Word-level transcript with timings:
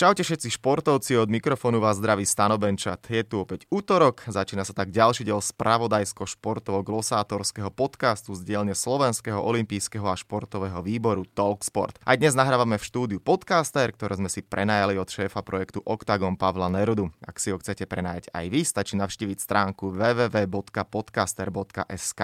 Čaute 0.00 0.24
všetci 0.24 0.56
športovci, 0.56 1.12
od 1.20 1.28
mikrofónu 1.28 1.76
vás 1.76 2.00
zdraví 2.00 2.24
Stano 2.24 2.56
Benčat. 2.56 3.04
Je 3.12 3.20
tu 3.20 3.44
opäť 3.44 3.68
útorok, 3.68 4.24
začína 4.24 4.64
sa 4.64 4.72
tak 4.72 4.96
ďalší 4.96 5.28
diel 5.28 5.44
spravodajsko-športovo-glosátorského 5.44 7.68
podcastu 7.68 8.32
z 8.32 8.40
dielne 8.40 8.72
Slovenského 8.72 9.36
olympijského 9.36 10.08
a 10.08 10.16
športového 10.16 10.80
výboru 10.80 11.28
Talksport. 11.28 12.00
Aj 12.00 12.16
dnes 12.16 12.32
nahrávame 12.32 12.80
v 12.80 12.88
štúdiu 12.88 13.20
podcaster, 13.20 13.92
ktoré 13.92 14.16
sme 14.16 14.32
si 14.32 14.40
prenajali 14.40 14.96
od 14.96 15.04
šéfa 15.04 15.44
projektu 15.44 15.84
Octagon 15.84 16.32
Pavla 16.32 16.72
Nerudu. 16.72 17.12
Ak 17.20 17.36
si 17.36 17.52
ho 17.52 17.60
chcete 17.60 17.84
prenajať 17.84 18.32
aj 18.32 18.46
vy, 18.48 18.64
stačí 18.64 18.96
navštíviť 18.96 19.36
stránku 19.36 19.92
www.podcaster.sk. 19.92 22.22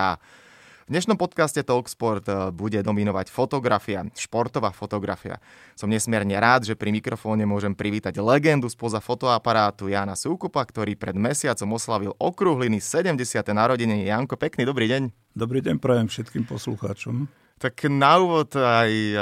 V 0.87 0.95
dnešnom 0.95 1.18
podcaste 1.18 1.66
Talksport 1.66 2.30
eh, 2.30 2.55
bude 2.55 2.79
dominovať 2.79 3.27
fotografia, 3.27 4.06
športová 4.15 4.70
fotografia. 4.70 5.43
Som 5.74 5.91
nesmierne 5.91 6.38
rád, 6.38 6.62
že 6.62 6.79
pri 6.79 6.95
mikrofóne 6.95 7.43
môžem 7.43 7.74
privítať 7.74 8.15
legendu 8.23 8.70
spoza 8.70 9.02
fotoaparátu 9.02 9.91
Jana 9.91 10.15
Súkupa, 10.15 10.62
ktorý 10.62 10.95
pred 10.95 11.19
mesiacom 11.19 11.74
oslavil 11.74 12.15
okrúhliny 12.23 12.79
70. 12.79 13.19
narodeniny. 13.51 14.07
Janko, 14.07 14.38
pekný 14.38 14.62
dobrý 14.62 14.87
deň. 14.87 15.02
Dobrý 15.34 15.59
deň 15.59 15.83
prajem 15.83 16.07
všetkým 16.07 16.46
poslucháčom. 16.46 17.27
Tak 17.59 17.91
na 17.91 18.23
úvod 18.23 18.55
aj 18.55 18.91
eh, 18.95 19.18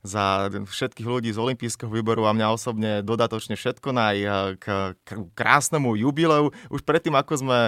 za 0.00 0.48
všetkých 0.48 1.04
ľudí 1.04 1.28
z 1.28 1.36
Olympijského 1.36 1.92
výboru 1.92 2.24
a 2.24 2.32
mňa 2.32 2.56
osobne 2.56 2.90
dodatočne 3.04 3.60
všetko 3.60 3.92
naj 3.92 4.16
eh, 4.16 4.32
k, 4.56 4.96
k 4.96 5.08
krásnemu 5.36 5.92
jubileu. 5.92 6.56
Už 6.72 6.80
predtým, 6.88 7.12
ako 7.20 7.36
sme 7.36 7.58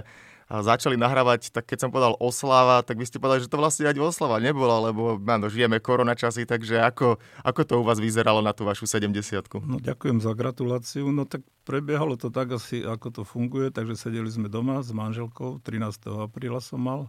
začali 0.61 1.01
nahrávať, 1.01 1.51
tak 1.51 1.65
keď 1.65 1.79
som 1.87 1.91
povedal 1.91 2.15
oslava, 2.21 2.85
tak 2.85 3.01
vy 3.01 3.09
ste 3.09 3.17
povedali, 3.17 3.43
že 3.43 3.51
to 3.51 3.57
vlastne 3.57 3.89
ani 3.89 3.99
oslava 3.99 4.37
nebola, 4.39 4.93
lebo 4.93 5.17
áno, 5.17 5.49
žijeme 5.49 5.81
korona 5.81 6.13
časy, 6.13 6.45
takže 6.45 6.85
ako, 6.85 7.17
ako 7.41 7.61
to 7.65 7.75
u 7.81 7.85
vás 7.89 7.97
vyzeralo 7.97 8.45
na 8.45 8.53
tú 8.53 8.69
vašu 8.69 8.85
70 8.85 9.17
No 9.65 9.81
ďakujem 9.81 10.21
za 10.21 10.37
gratuláciu. 10.37 11.09
No 11.11 11.25
tak 11.25 11.43
prebiehalo 11.65 12.21
to 12.21 12.29
tak 12.29 12.53
asi, 12.53 12.85
ako 12.85 13.09
to 13.11 13.23
funguje, 13.25 13.73
takže 13.73 13.97
sedeli 13.97 14.29
sme 14.29 14.53
doma 14.53 14.85
s 14.85 14.93
manželkou, 14.93 15.65
13. 15.65 16.29
apríla 16.29 16.61
som 16.61 16.79
mal. 16.79 17.09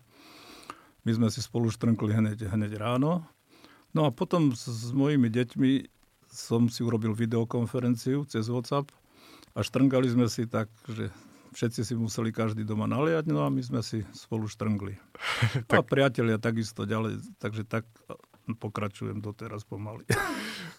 My 1.03 1.11
sme 1.13 1.27
si 1.29 1.43
spolu 1.43 1.69
štrnkli 1.69 2.15
hneď, 2.15 2.49
hneď 2.49 2.81
ráno. 2.81 3.21
No 3.93 4.07
a 4.07 4.09
potom 4.09 4.55
s, 4.55 4.65
s 4.65 4.89
mojimi 4.95 5.29
deťmi 5.29 5.71
som 6.31 6.67
si 6.67 6.83
urobil 6.83 7.15
videokonferenciu 7.15 8.27
cez 8.27 8.51
WhatsApp 8.51 8.91
a 9.55 9.63
štrngali 9.63 10.11
sme 10.11 10.27
si 10.27 10.43
tak, 10.49 10.67
že 10.89 11.07
všetci 11.55 11.81
si 11.87 11.93
museli 11.95 12.35
každý 12.35 12.67
doma 12.67 12.85
naliať, 12.85 13.31
no 13.31 13.47
a 13.47 13.49
my 13.49 13.63
sme 13.63 13.79
si 13.79 14.03
spolu 14.11 14.51
štrngli. 14.51 14.99
tak... 15.71 15.79
A 15.79 15.81
priatelia 15.81 16.35
takisto 16.35 16.83
ďalej, 16.83 17.23
takže 17.39 17.63
tak 17.63 17.87
pokračujem 18.53 19.23
doteraz 19.23 19.65
pomaly. 19.65 20.05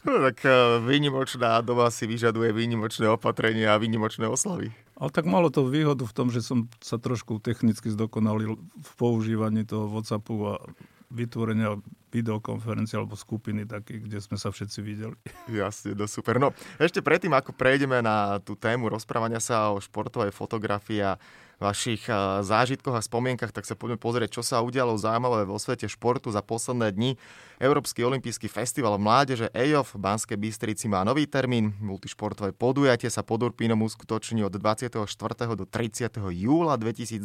No, 0.06 0.22
tak 0.22 0.46
e, 0.46 0.78
výnimočná 0.86 1.58
doba 1.66 1.90
si 1.90 2.06
vyžaduje 2.06 2.54
výnimočné 2.54 3.10
opatrenia 3.10 3.74
a 3.74 3.80
výnimočné 3.82 4.30
oslavy. 4.30 4.70
Ale 4.94 5.10
tak 5.10 5.26
malo 5.26 5.50
to 5.50 5.66
výhodu 5.66 6.06
v 6.06 6.14
tom, 6.14 6.30
že 6.30 6.46
som 6.46 6.70
sa 6.78 6.94
trošku 6.94 7.42
technicky 7.42 7.90
zdokonalil 7.90 8.54
v 8.54 8.90
používaní 8.94 9.66
toho 9.66 9.90
WhatsAppu 9.90 10.34
a 10.46 10.62
vytvorenia 11.10 11.82
videokonferencie 12.16 12.96
alebo 12.96 13.12
skupiny 13.12 13.68
také, 13.68 14.00
kde 14.00 14.16
sme 14.24 14.40
sa 14.40 14.48
všetci 14.48 14.78
videli. 14.80 15.16
Jasne, 15.52 15.92
no 15.92 16.08
super. 16.08 16.40
No 16.40 16.56
ešte 16.80 17.04
predtým, 17.04 17.36
ako 17.36 17.52
prejdeme 17.52 18.00
na 18.00 18.40
tú 18.40 18.56
tému 18.56 18.88
rozprávania 18.88 19.38
sa 19.42 19.68
o 19.72 19.76
športovej 19.76 20.32
fotografii 20.32 21.04
a 21.04 21.20
vašich 21.56 22.04
zážitkoch 22.44 22.92
a 22.92 23.00
spomienkach, 23.00 23.48
tak 23.48 23.64
sa 23.64 23.72
poďme 23.72 23.96
pozrieť, 23.96 24.36
čo 24.36 24.42
sa 24.44 24.60
udialo 24.60 24.92
zaujímavé 25.00 25.48
vo 25.48 25.56
svete 25.56 25.88
športu 25.88 26.28
za 26.28 26.44
posledné 26.44 26.92
dni. 26.92 27.16
Európsky 27.56 28.04
olimpijský 28.04 28.44
festival 28.52 29.00
mládeže 29.00 29.48
EOF 29.56 29.96
v 29.96 30.04
Banskej 30.04 30.36
Bystrici 30.36 30.84
má 30.84 31.00
nový 31.00 31.24
termín. 31.24 31.72
Multišportové 31.80 32.52
podujatie 32.52 33.08
sa 33.08 33.24
pod 33.24 33.40
Urpínom 33.40 33.80
uskutoční 33.80 34.44
od 34.44 34.52
24. 34.52 35.08
do 35.56 35.64
30. 35.64 36.12
júla 36.20 36.76
2022 36.76 37.24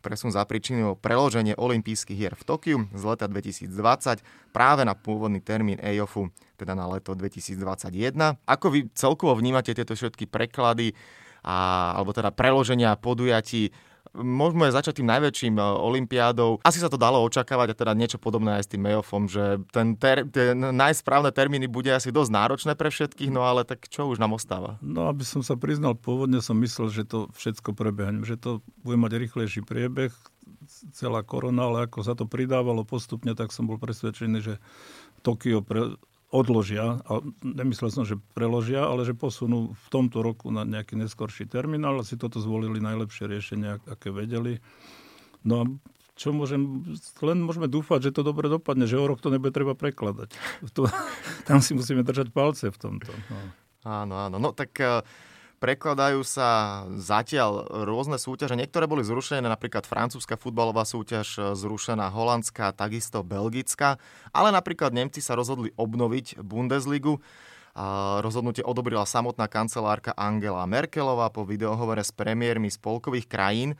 presun 0.00 0.32
zapričinilo 0.32 0.96
preloženie 0.96 1.54
olympijských 1.54 2.18
hier 2.18 2.34
v 2.34 2.42
Tokiu 2.42 2.78
z 2.90 3.02
leta 3.04 3.28
2020 3.28 4.50
práve 4.50 4.82
na 4.82 4.96
pôvodný 4.96 5.44
termín 5.44 5.76
EOFu, 5.78 6.32
teda 6.56 6.72
na 6.72 6.88
leto 6.88 7.12
2021. 7.12 8.40
Ako 8.48 8.66
vy 8.72 8.88
celkovo 8.96 9.36
vnímate 9.36 9.76
tieto 9.76 9.92
všetky 9.92 10.26
preklady 10.26 10.96
a, 11.44 11.92
alebo 12.00 12.12
teda 12.16 12.32
preloženia 12.32 12.96
podujatí 12.96 13.72
Môžeme 14.10 14.66
začať 14.74 15.00
tým 15.00 15.08
najväčším 15.08 15.54
e, 15.54 15.62
olimpiádou. 15.62 16.58
Asi 16.66 16.82
sa 16.82 16.90
to 16.90 16.98
dalo 16.98 17.22
očakávať 17.22 17.74
a 17.74 17.78
teda 17.78 17.92
niečo 17.94 18.18
podobné 18.18 18.58
aj 18.58 18.66
s 18.66 18.70
tým 18.74 18.82
Meofom, 18.82 19.30
že 19.30 19.62
ten, 19.70 19.94
ter, 19.94 20.26
ten 20.26 20.58
najsprávne 20.58 21.30
termíny 21.30 21.70
bude 21.70 21.94
asi 21.94 22.10
dosť 22.10 22.30
náročné 22.34 22.72
pre 22.74 22.90
všetkých, 22.90 23.30
no 23.30 23.46
ale 23.46 23.62
tak 23.62 23.86
čo 23.86 24.10
už 24.10 24.18
nám 24.18 24.34
ostáva? 24.34 24.82
No 24.82 25.06
aby 25.06 25.22
som 25.22 25.46
sa 25.46 25.54
priznal, 25.54 25.94
pôvodne 25.94 26.42
som 26.42 26.58
myslel, 26.58 26.90
že 26.90 27.06
to 27.06 27.30
všetko 27.38 27.78
prebehne, 27.78 28.26
že 28.26 28.34
to 28.34 28.66
bude 28.82 28.98
mať 28.98 29.14
rýchlejší 29.14 29.62
priebeh, 29.62 30.10
celá 30.92 31.22
korona, 31.22 31.66
ale 31.66 31.78
ako 31.86 31.98
sa 32.02 32.14
to 32.18 32.26
pridávalo 32.26 32.82
postupne, 32.86 33.34
tak 33.34 33.54
som 33.54 33.66
bol 33.66 33.78
presvedčený, 33.78 34.38
že 34.42 34.54
Tokio 35.20 35.60
pre, 35.60 36.00
odložia, 36.30 37.02
a 37.04 37.12
nemyslel 37.42 37.90
som, 37.90 38.06
že 38.06 38.18
preložia, 38.34 38.86
ale 38.86 39.02
že 39.02 39.18
posunú 39.18 39.74
v 39.74 39.86
tomto 39.90 40.22
roku 40.22 40.54
na 40.54 40.62
nejaký 40.62 40.94
neskorší 40.94 41.50
termín, 41.50 41.82
ale 41.82 42.06
si 42.06 42.14
toto 42.14 42.38
zvolili 42.38 42.78
najlepšie 42.78 43.26
riešenie, 43.26 43.82
aké 43.90 44.14
vedeli. 44.14 44.62
No 45.42 45.54
a 45.58 45.64
čo 46.14 46.30
môžem, 46.30 46.86
len 47.24 47.38
môžeme 47.42 47.66
dúfať, 47.66 48.10
že 48.10 48.14
to 48.14 48.22
dobre 48.22 48.46
dopadne, 48.46 48.86
že 48.86 49.00
o 49.00 49.08
rok 49.08 49.18
to 49.18 49.32
nebude 49.32 49.50
treba 49.50 49.74
prekladať. 49.74 50.36
To, 50.76 50.86
tam 51.48 51.58
si 51.58 51.74
musíme 51.74 52.06
držať 52.06 52.30
palce 52.30 52.70
v 52.70 52.78
tomto. 52.78 53.10
No. 53.10 53.38
Áno, 53.84 54.14
áno. 54.20 54.36
No 54.38 54.54
tak 54.54 54.70
uh 54.78 55.02
Prekladajú 55.60 56.24
sa 56.24 56.82
zatiaľ 56.96 57.84
rôzne 57.84 58.16
súťaže. 58.16 58.56
Niektoré 58.56 58.88
boli 58.88 59.04
zrušené, 59.04 59.44
napríklad 59.44 59.84
francúzska 59.84 60.40
futbalová 60.40 60.88
súťaž 60.88 61.28
e, 61.36 61.40
zrušená, 61.52 62.08
holandská, 62.08 62.72
takisto 62.72 63.20
belgická. 63.20 64.00
Ale 64.32 64.56
napríklad 64.56 64.96
Nemci 64.96 65.20
sa 65.20 65.36
rozhodli 65.36 65.68
obnoviť 65.76 66.40
Bundesligu. 66.40 67.20
A 67.76 68.18
rozhodnutie 68.24 68.64
odobrila 68.64 69.04
samotná 69.04 69.52
kancelárka 69.52 70.16
Angela 70.16 70.64
Merkelová 70.64 71.28
po 71.28 71.44
videohovore 71.44 72.00
s 72.00 72.10
premiérmi 72.10 72.72
spolkových 72.72 73.28
krajín. 73.28 73.76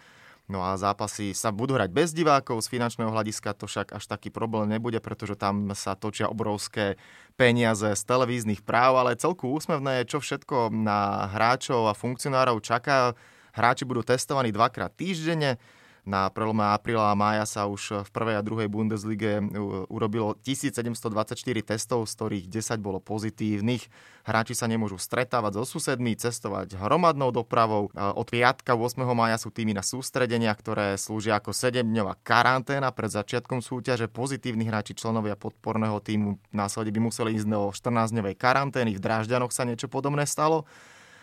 No 0.50 0.66
a 0.66 0.74
zápasy 0.74 1.30
sa 1.30 1.54
budú 1.54 1.78
hrať 1.78 1.94
bez 1.94 2.10
divákov, 2.10 2.66
z 2.66 2.74
finančného 2.74 3.14
hľadiska 3.14 3.54
to 3.54 3.70
však 3.70 3.94
až 3.94 4.10
taký 4.10 4.34
problém 4.34 4.66
nebude, 4.66 4.98
pretože 4.98 5.38
tam 5.38 5.70
sa 5.78 5.94
točia 5.94 6.26
obrovské 6.26 6.98
peniaze 7.38 7.86
z 7.86 8.02
televíznych 8.02 8.66
práv, 8.66 8.98
ale 8.98 9.14
celku 9.14 9.46
úsmevné 9.46 10.02
je, 10.02 10.10
čo 10.10 10.18
všetko 10.18 10.74
na 10.74 11.30
hráčov 11.30 11.86
a 11.86 11.94
funkcionárov 11.94 12.58
čaká. 12.66 13.14
Hráči 13.54 13.86
budú 13.86 14.02
testovaní 14.02 14.50
dvakrát 14.50 14.90
týždenne, 14.98 15.62
na 16.10 16.26
prelome 16.34 16.66
apríla 16.66 17.14
a 17.14 17.14
mája 17.14 17.46
sa 17.46 17.70
už 17.70 18.02
v 18.02 18.10
prvej 18.10 18.34
a 18.34 18.42
druhej 18.42 18.66
Bundeslige 18.66 19.38
urobilo 19.86 20.34
1724 20.42 21.38
testov, 21.62 22.10
z 22.10 22.12
ktorých 22.18 22.46
10 22.50 22.82
bolo 22.82 22.98
pozitívnych. 22.98 23.86
Hráči 24.26 24.58
sa 24.58 24.66
nemôžu 24.66 24.98
stretávať 24.98 25.62
so 25.62 25.78
susedmi, 25.78 26.18
cestovať 26.18 26.74
hromadnou 26.76 27.30
dopravou. 27.30 27.88
Od 27.94 28.26
piatka 28.26 28.74
8. 28.74 28.98
mája 29.14 29.38
sú 29.38 29.54
týmy 29.54 29.72
na 29.72 29.86
sústredenia, 29.86 30.50
ktoré 30.52 30.98
slúžia 30.98 31.38
ako 31.38 31.54
7-dňová 31.54 32.18
karanténa 32.26 32.90
pred 32.90 33.14
začiatkom 33.14 33.62
súťaže. 33.62 34.10
Pozitívni 34.10 34.66
hráči 34.66 34.98
členovia 34.98 35.38
podporného 35.38 36.02
týmu 36.02 36.36
následne 36.50 36.90
by 36.90 37.00
museli 37.06 37.38
ísť 37.38 37.46
do 37.46 37.70
14-dňovej 37.70 38.34
karantény. 38.34 38.98
V 38.98 39.00
Drážďanoch 39.00 39.54
sa 39.54 39.62
niečo 39.62 39.86
podobné 39.86 40.26
stalo. 40.26 40.66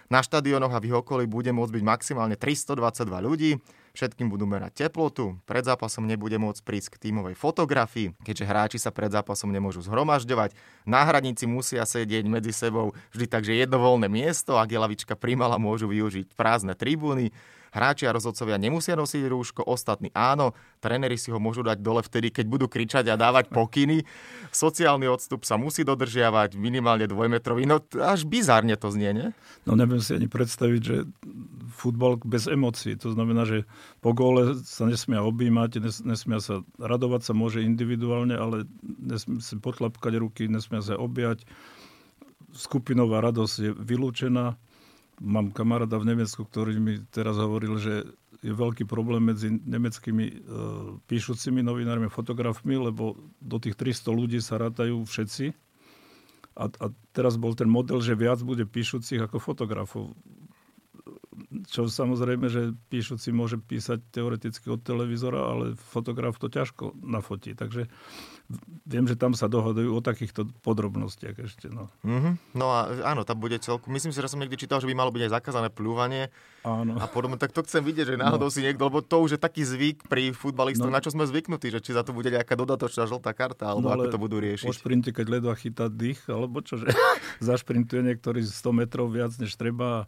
Na 0.08 0.24
štadiónoch 0.24 0.72
a 0.72 0.80
v 0.80 0.88
ich 0.88 0.96
okolí 0.96 1.28
bude 1.28 1.52
môcť 1.52 1.74
byť 1.76 1.84
maximálne 1.84 2.40
322 2.40 3.28
ľudí. 3.28 3.52
Všetkým 3.92 4.32
budú 4.32 4.48
merať 4.48 4.88
teplotu. 4.88 5.36
Pred 5.44 5.68
zápasom 5.68 6.08
nebude 6.08 6.38
môcť 6.40 6.62
prísť 6.64 6.96
k 6.96 7.10
tímovej 7.10 7.36
fotografii, 7.36 8.14
keďže 8.24 8.46
hráči 8.46 8.78
sa 8.80 8.94
pred 8.94 9.10
zápasom 9.12 9.52
nemôžu 9.52 9.84
zhromažďovať. 9.84 10.56
Náhradníci 10.88 11.50
musia 11.50 11.84
sedieť 11.84 12.24
medzi 12.30 12.54
sebou 12.54 12.94
vždy 13.12 13.26
tak, 13.26 13.44
že 13.44 13.58
jedno 13.58 13.82
voľné 13.82 14.08
miesto, 14.08 14.56
ak 14.56 14.70
je 14.70 14.80
lavička 14.80 15.18
primala, 15.18 15.60
môžu 15.60 15.90
využiť 15.92 16.38
prázdne 16.38 16.78
tribúny. 16.78 17.34
Hráči 17.72 18.08
a 18.08 18.16
rozhodcovia 18.16 18.56
nemusia 18.62 18.96
nosiť 18.96 19.24
rúško, 19.28 19.62
ostatní 19.68 20.10
áno. 20.16 20.56
Tréneri 20.80 21.20
si 21.20 21.34
ho 21.34 21.40
môžu 21.42 21.66
dať 21.66 21.82
dole 21.84 22.02
vtedy, 22.02 22.32
keď 22.32 22.46
budú 22.48 22.66
kričať 22.72 23.12
a 23.12 23.20
dávať 23.20 23.52
pokyny. 23.52 24.08
Sociálny 24.54 25.10
odstup 25.10 25.44
sa 25.44 25.60
musí 25.60 25.84
dodržiavať 25.84 26.56
minimálne 26.56 27.06
dvojmetrový. 27.10 27.68
No 27.68 27.84
až 28.00 28.24
bizárne 28.24 28.78
to 28.80 28.94
znie, 28.94 29.12
nie? 29.12 29.28
No 29.68 29.76
neviem 29.76 30.00
si 30.00 30.16
ani 30.16 30.30
predstaviť, 30.32 30.82
že 30.82 30.98
futbal 31.78 32.18
bez 32.26 32.50
emócií. 32.50 32.98
To 32.98 33.14
znamená, 33.14 33.46
že 33.46 33.70
po 34.02 34.16
góle 34.18 34.58
sa 34.66 34.90
nesmia 34.90 35.22
objímať, 35.22 35.84
nes, 35.84 36.02
nesmia 36.02 36.42
sa 36.42 36.66
radovať 36.82 37.22
sa 37.30 37.34
môže 37.38 37.62
individuálne, 37.62 38.34
ale 38.34 38.66
nesmia 38.82 39.38
sa 39.44 39.56
potlapkať 39.62 40.14
ruky, 40.18 40.50
nesmia 40.50 40.82
sa 40.82 40.98
objať. 40.98 41.46
Skupinová 42.56 43.22
radosť 43.22 43.56
je 43.62 43.72
vylúčená 43.76 44.58
Mám 45.18 45.50
kamaráda 45.50 45.98
v 45.98 46.14
Nemecku, 46.14 46.46
ktorý 46.46 46.78
mi 46.78 47.02
teraz 47.10 47.42
hovoril, 47.42 47.82
že 47.82 48.06
je 48.46 48.54
veľký 48.54 48.86
problém 48.86 49.34
medzi 49.34 49.50
nemeckými 49.50 50.26
e, 50.30 50.36
píšucimi 51.10 51.66
novinármi, 51.66 52.06
fotografmi, 52.06 52.78
lebo 52.78 53.18
do 53.42 53.58
tých 53.58 53.74
300 53.74 54.14
ľudí 54.14 54.40
sa 54.46 54.62
rátajú 54.62 55.02
všetci. 55.02 55.58
A, 56.58 56.70
a 56.70 56.86
teraz 57.14 57.38
bol 57.38 57.58
ten 57.58 57.70
model, 57.70 58.02
že 58.02 58.18
viac 58.18 58.42
bude 58.46 58.66
píšucich 58.66 59.22
ako 59.22 59.38
fotografov 59.42 60.14
čo 61.70 61.86
samozrejme, 61.86 62.50
že 62.50 62.74
píšuci 62.90 63.30
môže 63.30 63.62
písať 63.62 64.02
teoreticky 64.10 64.74
od 64.74 64.82
televízora, 64.82 65.38
ale 65.38 65.66
fotograf 65.78 66.42
to 66.42 66.50
ťažko 66.50 66.98
nafotí. 66.98 67.54
Takže 67.54 67.86
viem, 68.88 69.06
že 69.06 69.20
tam 69.20 69.36
sa 69.36 69.52
dohodujú 69.52 69.92
o 69.92 70.02
takýchto 70.02 70.48
podrobnostiach 70.64 71.36
ešte. 71.38 71.68
No, 71.68 71.92
mm-hmm. 72.02 72.58
no 72.58 72.66
a 72.72 72.80
áno, 73.04 73.28
tam 73.28 73.38
bude 73.44 73.60
celku. 73.60 73.92
Myslím 73.92 74.16
si, 74.16 74.24
že 74.24 74.32
som 74.32 74.40
niekde 74.40 74.58
čítal, 74.58 74.80
že 74.80 74.88
by 74.88 74.96
malo 74.96 75.12
byť 75.12 75.28
aj 75.28 75.32
zakázané 75.36 75.70
pľúvanie. 75.70 76.32
Áno. 76.64 76.96
A 77.00 77.06
podobne, 77.08 77.38
tak 77.40 77.54
to 77.54 77.64
chcem 77.64 77.84
vidieť, 77.84 78.16
že 78.16 78.20
náhodou 78.20 78.50
no. 78.50 78.54
si 78.54 78.64
niekto, 78.64 78.88
lebo 78.88 79.04
to 79.04 79.20
už 79.24 79.38
je 79.38 79.40
taký 79.40 79.64
zvyk 79.64 80.08
pri 80.08 80.32
futbalistoch, 80.32 80.90
no. 80.90 80.96
na 80.96 81.04
čo 81.04 81.12
sme 81.14 81.28
zvyknutí, 81.28 81.72
že 81.72 81.80
či 81.84 81.92
za 81.96 82.04
to 82.04 82.16
bude 82.16 82.28
nejaká 82.32 82.56
dodatočná 82.56 83.08
žltá 83.08 83.32
karta, 83.36 83.72
alebo 83.72 83.92
no, 83.92 83.96
ako 83.96 84.08
to 84.12 84.20
budú 84.20 84.38
riešiť. 84.42 84.68
Po 84.68 84.76
šprinte, 84.76 85.10
keď 85.12 85.40
ledva 85.40 85.54
chytá 85.56 85.88
dých, 85.92 86.20
alebo 86.28 86.64
čo, 86.64 86.80
že 86.80 86.92
zašprintuje 87.48 88.02
niektorý 88.04 88.44
100 88.44 88.64
metrov 88.72 89.12
viac, 89.12 89.36
než 89.40 89.56
treba 89.56 90.08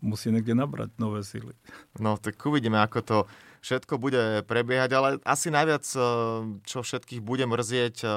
musí 0.00 0.30
niekde 0.30 0.54
nabrať 0.54 0.94
nové 1.00 1.24
síly. 1.26 1.52
No 1.98 2.20
tak 2.20 2.38
uvidíme, 2.42 2.78
ako 2.78 2.98
to 3.02 3.18
všetko 3.64 3.98
bude 3.98 4.46
prebiehať, 4.46 4.90
ale 4.94 5.08
asi 5.26 5.50
najviac, 5.50 5.82
eh, 5.82 6.02
čo 6.62 6.86
všetkých 6.86 7.18
bude 7.24 7.42
mrzieť, 7.50 7.96
eh, 8.04 8.10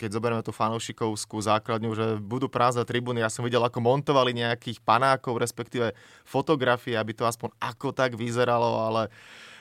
keď 0.00 0.08
zoberieme 0.10 0.42
tú 0.42 0.50
fanúšikovskú 0.50 1.38
základňu, 1.38 1.90
že 1.94 2.06
budú 2.18 2.50
prázdne 2.50 2.82
tribúny. 2.82 3.22
Ja 3.22 3.30
som 3.30 3.46
videl, 3.46 3.62
ako 3.62 3.78
montovali 3.78 4.34
nejakých 4.34 4.82
panákov, 4.82 5.38
respektíve 5.38 5.94
fotografie, 6.26 6.98
aby 6.98 7.14
to 7.14 7.22
aspoň 7.22 7.54
ako 7.62 7.94
tak 7.94 8.18
vyzeralo, 8.18 8.82
ale 8.82 9.06
uh, 9.06 9.51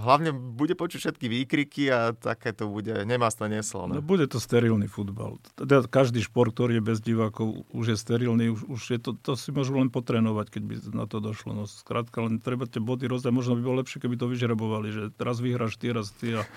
hlavne 0.00 0.32
bude 0.32 0.72
počuť 0.72 0.98
všetky 1.04 1.26
výkriky 1.28 1.82
a 1.92 2.16
také 2.16 2.56
to 2.56 2.64
bude 2.64 2.88
nemastné 3.04 3.60
neslané. 3.60 4.00
No, 4.00 4.04
bude 4.04 4.24
to 4.24 4.40
sterilný 4.40 4.88
futbal. 4.88 5.36
Teda 5.52 5.84
každý 5.84 6.24
šport, 6.24 6.56
ktorý 6.56 6.80
je 6.80 6.84
bez 6.88 6.98
divákov, 7.04 7.68
už 7.68 7.92
je 7.92 7.96
sterilný, 8.00 8.56
už, 8.56 8.64
už 8.72 8.80
je 8.96 8.98
to, 8.98 9.12
to 9.20 9.36
si 9.36 9.52
môžu 9.52 9.76
len 9.76 9.92
potrénovať, 9.92 10.56
keď 10.56 10.62
by 10.64 10.74
na 10.96 11.04
to 11.04 11.20
došlo. 11.20 11.52
No 11.52 11.68
skrátka, 11.68 12.24
len 12.24 12.40
treba 12.40 12.64
tie 12.64 12.80
body 12.80 13.04
rozdať. 13.04 13.32
Možno 13.36 13.60
by 13.60 13.62
bolo 13.68 13.80
lepšie, 13.84 14.00
keby 14.00 14.16
to 14.16 14.32
vyžrebovali, 14.32 14.88
že 14.88 15.02
teraz 15.12 15.44
vyhráš 15.44 15.76
ty, 15.76 15.92
raz 15.92 16.08
ty 16.16 16.40
a 16.40 16.48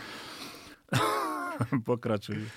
pokračuj. 1.89 2.47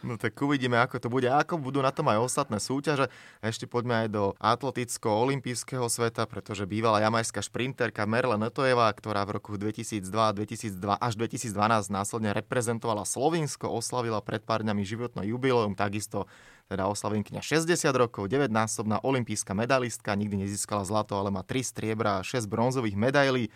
No 0.00 0.16
tak 0.16 0.32
uvidíme, 0.40 0.80
ako 0.80 0.96
to 0.96 1.08
bude. 1.12 1.28
A 1.28 1.44
ako 1.44 1.60
budú 1.60 1.84
na 1.84 1.92
tom 1.92 2.08
aj 2.08 2.24
ostatné 2.24 2.56
súťaže. 2.56 3.12
Ešte 3.44 3.68
poďme 3.68 4.04
aj 4.04 4.08
do 4.08 4.24
atleticko-olympijského 4.40 5.84
sveta, 5.92 6.24
pretože 6.24 6.64
bývalá 6.64 7.04
jamajská 7.04 7.44
šprinterka 7.44 8.08
Merle 8.08 8.40
Netojeva, 8.40 8.88
ktorá 8.96 9.28
v 9.28 9.36
roku 9.36 9.60
2002, 9.60 10.08
2002 10.08 10.96
až 10.96 11.12
2012 11.20 11.92
následne 11.92 12.32
reprezentovala 12.32 13.04
Slovinsko, 13.04 13.68
oslavila 13.68 14.24
pred 14.24 14.40
pár 14.40 14.64
dňami 14.64 14.80
životné 14.88 15.28
jubileum, 15.28 15.76
takisto 15.76 16.24
teda 16.70 16.86
oslavenkyňa 16.86 17.42
60 17.42 17.66
rokov, 17.92 18.30
9-násobná 18.30 19.02
olympijská 19.02 19.52
medalistka, 19.52 20.14
nikdy 20.14 20.46
nezískala 20.46 20.86
zlato, 20.86 21.18
ale 21.18 21.28
má 21.28 21.42
3 21.42 21.66
striebra 21.66 22.22
a 22.22 22.24
6 22.24 22.46
bronzových 22.46 22.94
medailí 22.96 23.50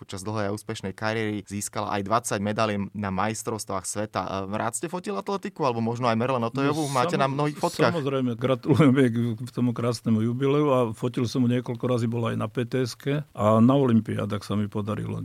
počas 0.00 0.24
dlhej 0.24 0.48
a 0.48 0.54
úspešnej 0.56 0.96
kariéry 0.96 1.44
získala 1.44 1.92
aj 2.00 2.32
20 2.32 2.40
medalí 2.40 2.74
na 2.96 3.12
majstrovstvách 3.12 3.84
sveta. 3.84 4.48
Rád 4.48 4.80
ste 4.80 4.88
fotil 4.88 5.12
atletiku, 5.20 5.68
alebo 5.68 5.84
možno 5.84 6.08
aj 6.08 6.16
Merle 6.16 6.40
Notojovú? 6.40 6.88
No, 6.88 6.96
Máte 6.96 7.20
na 7.20 7.28
mnohých 7.28 7.60
fotkách? 7.60 7.92
Samozrejme, 7.92 8.40
gratulujem 8.40 9.36
k 9.36 9.50
tomu 9.52 9.76
krásnemu 9.76 10.24
jubileu 10.24 10.72
a 10.72 10.78
fotil 10.96 11.28
som 11.28 11.44
mu 11.44 11.52
niekoľko 11.52 11.84
razy, 11.84 12.08
bol 12.08 12.24
aj 12.32 12.40
na 12.40 12.48
pts 12.48 12.96
a 13.36 13.60
na 13.60 13.74
Olympiádach 13.76 14.40
sa 14.40 14.56
mi 14.56 14.72
podarilo. 14.72 15.20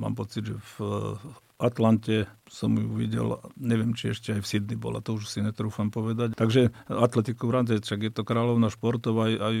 Mám 0.00 0.14
pocit, 0.16 0.48
že 0.48 0.56
v 0.80 1.18
Atlante 1.62 2.26
som 2.50 2.74
ju 2.74 2.90
videl, 2.98 3.38
neviem, 3.54 3.94
či 3.94 4.10
ešte 4.10 4.34
aj 4.34 4.40
v 4.42 4.50
Sydney 4.50 4.78
bola, 4.78 4.98
to 4.98 5.14
už 5.14 5.30
si 5.30 5.38
netrúfam 5.44 5.94
povedať. 5.94 6.34
Takže 6.34 6.74
atletiku 6.90 7.46
v 7.46 7.54
rámci, 7.54 7.78
čak 7.78 8.02
je 8.02 8.10
to 8.10 8.26
kráľovná 8.26 8.66
športov 8.66 9.14
aj, 9.22 9.32
aj 9.38 9.54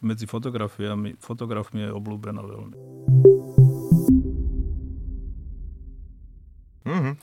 medzi 0.00 0.24
fotografiami, 0.24 1.20
fotografmi 1.20 1.84
je 1.84 1.90
obľúbená 1.92 2.40
veľmi. 2.40 2.76
Mm-hmm. 6.84 7.14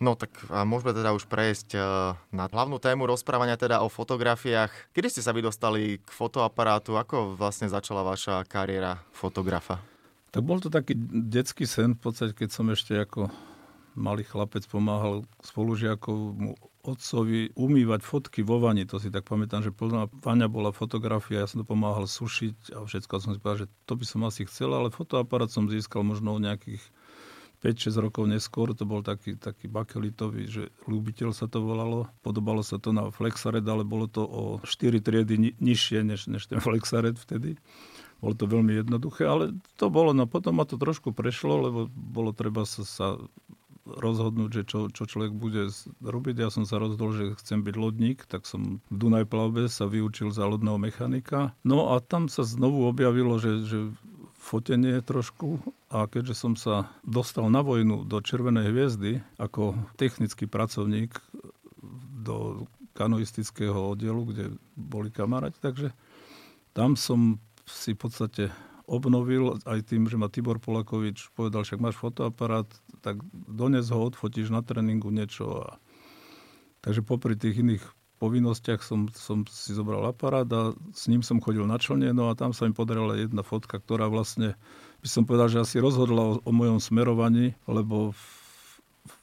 No 0.00 0.16
tak 0.16 0.32
a 0.48 0.64
môžeme 0.64 0.96
teda 0.96 1.12
už 1.12 1.28
prejsť 1.28 1.76
uh, 1.76 2.16
na 2.32 2.48
hlavnú 2.48 2.80
tému 2.80 3.04
rozprávania 3.04 3.60
teda 3.60 3.84
o 3.84 3.92
fotografiách. 3.92 4.72
Kedy 4.96 5.12
ste 5.12 5.20
sa 5.20 5.36
vy 5.36 5.44
dostali 5.44 6.00
k 6.00 6.08
fotoaparátu? 6.08 6.96
Ako 6.96 7.36
vlastne 7.36 7.68
začala 7.68 8.00
vaša 8.00 8.48
kariéra 8.48 9.04
fotografa? 9.12 9.76
Tak 10.32 10.40
bol 10.40 10.56
to 10.56 10.72
taký 10.72 10.96
detský 11.12 11.68
sen, 11.68 11.98
v 11.98 12.00
podstate, 12.00 12.32
keď 12.32 12.48
som 12.48 12.72
ešte 12.72 12.96
ako 12.96 13.28
malý 13.98 14.24
chlapec 14.24 14.64
pomáhal 14.70 15.26
spolužiakov 15.42 16.38
otcovi 16.80 17.52
umývať 17.52 18.00
fotky 18.00 18.40
vo 18.40 18.56
vani. 18.56 18.88
To 18.88 18.96
si 18.96 19.12
tak 19.12 19.28
pamätám, 19.28 19.60
že 19.60 19.74
plná 19.74 20.08
vaňa 20.24 20.48
bola 20.48 20.72
fotografia, 20.72 21.44
ja 21.44 21.50
som 21.50 21.60
to 21.60 21.66
pomáhal 21.68 22.08
sušiť 22.08 22.72
a 22.72 22.88
všetko 22.88 23.14
som 23.20 23.36
si 23.36 23.42
povedal, 23.42 23.68
že 23.68 23.72
to 23.84 24.00
by 24.00 24.04
som 24.08 24.24
asi 24.24 24.48
chcel, 24.48 24.72
ale 24.72 24.88
fotoaparát 24.88 25.52
som 25.52 25.68
získal 25.68 26.00
možno 26.00 26.40
nejakých 26.40 26.80
5-6 27.60 28.00
rokov 28.00 28.24
neskôr 28.24 28.72
to 28.72 28.88
bol 28.88 29.04
taký, 29.04 29.36
taký 29.36 29.68
bakelitový, 29.68 30.48
že 30.48 30.62
ľúbiteľ 30.88 31.36
sa 31.36 31.44
to 31.44 31.60
volalo. 31.60 32.08
Podobalo 32.24 32.64
sa 32.64 32.80
to 32.80 32.96
na 32.96 33.12
Flexared, 33.12 33.64
ale 33.68 33.84
bolo 33.84 34.08
to 34.08 34.24
o 34.24 34.42
4 34.64 35.00
triedy 35.04 35.36
ni- 35.36 35.56
nižšie 35.60 36.00
než, 36.00 36.26
než 36.32 36.48
ten 36.48 36.58
Flexared 36.64 37.20
vtedy. 37.20 37.60
Bolo 38.20 38.36
to 38.36 38.48
veľmi 38.48 38.76
jednoduché, 38.76 39.24
ale 39.24 39.56
to 39.80 39.88
bolo, 39.88 40.12
no 40.12 40.28
potom 40.28 40.60
ma 40.60 40.68
to 40.68 40.76
trošku 40.76 41.16
prešlo, 41.16 41.68
lebo 41.68 41.80
bolo 41.92 42.36
treba 42.36 42.68
sa, 42.68 42.84
sa 42.84 43.08
rozhodnúť, 43.84 44.50
že 44.52 44.62
čo, 44.68 44.78
čo 44.92 45.08
človek 45.08 45.32
bude 45.32 45.72
robiť. 46.04 46.36
Ja 46.36 46.48
som 46.52 46.68
sa 46.68 46.76
rozhodol, 46.76 47.16
že 47.16 47.24
chcem 47.40 47.64
byť 47.64 47.74
lodník, 47.76 48.28
tak 48.28 48.44
som 48.44 48.84
v 48.92 48.96
Dunajplavbe 48.96 49.66
sa 49.72 49.88
vyučil 49.88 50.30
za 50.30 50.44
lodného 50.46 50.76
mechanika. 50.76 51.56
No 51.64 51.96
a 51.96 52.04
tam 52.04 52.28
sa 52.28 52.44
znovu 52.44 52.84
objavilo, 52.86 53.40
že, 53.40 53.64
že 53.64 53.78
fotenie 54.36 55.00
trošku 55.00 55.60
a 55.90 56.06
keďže 56.06 56.34
som 56.38 56.54
sa 56.54 56.86
dostal 57.02 57.50
na 57.50 57.66
vojnu 57.66 58.06
do 58.06 58.22
Červenej 58.22 58.70
hviezdy 58.70 59.18
ako 59.42 59.74
technický 59.98 60.46
pracovník 60.46 61.18
do 62.22 62.66
kanoistického 62.94 63.74
oddielu, 63.74 64.22
kde 64.30 64.44
boli 64.78 65.10
kamaráti, 65.10 65.58
takže 65.58 65.90
tam 66.70 66.94
som 66.94 67.42
si 67.66 67.98
v 67.98 68.00
podstate 68.06 68.44
obnovil 68.90 69.58
aj 69.66 69.86
tým, 69.86 70.10
že 70.10 70.18
ma 70.18 70.26
Tibor 70.26 70.58
Polakovič 70.58 71.30
povedal, 71.34 71.62
však 71.62 71.78
máš 71.78 71.98
fotoaparát, 71.98 72.66
tak 73.02 73.22
dones 73.32 73.86
ho, 73.90 74.02
odfotíš 74.02 74.50
na 74.50 74.66
tréningu 74.66 75.14
niečo. 75.14 75.62
A... 75.62 75.78
Takže 76.82 77.06
popri 77.06 77.38
tých 77.38 77.62
iných 77.62 77.84
povinnostiach 78.18 78.82
som, 78.82 79.06
som 79.14 79.46
si 79.46 79.72
zobral 79.72 80.04
aparát 80.04 80.44
a 80.50 80.74
s 80.92 81.06
ním 81.06 81.22
som 81.22 81.40
chodil 81.40 81.64
na 81.64 81.78
člne, 81.78 82.10
no 82.10 82.28
a 82.28 82.36
tam 82.36 82.50
sa 82.50 82.66
mi 82.66 82.74
podarila 82.74 83.16
jedna 83.16 83.46
fotka, 83.46 83.78
ktorá 83.78 84.10
vlastne, 84.10 84.58
by 85.00 85.08
som 85.08 85.24
povedal, 85.24 85.48
že 85.48 85.62
asi 85.64 85.76
rozhodla 85.80 86.22
o, 86.22 86.32
o 86.44 86.52
mojom 86.52 86.78
smerovaní, 86.78 87.56
lebo 87.64 88.12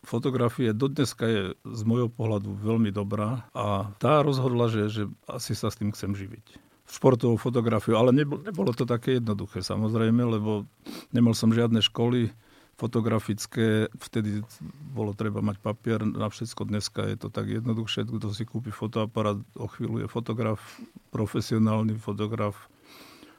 fotografie 0.02 0.74
dodneska 0.74 1.26
je 1.26 1.42
z 1.54 1.82
môjho 1.86 2.10
pohľadu 2.10 2.58
veľmi 2.58 2.90
dobrá 2.90 3.46
a 3.54 3.94
tá 4.02 4.26
rozhodla, 4.26 4.68
že, 4.68 4.90
že 4.90 5.04
asi 5.30 5.54
sa 5.54 5.70
s 5.70 5.78
tým 5.78 5.94
chcem 5.94 6.18
živiť 6.18 6.68
športovú 6.88 7.36
fotografiu, 7.36 8.00
ale 8.00 8.16
nebolo, 8.16 8.40
nebolo 8.48 8.72
to 8.72 8.88
také 8.88 9.20
jednoduché 9.20 9.60
samozrejme, 9.60 10.24
lebo 10.24 10.64
nemal 11.12 11.36
som 11.36 11.52
žiadne 11.52 11.84
školy, 11.84 12.32
fotografické, 12.78 13.90
vtedy 13.98 14.46
bolo 14.94 15.12
treba 15.18 15.42
mať 15.42 15.58
papier 15.60 16.00
na 16.06 16.30
všetko. 16.30 16.70
Dneska 16.70 17.10
je 17.10 17.18
to 17.18 17.28
tak 17.34 17.50
jednoduchšie, 17.50 18.06
kto 18.06 18.30
si 18.32 18.46
kúpi 18.46 18.70
fotoaparát, 18.70 19.42
o 19.58 19.68
chvíľu 19.68 20.06
je 20.06 20.08
fotograf, 20.08 20.62
profesionálny 21.10 21.98
fotograf 21.98 22.70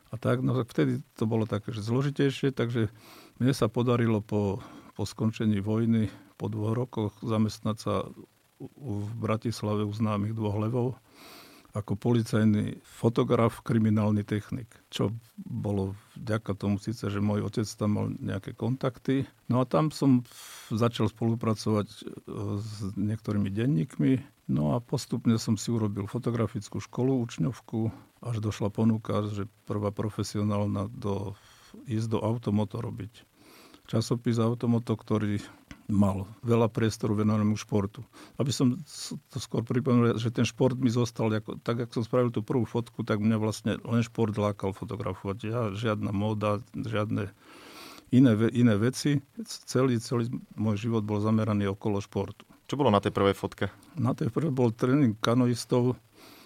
a 0.09 0.15
tak. 0.17 0.41
No 0.41 0.57
vtedy 0.65 1.05
to 1.17 1.25
bolo 1.29 1.45
také, 1.45 1.73
že 1.73 1.85
zložitejšie, 1.85 2.53
takže 2.53 2.89
mne 3.39 3.53
sa 3.53 3.69
podarilo 3.69 4.25
po, 4.25 4.61
po 4.97 5.05
skončení 5.05 5.61
vojny, 5.61 6.09
po 6.41 6.49
dvoch 6.49 6.75
rokoch 6.75 7.13
zamestnať 7.21 7.77
sa 7.77 7.95
v 8.59 9.09
Bratislave 9.15 9.87
u 9.87 9.93
známych 9.95 10.35
dvoch 10.35 10.59
levov 10.59 10.89
ako 11.77 11.95
policajný 11.95 12.81
fotograf, 12.83 13.61
kriminálny 13.61 14.25
technik. 14.25 14.67
Čo 14.89 15.13
bolo 15.39 15.95
vďaka 16.17 16.57
tomu 16.57 16.81
síce, 16.81 17.07
že 17.07 17.21
môj 17.21 17.45
otec 17.45 17.69
tam 17.77 17.91
mal 17.95 18.07
nejaké 18.19 18.57
kontakty. 18.57 19.29
No 19.47 19.61
a 19.61 19.65
tam 19.69 19.93
som 19.93 20.25
začal 20.73 21.13
spolupracovať 21.13 21.89
e, 21.93 22.03
s 22.59 22.97
niektorými 22.97 23.53
denníkmi. 23.53 24.13
No 24.49 24.73
a 24.73 24.81
postupne 24.81 25.37
som 25.37 25.61
si 25.61 25.69
urobil 25.69 26.09
fotografickú 26.09 26.81
školu, 26.81 27.21
učňovku, 27.21 27.93
až 28.25 28.41
došla 28.41 28.73
ponuka, 28.73 29.29
že 29.29 29.45
prvá 29.69 29.93
profesionálna 29.93 30.89
do, 30.89 31.37
ísť 31.85 32.17
do 32.17 32.19
automoto 32.25 32.81
robiť. 32.81 33.29
Časopis 33.89 34.37
Automoto, 34.37 34.93
ktorý 34.93 35.41
mal 35.89 36.29
veľa 36.45 36.69
priestoru 36.69 37.17
venovanému 37.17 37.57
športu. 37.57 38.05
Aby 38.37 38.53
som 38.53 38.77
to 39.33 39.41
skôr 39.41 39.65
pripomenul, 39.65 40.21
že 40.21 40.29
ten 40.29 40.45
šport 40.45 40.77
mi 40.77 40.93
zostal, 40.93 41.33
ako, 41.33 41.57
tak 41.65 41.89
ako 41.89 42.01
som 42.01 42.05
spravil 42.05 42.29
tú 42.29 42.45
prvú 42.45 42.69
fotku, 42.69 43.01
tak 43.01 43.25
mňa 43.25 43.37
vlastne 43.41 43.81
len 43.81 44.05
šport 44.05 44.37
lákal 44.37 44.77
fotografovať. 44.77 45.37
Ja, 45.49 45.61
žiadna 45.73 46.13
móda, 46.13 46.61
žiadne 46.77 47.33
iné, 48.13 48.33
iné 48.53 48.75
veci. 48.77 49.25
Celý, 49.45 49.97
celý 50.01 50.29
môj 50.57 50.89
život 50.89 51.09
bol 51.09 51.25
zameraný 51.25 51.73
okolo 51.73 52.05
športu. 52.05 52.48
Čo 52.69 52.77
bolo 52.77 52.93
na 52.93 53.01
tej 53.01 53.17
prvej 53.17 53.33
fotke? 53.33 53.73
Na 53.97 54.13
tej 54.13 54.29
prvej 54.29 54.53
bol 54.53 54.69
tréning 54.77 55.17
kanoistov 55.17 55.97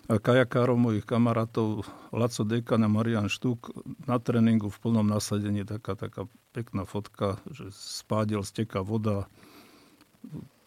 kajakárov 0.06 0.78
mojich 0.78 1.06
kamarátov 1.06 1.82
Laco 2.14 2.42
Dekan 2.46 2.86
a 2.86 2.88
Marian 2.90 3.26
Štuk 3.26 3.74
na 4.06 4.22
tréningu 4.22 4.70
v 4.70 4.78
plnom 4.78 5.06
nasadení. 5.06 5.66
Taká, 5.66 5.98
taká 5.98 6.30
pekná 6.54 6.86
fotka, 6.86 7.42
že 7.50 7.70
spádel, 7.74 8.46
steká 8.46 8.86
voda. 8.86 9.26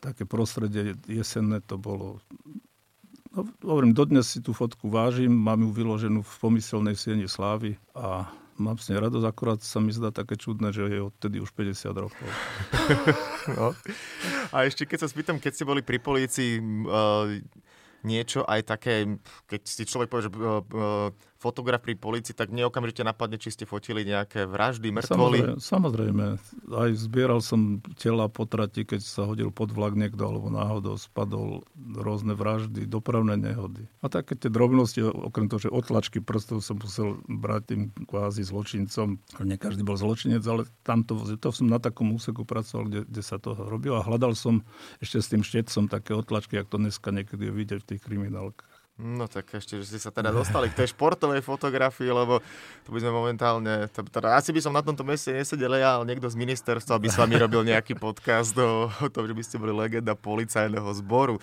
Také 0.04 0.28
prostredie 0.28 1.00
jesenné 1.08 1.64
to 1.64 1.80
bolo. 1.80 2.20
No, 3.36 3.48
hovorím, 3.64 3.92
dodnes 3.96 4.32
si 4.32 4.40
tú 4.40 4.56
fotku 4.56 4.88
vážim, 4.88 5.32
mám 5.32 5.64
ju 5.64 5.72
vyloženú 5.72 6.24
v 6.24 6.34
pomyselnej 6.40 6.96
sieni 6.96 7.28
slávy 7.28 7.76
a 7.92 8.32
mám 8.56 8.80
s 8.80 8.88
nej 8.88 9.00
radosť, 9.00 9.26
akorát 9.28 9.60
sa 9.60 9.84
mi 9.84 9.92
zdá 9.92 10.12
také 10.16 10.40
čudné, 10.40 10.72
že 10.72 10.88
je 10.88 11.04
odtedy 11.04 11.44
už 11.44 11.52
50 11.52 11.92
rokov. 11.92 12.28
no. 13.60 13.76
A 14.56 14.64
ešte 14.64 14.88
keď 14.88 15.06
sa 15.06 15.12
spýtam, 15.12 15.38
keď 15.40 15.52
ste 15.52 15.68
boli 15.68 15.84
pri 15.84 16.00
polícii, 16.00 16.60
niečo 18.06 18.46
aj 18.46 18.62
také, 18.70 19.18
keď 19.50 19.62
si 19.66 19.84
človek 19.90 20.08
povie, 20.08 20.30
že 20.30 20.32
uh, 20.32 20.62
uh, 20.62 21.10
fotograf 21.46 21.86
pri 21.86 21.94
policii, 21.94 22.34
tak 22.34 22.50
neokamžite 22.50 23.06
napadne, 23.06 23.38
či 23.38 23.54
ste 23.54 23.70
fotili 23.70 24.02
nejaké 24.02 24.50
vraždy, 24.50 24.90
mŕtvoly. 24.90 25.62
Samozrejme, 25.62 25.62
samozrejme. 25.62 26.26
Aj 26.74 26.92
zbieral 26.98 27.40
som 27.46 27.86
tela 28.02 28.26
potrati, 28.26 28.82
keď 28.82 29.02
sa 29.06 29.30
hodil 29.30 29.54
pod 29.54 29.70
vlak 29.70 29.94
niekto, 29.94 30.26
alebo 30.26 30.50
náhodou 30.50 30.98
spadol 30.98 31.62
rôzne 31.78 32.34
vraždy, 32.34 32.90
dopravné 32.90 33.38
nehody. 33.38 33.86
A 34.02 34.10
také 34.10 34.34
tie 34.34 34.50
drobnosti, 34.50 35.06
okrem 35.06 35.46
toho, 35.46 35.70
že 35.70 35.70
otlačky 35.70 36.18
prstov 36.18 36.66
som 36.66 36.82
musel 36.82 37.22
brať 37.30 37.62
tým 37.76 37.82
kvázi 38.10 38.42
zločincom. 38.42 39.22
Nie 39.46 39.62
každý 39.62 39.86
bol 39.86 40.02
zločinec, 40.02 40.42
ale 40.50 40.66
tamto, 40.82 41.20
to 41.38 41.50
som 41.54 41.70
na 41.70 41.78
takom 41.78 42.10
úseku 42.10 42.42
pracoval, 42.42 42.90
kde, 42.90 43.02
kde 43.06 43.22
sa 43.22 43.38
to 43.38 43.54
robilo. 43.54 44.02
A 44.02 44.08
hľadal 44.08 44.34
som 44.34 44.66
ešte 44.98 45.22
s 45.22 45.30
tým 45.30 45.46
štetcom 45.46 45.92
také 45.92 46.18
otlačky, 46.18 46.58
ako 46.58 46.74
to 46.74 46.78
dneska 46.90 47.10
niekedy 47.14 47.52
je 47.52 47.54
vidieť 47.54 47.80
v 47.86 47.90
tých 47.94 47.95
и 47.96 48.00
криминалка. 48.00 48.66
No 48.96 49.28
tak 49.28 49.52
ešte, 49.52 49.76
že 49.84 49.92
ste 49.92 50.00
sa 50.00 50.08
teda 50.08 50.32
dostali 50.32 50.72
k 50.72 50.80
tej 50.80 50.96
športovej 50.96 51.44
fotografii, 51.44 52.08
lebo 52.08 52.40
to 52.88 52.96
by 52.96 53.04
sme 53.04 53.12
momentálne, 53.12 53.92
teda, 53.92 54.40
asi 54.40 54.56
by 54.56 54.64
som 54.64 54.72
na 54.72 54.80
tomto 54.80 55.04
meste 55.04 55.36
nesedel 55.36 55.76
ja, 55.76 56.00
ale 56.00 56.08
niekto 56.08 56.32
z 56.32 56.40
ministerstva 56.40 56.96
by 57.04 57.08
s 57.12 57.20
vami 57.20 57.36
robil 57.36 57.68
nejaký 57.68 58.00
podcast 58.00 58.56
o, 58.56 58.88
o 58.88 59.08
tom, 59.12 59.28
že 59.28 59.36
by 59.36 59.44
ste 59.44 59.60
boli 59.60 59.76
legenda 59.76 60.16
policajného 60.16 60.88
zboru. 61.04 61.36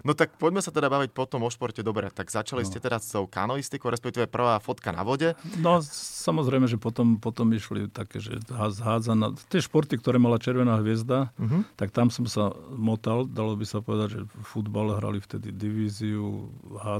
No 0.00 0.16
tak 0.16 0.32
poďme 0.40 0.64
sa 0.64 0.72
teda 0.72 0.88
baviť 0.88 1.12
potom 1.12 1.44
o 1.44 1.50
športe. 1.52 1.84
Dobre, 1.84 2.08
tak 2.08 2.32
začali 2.32 2.64
no. 2.64 2.68
ste 2.68 2.80
teda 2.80 2.96
s 2.96 3.12
tou 3.12 3.28
kanoistikou, 3.28 3.92
respektíve 3.92 4.32
prvá 4.32 4.56
fotka 4.56 4.96
na 4.96 5.04
vode. 5.04 5.36
No 5.60 5.84
samozrejme, 5.84 6.64
že 6.64 6.80
potom, 6.80 7.20
potom 7.20 7.52
išli 7.52 7.84
také, 7.92 8.16
že 8.16 8.40
zhádzaná. 8.48 9.36
Tie 9.52 9.60
športy, 9.60 10.00
ktoré 10.00 10.16
mala 10.16 10.40
Červená 10.40 10.80
hviezda, 10.80 11.28
uh-huh. 11.36 11.68
tak 11.76 11.92
tam 11.92 12.08
som 12.08 12.24
sa 12.24 12.54
motal, 12.72 13.28
dalo 13.28 13.52
by 13.60 13.66
sa 13.68 13.84
povedať, 13.84 14.08
že 14.16 14.20
futbal 14.40 14.96
hrali 14.96 15.20
vtedy 15.20 15.52
divíziu, 15.52 16.48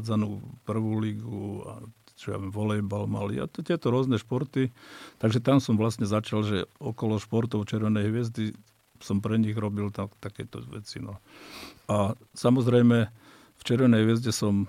hádzanú 0.00 0.40
prvú 0.64 0.97
ligu 1.04 1.61
a 1.69 1.85
čo 2.21 2.37
ja 2.37 2.38
viem, 2.40 2.52
volejbal 2.52 3.09
mali 3.09 3.40
a 3.40 3.49
tieto 3.49 3.88
rôzne 3.88 4.21
športy. 4.21 4.69
Takže 5.16 5.40
tam 5.40 5.57
som 5.57 5.80
vlastne 5.80 6.04
začal, 6.04 6.45
že 6.45 6.69
okolo 6.76 7.16
športov 7.16 7.64
Červenej 7.64 8.12
hviezdy 8.12 8.52
som 9.00 9.25
pre 9.25 9.40
nich 9.40 9.57
robil 9.57 9.88
tak, 9.88 10.12
takéto 10.21 10.61
veci. 10.69 11.00
No. 11.00 11.16
A 11.88 12.12
samozrejme, 12.37 13.09
v 13.61 13.62
Červenej 13.64 14.04
hviezde 14.04 14.33
som, 14.33 14.69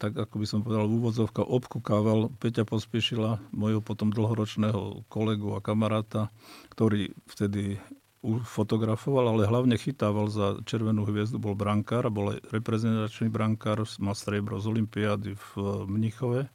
tak 0.00 0.16
ako 0.16 0.34
by 0.40 0.46
som 0.48 0.60
povedal, 0.64 0.88
úvodzovka 0.88 1.44
obkúkával 1.44 2.32
Peťa 2.40 2.64
Pospiešila, 2.64 3.40
mojho 3.52 3.84
potom 3.84 4.08
dlhoročného 4.08 5.08
kolegu 5.12 5.52
a 5.56 5.64
kamaráta, 5.64 6.32
ktorý 6.72 7.12
vtedy 7.28 7.80
fotografoval, 8.46 9.34
ale 9.34 9.50
hlavne 9.50 9.74
chytával 9.74 10.30
za 10.30 10.62
Červenú 10.62 11.02
hviezdu, 11.02 11.42
bol 11.42 11.58
brankár, 11.58 12.06
bol 12.08 12.38
reprezentačný 12.54 13.26
brankár, 13.28 13.82
má 13.98 14.14
striebro 14.14 14.62
z 14.62 14.70
Olympiády 14.70 15.34
v 15.34 15.48
Mnichove 15.90 16.46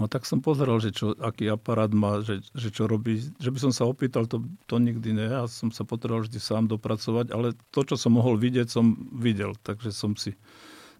No 0.00 0.08
tak 0.08 0.24
som 0.24 0.40
pozeral, 0.40 0.80
že 0.80 0.96
čo, 0.96 1.12
aký 1.20 1.52
aparát 1.52 1.92
má, 1.92 2.24
že, 2.24 2.40
že 2.56 2.72
čo 2.72 2.88
robí. 2.88 3.20
Že 3.36 3.50
by 3.52 3.58
som 3.68 3.72
sa 3.74 3.84
opýtal, 3.84 4.24
to, 4.24 4.40
to 4.64 4.80
nikdy 4.80 5.12
nie. 5.12 5.28
Ja 5.28 5.44
som 5.44 5.68
sa 5.68 5.84
potreboval 5.84 6.24
vždy 6.24 6.40
sám 6.40 6.72
dopracovať, 6.72 7.28
ale 7.28 7.52
to, 7.68 7.84
čo 7.84 8.00
som 8.00 8.16
mohol 8.16 8.40
vidieť, 8.40 8.64
som 8.64 8.96
videl. 9.12 9.52
Takže 9.60 9.92
som 9.92 10.16
si, 10.16 10.32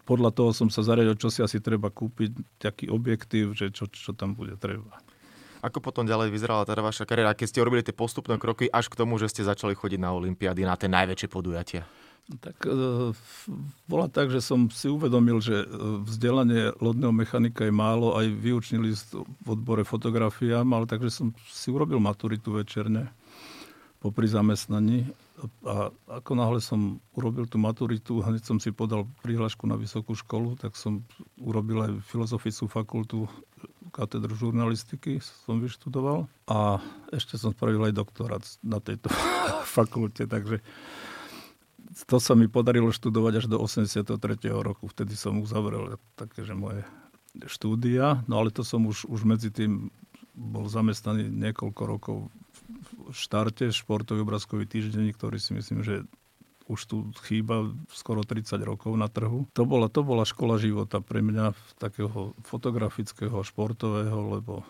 podľa 0.05 0.29
toho 0.37 0.53
som 0.53 0.69
sa 0.69 0.85
zariadil, 0.85 1.17
čo 1.17 1.33
si 1.33 1.41
asi 1.41 1.57
treba 1.57 1.89
kúpiť, 1.89 2.61
taký 2.61 2.93
objektív, 2.93 3.57
že 3.57 3.73
čo, 3.73 3.89
čo 3.89 4.13
tam 4.13 4.37
bude 4.37 4.53
treba. 4.61 5.01
Ako 5.61 5.77
potom 5.77 6.09
ďalej 6.09 6.33
vyzerala 6.33 6.65
teda 6.65 6.81
vaša 6.81 7.05
kariéra, 7.05 7.37
keď 7.37 7.47
ste 7.47 7.61
robili 7.61 7.85
tie 7.85 7.93
postupné 7.93 8.41
kroky 8.41 8.65
až 8.67 8.89
k 8.89 8.97
tomu, 8.97 9.21
že 9.21 9.29
ste 9.29 9.45
začali 9.45 9.77
chodiť 9.77 10.01
na 10.01 10.09
Olympiády, 10.09 10.65
na 10.65 10.73
tie 10.73 10.89
najväčšie 10.89 11.29
podujatia? 11.29 11.85
Tak 12.41 12.63
e, 12.63 12.71
bola 13.89 14.07
tak, 14.07 14.29
že 14.31 14.39
som 14.39 14.69
si 14.71 14.87
uvedomil, 14.87 15.41
že 15.41 15.65
e, 15.65 15.67
vzdelanie 16.05 16.71
lodného 16.79 17.11
mechanika 17.11 17.67
je 17.67 17.73
málo, 17.73 18.15
aj 18.15 18.29
výučný 18.29 18.77
list 18.79 19.11
v 19.17 19.47
odbore 19.49 19.83
fotografia 19.83 20.63
mal, 20.63 20.87
takže 20.87 21.09
som 21.11 21.27
si 21.49 21.67
urobil 21.73 21.99
maturitu 21.99 22.55
večerne 22.55 23.11
popri 24.01 24.25
zamestnaní. 24.25 25.11
A 25.65 25.89
ako 26.21 26.31
náhle 26.37 26.61
som 26.61 27.01
urobil 27.17 27.49
tú 27.49 27.57
maturitu, 27.57 28.21
hneď 28.21 28.45
som 28.45 28.57
si 28.61 28.69
podal 28.69 29.09
prihlášku 29.25 29.65
na 29.65 29.73
vysokú 29.77 30.13
školu, 30.13 30.57
tak 30.57 30.77
som 30.77 31.01
urobil 31.41 31.81
aj 31.85 31.91
filozofickú 32.05 32.69
fakultu 32.69 33.25
katedru 33.91 34.33
žurnalistiky 34.33 35.19
som 35.21 35.59
vyštudoval 35.59 36.31
a 36.47 36.79
ešte 37.11 37.35
som 37.35 37.51
spravil 37.51 37.91
aj 37.91 37.93
doktorát 37.93 38.43
na 38.63 38.79
tejto 38.79 39.11
fakulte, 39.75 40.25
takže 40.25 40.63
to 42.07 42.17
sa 42.23 42.33
mi 42.39 42.47
podarilo 42.47 42.89
študovať 42.89 43.33
až 43.43 43.45
do 43.51 43.59
83. 43.59 44.15
roku. 44.47 44.87
Vtedy 44.87 45.13
som 45.19 45.43
uzavrel 45.43 45.99
také, 46.15 46.47
že 46.47 46.55
moje 46.55 46.87
štúdia, 47.47 48.23
no 48.31 48.39
ale 48.39 48.51
to 48.51 48.63
som 48.63 48.87
už, 48.87 49.07
už 49.07 49.27
medzi 49.27 49.51
tým 49.51 49.91
bol 50.31 50.71
zamestnaný 50.71 51.27
niekoľko 51.27 51.81
rokov 51.83 52.17
v 53.11 53.11
štarte 53.11 53.67
športový 53.75 54.23
obrázkový 54.23 54.63
týždeň, 54.67 55.11
ktorý 55.15 55.37
si 55.37 55.51
myslím, 55.51 55.83
že 55.83 56.07
už 56.71 56.79
tu 56.87 56.95
chýba 57.27 57.67
skoro 57.91 58.23
30 58.23 58.55
rokov 58.63 58.95
na 58.95 59.11
trhu. 59.11 59.43
To 59.59 59.67
bola, 59.67 59.91
to 59.91 60.07
bola 60.07 60.23
škola 60.23 60.55
života 60.55 61.03
pre 61.03 61.19
mňa 61.19 61.51
takého 61.75 62.31
fotografického, 62.47 63.43
športového, 63.43 64.39
lebo 64.39 64.63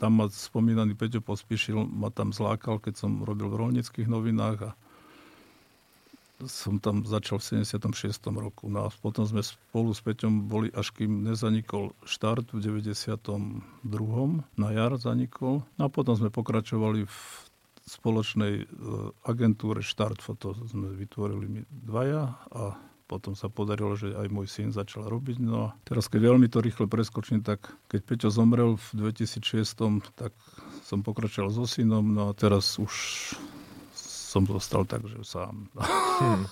tam 0.00 0.20
ma 0.20 0.26
spomínaný 0.28 0.96
Peťo 0.96 1.24
Pospíšil 1.24 1.76
ma 1.84 2.12
tam 2.12 2.32
zlákal, 2.32 2.80
keď 2.80 3.00
som 3.00 3.24
robil 3.24 3.48
v 3.48 3.60
rolnických 3.60 4.08
novinách 4.08 4.58
a 4.60 4.70
som 6.44 6.76
tam 6.76 7.00
začal 7.08 7.40
v 7.40 7.64
76. 7.64 7.96
roku. 8.36 8.68
No 8.68 8.84
a 8.84 8.88
potom 8.92 9.24
sme 9.24 9.40
spolu 9.40 9.96
s 9.96 10.04
Peťom 10.04 10.52
boli, 10.52 10.68
až 10.68 10.92
kým 10.92 11.24
nezanikol 11.24 11.96
štart 12.04 12.52
v 12.52 12.60
92. 12.84 13.64
na 14.60 14.68
jar 14.68 14.92
zanikol. 15.00 15.64
No 15.80 15.88
a 15.88 15.88
potom 15.88 16.12
sme 16.12 16.28
pokračovali 16.28 17.08
v 17.08 17.18
spoločnej 17.86 18.54
e, 18.62 18.64
agentúre 19.22 19.80
Štart 19.80 20.18
Foto 20.18 20.58
sme 20.66 20.90
vytvorili 20.90 21.46
my 21.46 21.60
dvaja 21.70 22.34
a 22.50 22.74
potom 23.06 23.38
sa 23.38 23.46
podarilo, 23.46 23.94
že 23.94 24.10
aj 24.18 24.26
môj 24.34 24.50
syn 24.50 24.74
začal 24.74 25.06
robiť. 25.06 25.38
No 25.38 25.70
a 25.70 25.78
teraz, 25.86 26.10
keď 26.10 26.34
veľmi 26.34 26.50
to 26.50 26.58
rýchle 26.58 26.90
preskočím, 26.90 27.46
tak 27.46 27.62
keď 27.86 28.00
Peťo 28.02 28.28
zomrel 28.34 28.74
v 28.74 29.14
2006, 29.14 29.62
tak 30.18 30.34
som 30.82 31.06
pokračoval 31.06 31.54
so 31.54 31.62
synom, 31.70 32.02
no 32.02 32.30
a 32.30 32.32
teraz 32.34 32.82
už 32.82 32.94
som 33.94 34.42
zostal 34.42 34.82
tak, 34.84 35.06
že 35.06 35.22
sám. 35.22 35.70
Hmm. 36.16 36.48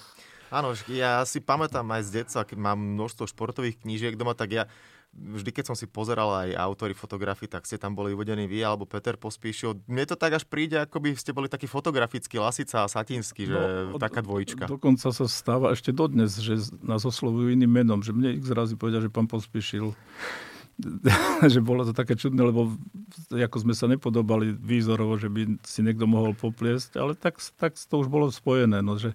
Áno, 0.53 0.77
ja 0.93 1.25
si 1.25 1.41
pamätám 1.41 1.89
aj 1.89 2.05
z 2.05 2.11
detstva, 2.21 2.45
keď 2.45 2.61
mám 2.61 2.77
množstvo 2.77 3.25
športových 3.33 3.81
knížiek 3.81 4.13
doma, 4.13 4.37
tak 4.37 4.53
ja 4.53 4.69
vždy, 5.15 5.51
keď 5.55 5.65
som 5.73 5.77
si 5.79 5.87
pozeral 5.87 6.27
aj 6.47 6.59
autory 6.59 6.93
fotografií, 6.93 7.47
tak 7.47 7.65
ste 7.65 7.79
tam 7.79 7.95
boli 7.95 8.13
uvedení 8.13 8.51
vy 8.51 8.67
alebo 8.67 8.85
Peter 8.85 9.15
Pospíšil. 9.15 9.87
Mne 9.87 10.05
to 10.11 10.19
tak 10.19 10.35
až 10.35 10.45
príde, 10.45 10.83
ako 10.83 10.99
by 10.99 11.15
ste 11.15 11.31
boli 11.31 11.47
taký 11.47 11.71
fotografický 11.71 12.43
Lasica 12.43 12.83
a 12.83 12.91
Satinský, 12.91 13.47
že 13.47 13.61
no, 13.91 13.97
taká 14.03 14.21
dvojička. 14.21 14.67
Dokonca 14.67 15.15
sa 15.15 15.27
stáva 15.31 15.73
ešte 15.73 15.95
dodnes, 15.95 16.35
že 16.39 16.59
nás 16.83 17.07
oslovujú 17.07 17.55
iným 17.55 17.71
menom, 17.71 18.03
že 18.03 18.11
mne 18.11 18.35
x 18.37 18.51
razy 18.51 18.75
povedia, 18.75 19.01
že 19.01 19.11
pán 19.11 19.31
Pospíšil 19.31 19.95
že 21.55 21.63
bolo 21.63 21.87
to 21.87 21.95
také 21.95 22.19
čudné, 22.19 22.51
lebo 22.51 22.75
ako 23.31 23.57
sme 23.63 23.75
sa 23.79 23.87
nepodobali 23.87 24.51
výzorovo, 24.59 25.15
že 25.15 25.31
by 25.31 25.63
si 25.63 25.87
niekto 25.87 26.11
mohol 26.11 26.35
popliesť, 26.35 26.99
ale 26.99 27.15
tak, 27.15 27.39
tak 27.55 27.79
to 27.79 27.95
už 28.03 28.11
bolo 28.11 28.27
spojené, 28.31 28.83
no, 28.83 28.99
že 28.99 29.15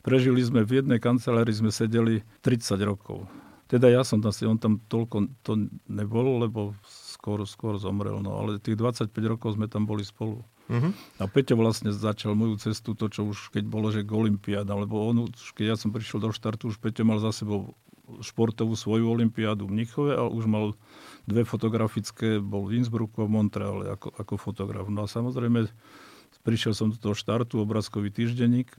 prežili 0.00 0.40
sme 0.40 0.64
v 0.64 0.80
jednej 0.80 0.96
kancelárii, 0.96 1.52
sme 1.52 1.68
sedeli 1.68 2.24
30 2.40 2.80
rokov. 2.88 3.28
Teda 3.74 3.90
ja 3.90 4.06
som 4.06 4.22
tam, 4.22 4.30
on 4.46 4.58
tam 4.62 4.78
toľko 4.86 5.42
to 5.42 5.66
nebol, 5.90 6.38
lebo 6.38 6.78
skôr, 6.86 7.42
skôr 7.42 7.74
zomrel, 7.74 8.22
no 8.22 8.38
ale 8.38 8.62
tých 8.62 8.78
25 8.78 9.10
rokov 9.26 9.58
sme 9.58 9.66
tam 9.66 9.82
boli 9.82 10.06
spolu. 10.06 10.46
Uh-huh. 10.70 10.94
A 11.18 11.26
Peťo 11.26 11.58
vlastne 11.58 11.90
začal 11.90 12.38
moju 12.38 12.54
cestu, 12.62 12.94
to 12.94 13.10
čo 13.10 13.26
už 13.26 13.50
keď 13.50 13.66
bolo, 13.66 13.90
že 13.90 14.06
k 14.06 14.14
Olympiáda, 14.14 14.78
lebo 14.78 15.02
on, 15.02 15.26
keď 15.26 15.74
ja 15.74 15.76
som 15.76 15.90
prišiel 15.90 16.22
do 16.22 16.30
štartu, 16.30 16.70
už 16.70 16.78
Peťo 16.78 17.02
mal 17.02 17.18
za 17.18 17.34
sebou 17.34 17.74
športovú 18.22 18.78
svoju 18.78 19.10
olympiádu 19.10 19.66
v 19.66 19.80
Mnichove 19.80 20.12
a 20.14 20.22
už 20.28 20.44
mal 20.46 20.76
dve 21.26 21.42
fotografické, 21.42 22.38
bol 22.38 22.68
v 22.68 22.78
Innsbrucku 22.78 23.24
a 23.24 23.26
v 23.26 23.34
Montreale 23.34 23.84
ako, 23.96 24.12
ako 24.14 24.34
fotograf. 24.38 24.86
No 24.86 25.02
a 25.02 25.10
samozrejme 25.10 25.66
prišiel 26.46 26.76
som 26.76 26.92
do 26.92 27.00
toho 27.00 27.16
štartu, 27.16 27.58
obrázkový 27.58 28.12
týždenník 28.12 28.76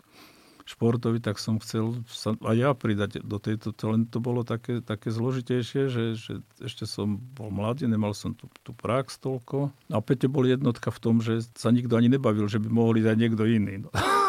športovi, 0.65 1.21
tak 1.21 1.37
som 1.37 1.61
chcel 1.61 2.01
sa 2.09 2.33
aj 2.41 2.57
ja 2.57 2.73
pridať 2.73 3.21
do 3.21 3.37
tejto, 3.37 3.69
len 3.85 4.09
to 4.09 4.17
bolo 4.17 4.41
také, 4.41 4.81
také 4.81 5.13
zložitejšie, 5.13 5.93
že, 5.93 6.03
že 6.17 6.33
ešte 6.57 6.89
som 6.89 7.21
bol 7.37 7.53
mladý, 7.53 7.85
nemal 7.85 8.17
som 8.17 8.33
tú, 8.33 8.49
tú 8.65 8.73
prax 8.73 9.21
toľko. 9.21 9.69
A 9.93 10.01
Peťo 10.01 10.25
bol 10.25 10.49
jednotka 10.49 10.89
v 10.89 10.99
tom, 10.99 11.21
že 11.21 11.45
sa 11.53 11.69
nikto 11.69 11.93
ani 11.93 12.09
nebavil, 12.09 12.49
že 12.49 12.57
by 12.57 12.67
mohli 12.67 13.05
dať 13.05 13.15
niekto 13.15 13.45
iný. 13.45 13.85
No. 13.85 13.93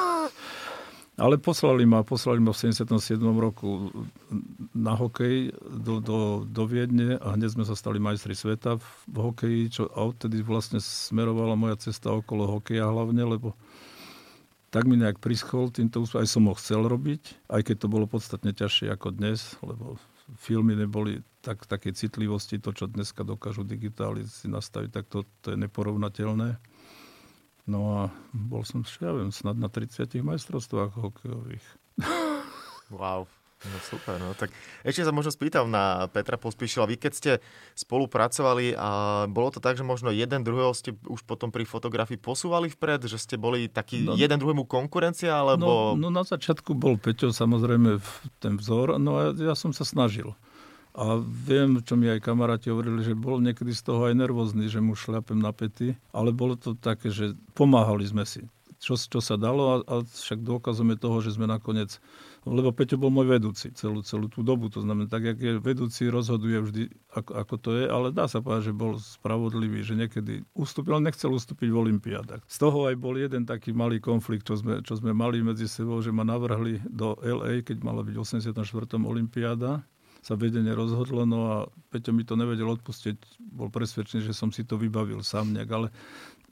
Ale 1.16 1.40
poslali 1.40 1.88
ma, 1.88 2.04
poslali 2.04 2.44
ma 2.44 2.52
v 2.52 2.60
77. 2.68 3.16
roku 3.40 3.88
na 4.76 4.92
hokej 4.92 5.48
do, 5.64 6.04
do, 6.04 6.44
do 6.44 6.62
Viedne 6.68 7.16
a 7.16 7.32
hneď 7.32 7.56
sme 7.56 7.64
sa 7.64 7.72
stali 7.72 7.96
majstri 7.96 8.36
sveta 8.36 8.76
v, 8.76 8.84
v 9.08 9.16
hokeji, 9.24 9.62
čo 9.72 9.82
a 9.88 10.04
odtedy 10.04 10.44
vlastne 10.44 10.76
smerovala 10.76 11.56
moja 11.56 11.80
cesta 11.80 12.12
okolo 12.12 12.60
hokeja 12.60 12.92
hlavne, 12.92 13.24
lebo 13.24 13.56
tak 14.76 14.84
mi 14.84 15.00
nejak 15.00 15.24
prischol 15.24 15.72
týmto 15.72 16.04
úspechom. 16.04 16.20
Aj 16.20 16.28
som 16.28 16.44
ho 16.52 16.54
chcel 16.60 16.84
robiť, 16.84 17.48
aj 17.48 17.64
keď 17.64 17.76
to 17.80 17.88
bolo 17.88 18.04
podstatne 18.04 18.52
ťažšie 18.52 18.92
ako 18.92 19.16
dnes, 19.16 19.56
lebo 19.64 19.96
filmy 20.36 20.76
neboli 20.76 21.24
tak, 21.40 21.64
takej 21.64 21.96
citlivosti, 21.96 22.60
to, 22.60 22.76
čo 22.76 22.84
dneska 22.84 23.24
dokážu 23.24 23.64
digitáli 23.64 24.28
si 24.28 24.52
nastaviť, 24.52 24.90
tak 24.92 25.04
to, 25.08 25.24
to 25.40 25.56
je 25.56 25.58
neporovnateľné. 25.64 26.60
No 27.64 27.80
a 27.96 28.00
bol 28.36 28.68
som, 28.68 28.84
ja 29.00 29.16
viem, 29.16 29.32
snad 29.32 29.56
na 29.56 29.72
30 29.72 30.12
majstrovstvách 30.20 30.92
hokejových. 30.92 31.66
Wow. 32.86 33.26
No 33.64 33.78
super, 33.80 34.20
no 34.20 34.36
tak 34.36 34.52
ešte 34.84 35.00
sa 35.00 35.16
možno 35.16 35.32
spýtam 35.32 35.72
na 35.72 36.12
Petra 36.12 36.36
Pospíšila. 36.36 36.84
Vy 36.84 37.00
keď 37.00 37.12
ste 37.16 37.32
spolupracovali, 37.72 38.76
a 38.76 39.24
bolo 39.32 39.48
to 39.48 39.64
tak, 39.64 39.80
že 39.80 39.84
možno 39.84 40.12
jeden 40.12 40.44
druhého 40.44 40.76
ste 40.76 40.92
už 41.08 41.24
potom 41.24 41.48
pri 41.48 41.64
fotografii 41.64 42.20
posúvali 42.20 42.68
vpred, 42.68 43.08
že 43.08 43.16
ste 43.16 43.40
boli 43.40 43.72
taký 43.72 44.04
no, 44.04 44.12
jeden 44.12 44.36
druhému 44.36 44.68
konkurencia, 44.68 45.40
alebo... 45.40 45.96
No, 45.96 46.08
no 46.08 46.08
na 46.12 46.28
začiatku 46.28 46.76
bol 46.76 47.00
Peťo 47.00 47.32
samozrejme 47.32 47.96
ten 48.44 48.60
vzor, 48.60 49.00
no 49.00 49.16
a 49.16 49.22
ja 49.32 49.56
som 49.56 49.72
sa 49.72 49.88
snažil. 49.88 50.36
A 50.96 51.20
viem, 51.20 51.80
čo 51.84 51.96
mi 51.96 52.08
aj 52.08 52.24
kamaráti 52.24 52.72
hovorili, 52.72 53.04
že 53.04 53.12
bol 53.12 53.40
niekedy 53.40 53.72
z 53.72 53.84
toho 53.84 54.08
aj 54.08 54.16
nervózny, 54.16 54.68
že 54.68 54.80
mu 54.80 54.96
šľapem 54.96 55.36
na 55.36 55.52
pety, 55.52 55.92
ale 56.12 56.32
bolo 56.32 56.56
to 56.56 56.72
také, 56.72 57.12
že 57.12 57.36
pomáhali 57.52 58.04
sme 58.04 58.24
si. 58.24 58.44
Čo, 58.80 58.96
čo 58.96 59.20
sa 59.24 59.40
dalo 59.40 59.62
a, 59.68 59.76
a 59.84 59.94
však 60.04 60.40
dôkazom 60.40 60.92
je 60.92 60.98
toho, 61.00 61.20
že 61.24 61.36
sme 61.36 61.48
nakoniec 61.48 62.00
lebo 62.46 62.70
Peťo 62.70 62.94
bol 62.94 63.10
môj 63.10 63.26
vedúci 63.26 63.74
celú, 63.74 64.06
celú 64.06 64.30
tú 64.30 64.46
dobu. 64.46 64.70
To 64.70 64.78
znamená, 64.78 65.10
tak, 65.10 65.34
jak 65.34 65.38
je 65.42 65.52
vedúci, 65.58 66.06
rozhoduje 66.06 66.62
vždy, 66.62 66.82
ako, 67.10 67.32
ako 67.42 67.54
to 67.58 67.70
je, 67.74 67.84
ale 67.90 68.06
dá 68.14 68.30
sa 68.30 68.38
povedať, 68.38 68.70
že 68.70 68.74
bol 68.78 68.94
spravodlivý, 68.94 69.82
že 69.82 69.98
niekedy 69.98 70.46
ustúpil, 70.54 70.94
ale 70.94 71.10
nechcel 71.10 71.34
ustúpiť 71.34 71.68
v 71.74 71.80
Olympiádach. 71.90 72.46
Z 72.46 72.56
toho 72.62 72.86
aj 72.86 72.94
bol 73.02 73.18
jeden 73.18 73.42
taký 73.42 73.74
malý 73.74 73.98
konflikt, 73.98 74.46
čo 74.46 74.54
sme, 74.62 74.78
čo 74.86 74.94
sme 74.94 75.10
mali 75.10 75.42
medzi 75.42 75.66
sebou, 75.66 75.98
že 75.98 76.14
ma 76.14 76.22
navrhli 76.22 76.86
do 76.86 77.18
LA, 77.18 77.66
keď 77.66 77.82
mala 77.82 78.06
byť 78.06 78.14
84. 78.14 78.54
Olympiáda 79.02 79.82
sa 80.26 80.34
vedenie 80.34 80.74
rozhodlo, 80.74 81.22
no 81.22 81.38
a 81.46 81.56
Peťo 81.94 82.10
mi 82.10 82.26
to 82.26 82.34
nevedel 82.34 82.66
odpustiť, 82.74 83.38
bol 83.46 83.70
presvedčený, 83.70 84.26
že 84.26 84.34
som 84.34 84.50
si 84.50 84.66
to 84.66 84.74
vybavil 84.74 85.22
sám 85.22 85.54
nejak, 85.54 85.70
ale 85.70 85.88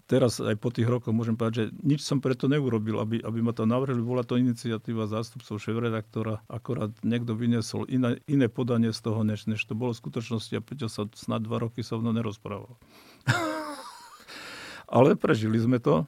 teraz 0.05 0.41
aj 0.41 0.57
po 0.61 0.69
tých 0.69 0.89
rokoch 0.89 1.13
môžem 1.17 1.37
povedať, 1.37 1.55
že 1.55 1.65
nič 1.81 2.05
som 2.05 2.21
preto 2.21 2.49
neurobil, 2.49 3.01
aby, 3.01 3.21
aby 3.21 3.39
ma 3.41 3.53
to 3.57 3.65
navrhli. 3.65 4.01
Bola 4.01 4.25
to 4.25 4.37
iniciatíva 4.37 5.09
zástupcov 5.09 5.57
šéf-redaktora, 5.61 6.45
akorát 6.49 6.93
niekto 7.01 7.33
vyniesol 7.33 7.89
iné, 7.89 8.21
iné 8.29 8.47
podanie 8.53 8.93
z 8.93 9.01
toho, 9.01 9.25
než, 9.25 9.49
než 9.49 9.65
to 9.65 9.73
bolo 9.73 9.97
v 9.97 10.01
skutočnosti 10.01 10.53
a 10.57 10.65
Peťo 10.65 10.89
sa 10.89 11.09
snad 11.17 11.45
dva 11.45 11.61
roky 11.61 11.81
so 11.81 11.97
mnou 11.97 12.13
nerozprával. 12.13 12.77
Ale 14.95 15.17
prežili 15.17 15.57
sme 15.57 15.81
to. 15.81 16.05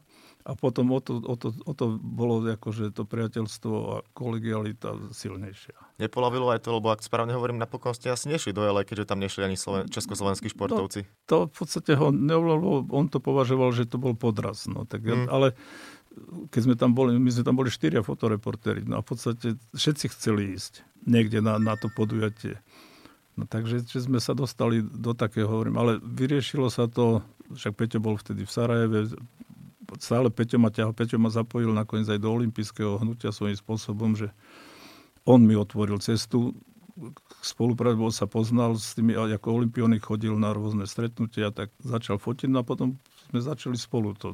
A 0.47 0.55
potom 0.55 0.95
o 0.95 1.03
to, 1.03 1.19
o 1.19 1.35
to, 1.35 1.51
o 1.67 1.73
to 1.75 1.99
bolo 1.99 2.39
akože 2.39 2.95
to 2.95 3.03
priateľstvo 3.03 3.75
a 3.75 3.97
kolegialita 4.15 5.11
silnejšia. 5.11 5.75
Nepolavilo 5.99 6.55
aj 6.55 6.63
to, 6.63 6.79
lebo 6.79 6.95
ak 6.95 7.03
správne 7.03 7.35
hovorím, 7.35 7.59
napokon 7.59 7.91
ste 7.99 8.15
asi 8.15 8.31
nešli 8.31 8.55
do 8.55 8.63
LA, 8.63 8.87
keďže 8.87 9.11
tam 9.11 9.19
nešli 9.19 9.43
ani 9.43 9.59
Sloven- 9.59 9.91
československí 9.91 10.47
športovci. 10.55 11.03
No, 11.03 11.11
to 11.27 11.37
v 11.51 11.55
podstate 11.59 11.99
ho 11.99 12.15
nevolalo, 12.15 12.87
on 12.95 13.11
to 13.11 13.19
považoval, 13.19 13.75
že 13.75 13.91
to 13.91 13.99
bol 13.99 14.15
podraz. 14.15 14.71
No, 14.71 14.87
tak 14.87 15.03
mm. 15.03 15.27
Ale 15.27 15.59
keď 16.55 16.61
sme 16.63 16.75
tam 16.79 16.95
boli, 16.95 17.19
my 17.19 17.31
sme 17.35 17.43
tam 17.43 17.59
boli 17.59 17.69
štyria 17.69 18.07
fotoreportéri, 18.07 18.87
no 18.87 19.01
a 19.01 19.05
v 19.05 19.09
podstate 19.11 19.59
všetci 19.75 20.15
chceli 20.15 20.55
ísť 20.55 20.87
niekde 21.05 21.43
na, 21.43 21.59
na 21.59 21.75
to 21.75 21.91
podujatie. 21.91 22.63
No 23.37 23.45
takže 23.45 23.85
že 23.85 24.01
sme 24.01 24.17
sa 24.17 24.33
dostali 24.33 24.81
do 24.81 25.13
takého, 25.13 25.51
hovorím, 25.51 25.77
ale 25.77 25.93
vyriešilo 26.01 26.73
sa 26.73 26.89
to, 26.89 27.21
však 27.53 27.77
Peťo 27.77 27.99
bol 28.01 28.17
vtedy 28.17 28.49
v 28.49 28.51
Sarajeve, 28.51 29.01
stále 30.03 30.29
Peťo 30.33 30.59
ma 30.59 30.71
ťahal, 30.75 30.93
Peťo 30.93 31.19
ma 31.19 31.31
zapojil 31.31 31.71
nakoniec 31.71 32.11
aj 32.11 32.21
do 32.21 32.31
olympijského 32.31 32.99
hnutia 32.99 33.31
svojím 33.31 33.59
spôsobom, 33.59 34.19
že 34.19 34.31
on 35.27 35.43
mi 35.43 35.59
otvoril 35.59 35.99
cestu, 35.99 36.55
spolupráci, 37.45 38.01
sa 38.15 38.25
poznal 38.25 38.81
s 38.81 38.97
tými, 38.97 39.13
ako 39.13 39.63
olympionik 39.63 40.01
chodil 40.01 40.33
na 40.39 40.57
rôzne 40.57 40.89
stretnutia, 40.89 41.53
tak 41.53 41.69
začal 41.85 42.17
fotiť 42.17 42.49
no 42.49 42.65
a 42.65 42.65
potom 42.65 42.97
sme 43.29 43.41
začali 43.43 43.77
spolu 43.77 44.17
to 44.17 44.33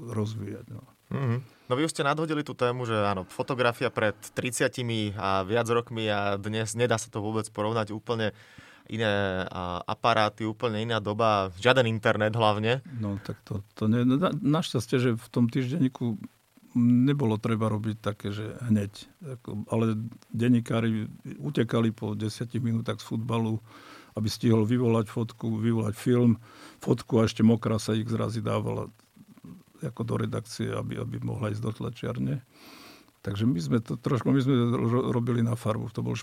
rozvíjať. 0.00 0.66
No. 0.72 0.82
Mm-hmm. 1.12 1.40
No 1.70 1.72
vy 1.78 1.86
už 1.86 1.92
ste 1.94 2.06
nadhodili 2.06 2.42
tú 2.42 2.56
tému, 2.56 2.88
že 2.88 2.96
áno, 2.96 3.28
fotografia 3.28 3.92
pred 3.92 4.16
30 4.34 5.14
a 5.18 5.44
viac 5.44 5.66
rokmi 5.68 6.08
a 6.08 6.40
dnes 6.40 6.74
nedá 6.74 6.96
sa 6.96 7.12
to 7.12 7.22
vôbec 7.22 7.46
porovnať 7.52 7.92
úplne 7.92 8.32
iné 8.90 9.46
aparáty, 9.86 10.42
úplne 10.42 10.82
iná 10.82 10.98
doba, 10.98 11.54
žiaden 11.62 11.86
internet 11.86 12.34
hlavne. 12.34 12.82
No 12.98 13.22
tak 13.22 13.38
to, 13.46 13.62
to 13.78 13.86
ne, 13.86 14.02
na, 14.02 14.34
našťastie, 14.34 14.96
že 14.98 15.10
v 15.14 15.28
tom 15.30 15.46
týždenníku 15.46 16.18
nebolo 16.76 17.38
treba 17.38 17.66
robiť 17.70 17.96
také, 17.98 18.30
že 18.34 18.58
hneď. 18.62 18.92
Ale 19.70 19.98
denníkári 20.30 21.06
utekali 21.38 21.90
po 21.90 22.14
10 22.14 22.50
minútach 22.62 23.02
z 23.02 23.06
futbalu, 23.06 23.58
aby 24.14 24.26
stihol 24.26 24.66
vyvolať 24.66 25.06
fotku, 25.10 25.58
vyvolať 25.58 25.94
film, 25.94 26.38
fotku 26.82 27.22
a 27.22 27.26
ešte 27.26 27.46
mokrá 27.46 27.78
sa 27.78 27.94
ich 27.94 28.06
zrazy 28.06 28.42
dávala 28.42 28.90
ako 29.80 30.02
do 30.04 30.14
redakcie, 30.20 30.68
aby, 30.68 31.00
aby 31.00 31.16
mohla 31.24 31.48
ísť 31.50 31.62
do 31.62 31.72
tlačiarne. 31.72 32.44
Takže 33.20 33.44
my 33.44 33.60
sme 33.60 33.78
to 33.84 34.00
trošku, 34.00 34.32
my 34.32 34.40
sme 34.40 34.56
robili 35.12 35.44
na 35.44 35.52
farbu. 35.52 35.92
To 35.92 36.00
bol 36.00 36.16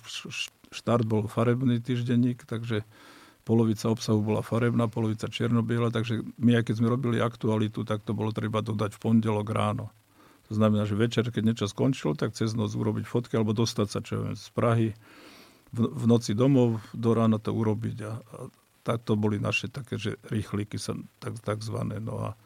štart, 0.74 1.06
bol 1.06 1.30
farebný 1.30 1.78
týždenník, 1.78 2.50
takže 2.50 2.82
polovica 3.46 3.88
obsahu 3.88 4.20
bola 4.20 4.42
farebná, 4.42 4.90
polovica 4.90 5.30
čierno-biela, 5.30 5.94
takže 5.94 6.26
my, 6.42 6.60
aj 6.60 6.64
keď 6.68 6.76
sme 6.82 6.92
robili 6.92 7.24
aktualitu, 7.24 7.86
tak 7.86 8.04
to 8.04 8.12
bolo 8.12 8.34
treba 8.34 8.60
dodať 8.66 8.98
v 8.98 9.00
pondelok 9.00 9.48
ráno. 9.54 9.94
To 10.52 10.56
znamená, 10.56 10.84
že 10.84 11.00
večer, 11.00 11.28
keď 11.30 11.44
niečo 11.44 11.68
skončilo, 11.70 12.16
tak 12.16 12.36
cez 12.36 12.56
noc 12.56 12.72
urobiť 12.76 13.06
fotky 13.08 13.40
alebo 13.40 13.56
dostať 13.56 13.88
sa 13.88 14.00
čo 14.04 14.24
viem, 14.24 14.36
z 14.36 14.48
Prahy 14.52 14.88
v, 15.72 15.80
v 15.86 16.04
noci 16.08 16.32
domov, 16.36 16.80
do 16.96 17.12
rána 17.12 17.40
to 17.40 17.52
urobiť. 17.52 17.98
A, 18.04 18.12
a 18.16 18.38
tak 18.88 19.04
to 19.04 19.20
boli 19.20 19.40
naše 19.40 19.68
také, 19.68 20.00
že 20.00 20.16
rýchlíky 20.32 20.80
sa 20.80 20.96
tak, 21.20 21.36
takzvané. 21.44 22.00
No 22.00 22.32
a 22.32 22.40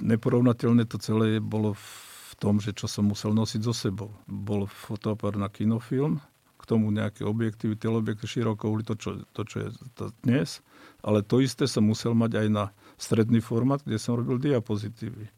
neporovnateľné 0.00 0.88
to 0.88 0.96
celé 0.96 1.36
bolo 1.40 1.76
v 1.76 2.05
tom, 2.36 2.60
že 2.60 2.76
čo 2.76 2.86
som 2.86 3.08
musel 3.08 3.32
nosiť 3.32 3.60
so 3.64 3.72
sebou. 3.72 4.12
Bol 4.28 4.68
fotoapár 4.68 5.40
na 5.40 5.48
kinofilm, 5.48 6.20
k 6.56 6.62
tomu 6.64 6.90
nejaké 6.92 7.22
objektívy, 7.22 7.78
teleobjekty 7.78 8.26
široko, 8.26 8.72
to 8.82 8.94
čo, 8.98 9.10
to, 9.32 9.42
čo 9.46 9.56
je 9.66 9.68
to 9.94 10.04
dnes, 10.26 10.60
ale 11.04 11.22
to 11.22 11.40
isté 11.40 11.64
som 11.68 11.86
musel 11.86 12.12
mať 12.16 12.44
aj 12.44 12.48
na 12.50 12.64
stredný 12.96 13.38
formát, 13.38 13.80
kde 13.84 14.00
som 14.00 14.18
robil 14.18 14.40
diapozitívy. 14.40 15.28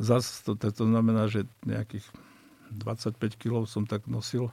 Zas 0.00 0.44
to, 0.44 0.56
to 0.56 0.84
znamená, 0.84 1.28
že 1.28 1.46
nejakých 1.64 2.04
25 2.72 3.18
kg 3.36 3.66
som 3.66 3.84
tak 3.84 4.06
nosil 4.06 4.48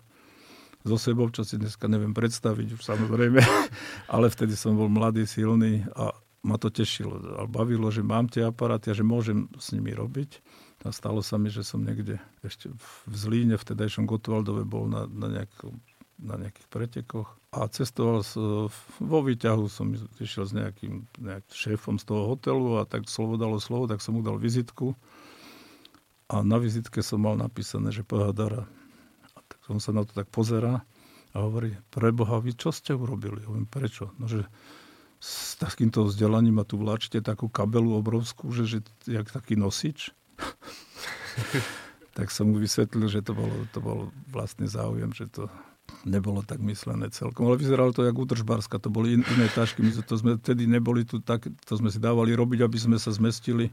so 0.87 0.97
sebou, 0.97 1.27
čo 1.29 1.43
si 1.43 1.59
dneska 1.59 1.91
neviem 1.91 2.15
predstaviť 2.15 2.79
už 2.79 2.81
samozrejme, 2.81 3.41
ale 4.13 4.31
vtedy 4.31 4.55
som 4.55 4.77
bol 4.79 4.87
mladý, 4.87 5.27
silný 5.27 5.83
a 5.93 6.15
ma 6.47 6.55
to 6.55 6.71
tešilo. 6.71 7.19
A 7.41 7.43
bavilo, 7.49 7.91
že 7.91 8.05
mám 8.05 8.31
tie 8.31 8.47
aparáty 8.47 8.93
a 8.93 8.97
že 8.97 9.03
môžem 9.03 9.51
s 9.59 9.75
nimi 9.75 9.91
robiť. 9.91 10.39
A 10.87 10.95
stalo 10.95 11.19
sa 11.19 11.35
mi, 11.35 11.51
že 11.51 11.67
som 11.67 11.83
niekde 11.83 12.15
ešte 12.47 12.71
v 12.71 13.13
Zlíne, 13.13 13.59
v 13.59 13.67
tedajšom 13.67 14.07
Gotwaldove 14.07 14.63
bol 14.63 14.87
na, 14.87 15.03
na, 15.03 15.27
nejakom, 15.27 15.75
na 16.15 16.39
nejakých 16.39 16.67
pretekoch 16.71 17.27
a 17.51 17.67
cestoval 17.67 18.23
s, 18.23 18.39
vo 19.03 19.19
výťahu 19.19 19.67
som 19.67 19.91
išiel 20.23 20.47
s 20.47 20.55
nejakým 20.55 21.03
nejak 21.19 21.43
šéfom 21.51 21.99
z 21.99 22.07
toho 22.07 22.31
hotelu 22.31 22.79
a 22.79 22.87
tak 22.87 23.11
slovo 23.11 23.35
dalo 23.35 23.59
slovo, 23.59 23.91
tak 23.91 23.99
som 23.99 24.15
mu 24.15 24.23
dal 24.23 24.39
vizitku 24.39 24.95
a 26.31 26.39
na 26.39 26.55
vizitke 26.55 27.03
som 27.03 27.19
mal 27.23 27.35
napísané, 27.35 27.91
že 27.91 28.07
pohádara. 28.07 28.67
A 29.35 29.39
tak 29.43 29.59
on 29.67 29.83
sa 29.83 29.91
na 29.91 30.07
to 30.07 30.11
tak 30.15 30.31
pozerá 30.31 30.87
a 31.31 31.37
hovorí, 31.43 31.75
preboha, 31.91 32.39
vy 32.39 32.55
čo 32.55 32.71
ste 32.71 32.95
urobili? 32.95 33.43
Hovorím, 33.43 33.67
prečo? 33.67 34.15
No, 34.19 34.27
že 34.27 34.47
s 35.17 35.57
takýmto 35.57 36.05
vzdelaním 36.05 36.61
a 36.61 36.67
tu 36.67 36.77
vláčite 36.77 37.25
takú 37.25 37.49
kabelu 37.49 37.97
obrovskú, 37.97 38.53
že, 38.53 38.69
že 38.69 38.77
jak 39.09 39.27
taký 39.33 39.57
nosič. 39.57 40.13
Tak 42.17 42.33
som 42.33 42.49
mu 42.49 42.57
vysvetlil, 42.57 43.05
že 43.09 43.21
to 43.21 43.37
bolo, 43.37 43.55
to 43.73 43.79
bol 43.79 44.09
vlastne 44.29 44.65
záujem, 44.65 45.13
že 45.13 45.29
to 45.29 45.45
nebolo 46.03 46.43
tak 46.43 46.59
myslené 46.59 47.13
celkom. 47.13 47.47
Ale 47.47 47.61
vyzeralo 47.61 47.93
to 47.93 48.03
jak 48.03 48.17
údržbárska, 48.17 48.81
to 48.81 48.89
boli 48.89 49.19
in, 49.19 49.23
iné 49.37 49.47
tašky. 49.53 49.85
My 49.85 49.91
to 49.93 50.15
sme 50.17 50.35
vtedy 50.35 50.65
neboli 50.67 51.07
tu 51.07 51.21
tak, 51.21 51.45
to 51.45 51.73
sme 51.77 51.93
si 51.93 52.01
dávali 52.01 52.33
robiť, 52.33 52.65
aby 52.65 52.77
sme 52.77 52.97
sa 52.97 53.13
zmestili 53.13 53.69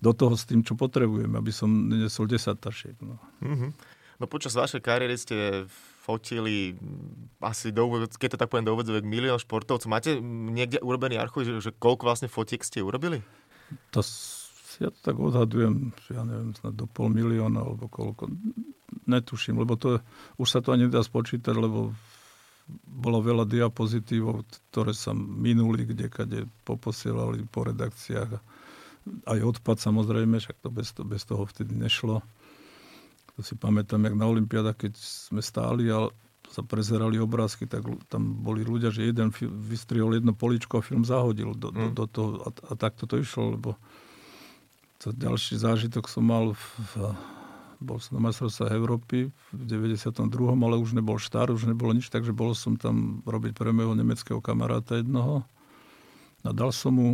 do 0.00 0.12
toho 0.16 0.32
s 0.36 0.48
tým, 0.48 0.64
čo 0.64 0.76
potrebujeme, 0.76 1.36
aby 1.36 1.52
som 1.52 1.68
nesol 1.68 2.24
10 2.24 2.56
tašiek. 2.56 2.96
No. 3.04 3.20
Mm-hmm. 3.44 3.70
No 4.20 4.24
počas 4.28 4.52
vašej 4.52 4.84
kariéry 4.84 5.16
ste 5.16 5.64
fotili 6.04 6.76
asi, 7.40 7.72
do, 7.72 7.88
keď 8.20 8.36
to 8.36 8.40
tak 8.40 8.48
poviem, 8.52 8.68
do 8.68 8.76
úvodzovek 8.76 9.04
milión 9.04 9.40
športovcov. 9.40 9.88
Máte 9.88 10.20
niekde 10.24 10.80
urobený 10.80 11.16
archív, 11.20 11.48
že, 11.48 11.72
že 11.72 11.76
koľko 11.76 12.08
vlastne 12.08 12.28
fotiek 12.28 12.60
ste 12.60 12.84
urobili? 12.84 13.24
To, 13.96 14.04
ja 14.78 14.94
to 14.94 15.00
tak 15.02 15.16
odhadujem, 15.18 15.90
ja 16.12 16.22
neviem, 16.22 16.54
snad 16.54 16.78
do 16.78 16.86
pol 16.86 17.10
milióna 17.10 17.64
alebo 17.64 17.90
koľko. 17.90 18.30
Netuším, 19.10 19.58
lebo 19.58 19.74
to, 19.74 19.98
už 20.38 20.46
sa 20.46 20.60
to 20.62 20.70
ani 20.70 20.86
nedá 20.86 21.02
spočítať, 21.02 21.54
lebo 21.56 21.90
bolo 22.86 23.18
veľa 23.18 23.48
diapozitívov, 23.50 24.46
ktoré 24.70 24.94
sa 24.94 25.10
minuli, 25.16 25.88
kde 25.90 26.06
kade 26.06 26.40
poposielali 26.62 27.42
po 27.50 27.66
redakciách. 27.66 28.30
Aj 29.26 29.38
odpad 29.42 29.82
samozrejme, 29.82 30.38
však 30.38 30.62
to 30.62 30.68
bez, 30.70 30.94
to, 30.94 31.02
bez 31.02 31.26
toho 31.26 31.42
vtedy 31.48 31.74
nešlo. 31.74 32.22
To 33.34 33.40
si 33.42 33.58
pamätám, 33.58 34.06
jak 34.06 34.14
na 34.14 34.28
Olympiádach, 34.28 34.78
keď 34.78 34.94
sme 35.00 35.42
stáli 35.42 35.90
a 35.90 36.06
sa 36.50 36.66
prezerali 36.66 37.14
obrázky, 37.22 37.70
tak 37.70 37.86
tam 38.10 38.42
boli 38.42 38.66
ľudia, 38.66 38.90
že 38.90 39.06
jeden 39.06 39.30
vystrihol 39.70 40.18
jedno 40.18 40.34
poličko 40.34 40.82
a 40.82 40.86
film 40.86 41.06
zahodil 41.06 41.54
do, 41.54 41.70
do, 41.70 41.86
mm. 41.90 41.94
do 41.94 42.04
toho 42.10 42.30
a, 42.42 42.48
a 42.50 42.72
takto 42.74 43.06
to 43.06 43.22
išlo, 43.22 43.54
lebo 43.54 43.78
to 45.00 45.16
ďalší 45.16 45.56
zážitok 45.56 46.06
som 46.06 46.28
mal 46.28 46.52
v, 46.52 47.16
bol 47.80 47.96
som 47.96 48.20
na 48.20 48.28
majstrovstvách 48.28 48.76
Európy 48.76 49.32
v 49.32 49.62
92., 49.64 50.12
ale 50.52 50.76
už 50.76 50.92
nebol 50.92 51.16
štár, 51.16 51.48
už 51.48 51.64
nebolo 51.64 51.96
nič, 51.96 52.12
takže 52.12 52.36
bol 52.36 52.52
som 52.52 52.76
tam 52.76 53.24
robiť 53.24 53.56
pre 53.56 53.72
mojho 53.72 53.96
nemeckého 53.96 54.44
kamaráta 54.44 55.00
jednoho. 55.00 55.48
A 56.44 56.52
dal 56.52 56.76
som 56.76 56.92
mu 57.00 57.08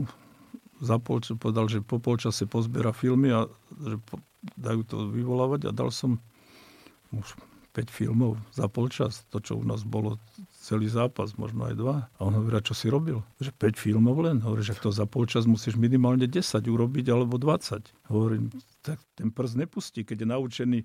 za 0.83 0.99
polčas, 0.99 1.39
povedal, 1.39 1.71
že 1.71 1.81
po 1.81 2.03
polčase 2.03 2.45
pozbiera 2.51 2.91
filmy 2.91 3.31
a 3.31 3.47
že 3.81 3.97
po, 4.03 4.19
dajú 4.59 4.83
to 4.83 4.97
vyvolávať 5.09 5.71
a 5.71 5.75
dal 5.75 5.95
som 5.95 6.19
už 7.15 7.39
5 7.77 7.93
filmov 7.93 8.41
za 8.57 8.65
polčas, 8.73 9.29
to 9.29 9.37
čo 9.37 9.61
u 9.61 9.65
nás 9.69 9.85
bolo 9.85 10.17
celý 10.57 10.89
zápas, 10.89 11.37
možno 11.37 11.69
aj 11.69 11.75
dva. 11.77 11.97
A 12.17 12.21
on 12.25 12.33
hovorí, 12.33 12.57
čo 12.65 12.73
si 12.73 12.89
robil? 12.89 13.21
Že 13.37 13.53
5 13.53 13.77
filmov 13.77 14.17
len? 14.25 14.41
Hovorí, 14.41 14.65
že 14.65 14.73
to 14.81 14.89
za 14.89 15.05
polčas 15.05 15.45
musíš 15.45 15.77
minimálne 15.77 16.25
10 16.25 16.41
urobiť 16.65 17.13
alebo 17.13 17.37
20. 17.37 17.85
Hovorím, 18.09 18.49
tak 18.81 18.97
ten 19.13 19.29
prst 19.29 19.61
nepustí, 19.61 20.09
keď 20.09 20.25
je 20.25 20.29
naučený 20.33 20.79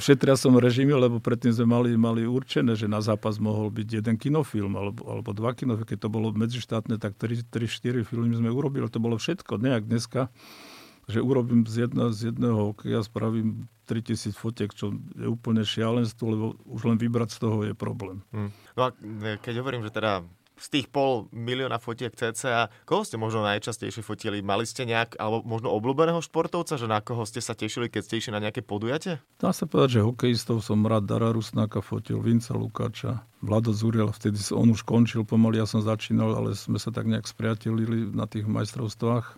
v 0.00 0.02
šetriacom 0.02 0.56
režime, 0.56 0.96
lebo 0.96 1.20
predtým 1.20 1.52
sme 1.52 1.68
mali, 1.68 1.92
mali 2.00 2.24
určené, 2.24 2.72
že 2.72 2.88
na 2.88 3.04
zápas 3.04 3.36
mohol 3.36 3.68
byť 3.68 4.00
jeden 4.00 4.16
kinofilm 4.16 4.72
alebo, 4.72 5.04
alebo 5.04 5.36
dva 5.36 5.52
kinofilmy. 5.52 5.84
Keď 5.84 5.98
to 6.00 6.08
bolo 6.08 6.32
medzištátne, 6.32 6.96
tak 6.96 7.20
3-4 7.20 8.08
filmy 8.08 8.32
sme 8.32 8.48
urobili, 8.48 8.88
to 8.88 8.98
bolo 8.98 9.20
všetko. 9.20 9.60
Nejak 9.60 9.84
dneska 9.84 10.32
že 11.06 11.22
urobím 11.22 11.62
z, 11.70 11.86
jedna, 11.86 12.10
z 12.10 12.34
jedného 12.34 12.74
hokeja, 12.74 13.06
spravím 13.06 13.70
3000 13.86 14.34
fotiek, 14.34 14.70
čo 14.74 14.92
je 15.14 15.30
úplne 15.30 15.62
šialenstvo, 15.62 16.24
lebo 16.26 16.46
už 16.66 16.90
len 16.90 16.98
vybrať 16.98 17.28
z 17.32 17.38
toho 17.38 17.58
je 17.62 17.72
problém. 17.72 18.20
Hmm. 18.34 18.50
No 18.74 18.90
a 18.90 18.94
keď 19.38 19.62
hovorím, 19.62 19.86
že 19.86 19.94
teda 19.94 20.26
z 20.56 20.66
tých 20.72 20.86
pol 20.88 21.28
milióna 21.36 21.76
fotiek 21.76 22.12
cca, 22.16 22.72
koho 22.88 23.04
ste 23.04 23.20
možno 23.20 23.44
najčastejšie 23.44 24.00
fotili? 24.00 24.40
Mali 24.40 24.64
ste 24.64 24.88
nejak, 24.88 25.20
alebo 25.20 25.44
možno 25.44 25.68
obľúbeného 25.76 26.24
športovca, 26.24 26.80
že 26.80 26.88
na 26.88 27.04
koho 27.04 27.28
ste 27.28 27.44
sa 27.44 27.52
tešili, 27.52 27.92
keď 27.92 28.02
ste 28.02 28.18
išli 28.18 28.32
na 28.32 28.40
nejaké 28.40 28.64
podujatie? 28.64 29.20
Dá 29.36 29.52
sa 29.52 29.68
povedať, 29.68 30.00
že 30.00 30.06
hokejistov 30.08 30.64
som 30.64 30.80
rád 30.88 31.04
Dara 31.04 31.28
Rusnáka 31.28 31.84
fotil, 31.84 32.24
Vinca 32.24 32.56
Lukáča, 32.56 33.20
Vlado 33.44 33.76
Zuriel, 33.76 34.08
vtedy 34.16 34.40
on 34.56 34.72
už 34.72 34.82
končil 34.82 35.28
pomaly, 35.28 35.60
ja 35.60 35.68
som 35.68 35.84
začínal, 35.84 36.32
ale 36.32 36.56
sme 36.56 36.80
sa 36.80 36.88
tak 36.88 37.04
nejak 37.04 37.28
spriatelili 37.28 38.08
na 38.16 38.24
tých 38.24 38.48
majstrovstvách 38.48 39.36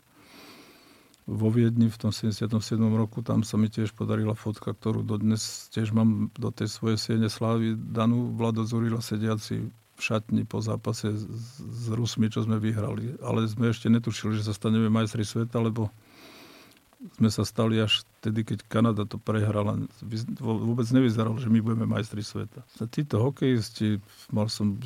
vo 1.29 1.53
Viedni 1.53 1.93
v 1.93 1.99
tom 2.01 2.09
77. 2.09 2.57
roku, 2.97 3.21
tam 3.21 3.45
sa 3.45 3.61
mi 3.61 3.69
tiež 3.69 3.93
podarila 3.93 4.33
fotka, 4.33 4.73
ktorú 4.73 5.05
dodnes 5.05 5.69
tiež 5.77 5.93
mám 5.93 6.33
do 6.33 6.49
tej 6.49 6.73
svojej 6.73 6.97
siene 6.97 7.29
slávy 7.29 7.77
danú. 7.77 8.33
Vlado 8.33 8.65
Zurila 8.65 9.05
sediaci 9.05 9.69
v 9.69 10.01
šatni 10.01 10.49
po 10.49 10.65
zápase 10.65 11.13
s 11.13 11.85
Rusmi, 11.93 12.33
čo 12.33 12.49
sme 12.49 12.57
vyhrali. 12.57 13.21
Ale 13.21 13.45
sme 13.45 13.69
ešte 13.69 13.93
netušili, 13.93 14.41
že 14.41 14.49
sa 14.49 14.57
staneme 14.57 14.89
majstri 14.89 15.21
sveta, 15.21 15.61
lebo 15.61 15.93
sme 16.99 17.31
sa 17.31 17.47
stali 17.47 17.79
až 17.79 18.03
vtedy, 18.19 18.43
keď 18.43 18.59
Kanada 18.67 19.07
to 19.07 19.23
prehrala. 19.23 19.79
Vôbec 20.43 20.87
nevyzeralo, 20.91 21.39
že 21.39 21.47
my 21.47 21.63
budeme 21.63 21.87
majstri 21.87 22.27
sveta. 22.27 22.67
Títo 22.91 23.23
hokejisti, 23.23 24.03
mal 24.35 24.51
som 24.51 24.83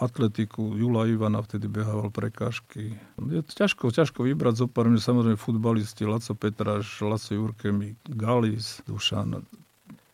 atletiku. 0.00 0.72
Jula 0.72 1.04
Ivana 1.04 1.44
vtedy 1.44 1.68
behával 1.68 2.08
prekážky. 2.08 2.96
Je 3.20 3.42
to 3.44 3.52
ťažko, 3.52 3.92
ťažko 3.92 4.24
vybrať 4.24 4.64
zo 4.64 4.66
pár. 4.68 4.88
Samozrejme 4.88 5.36
futbalisti, 5.36 6.08
Laco 6.08 6.32
Petráš, 6.32 7.04
Laco 7.04 7.28
Jurkemi, 7.36 8.00
Galis, 8.08 8.80
Dušan. 8.88 9.44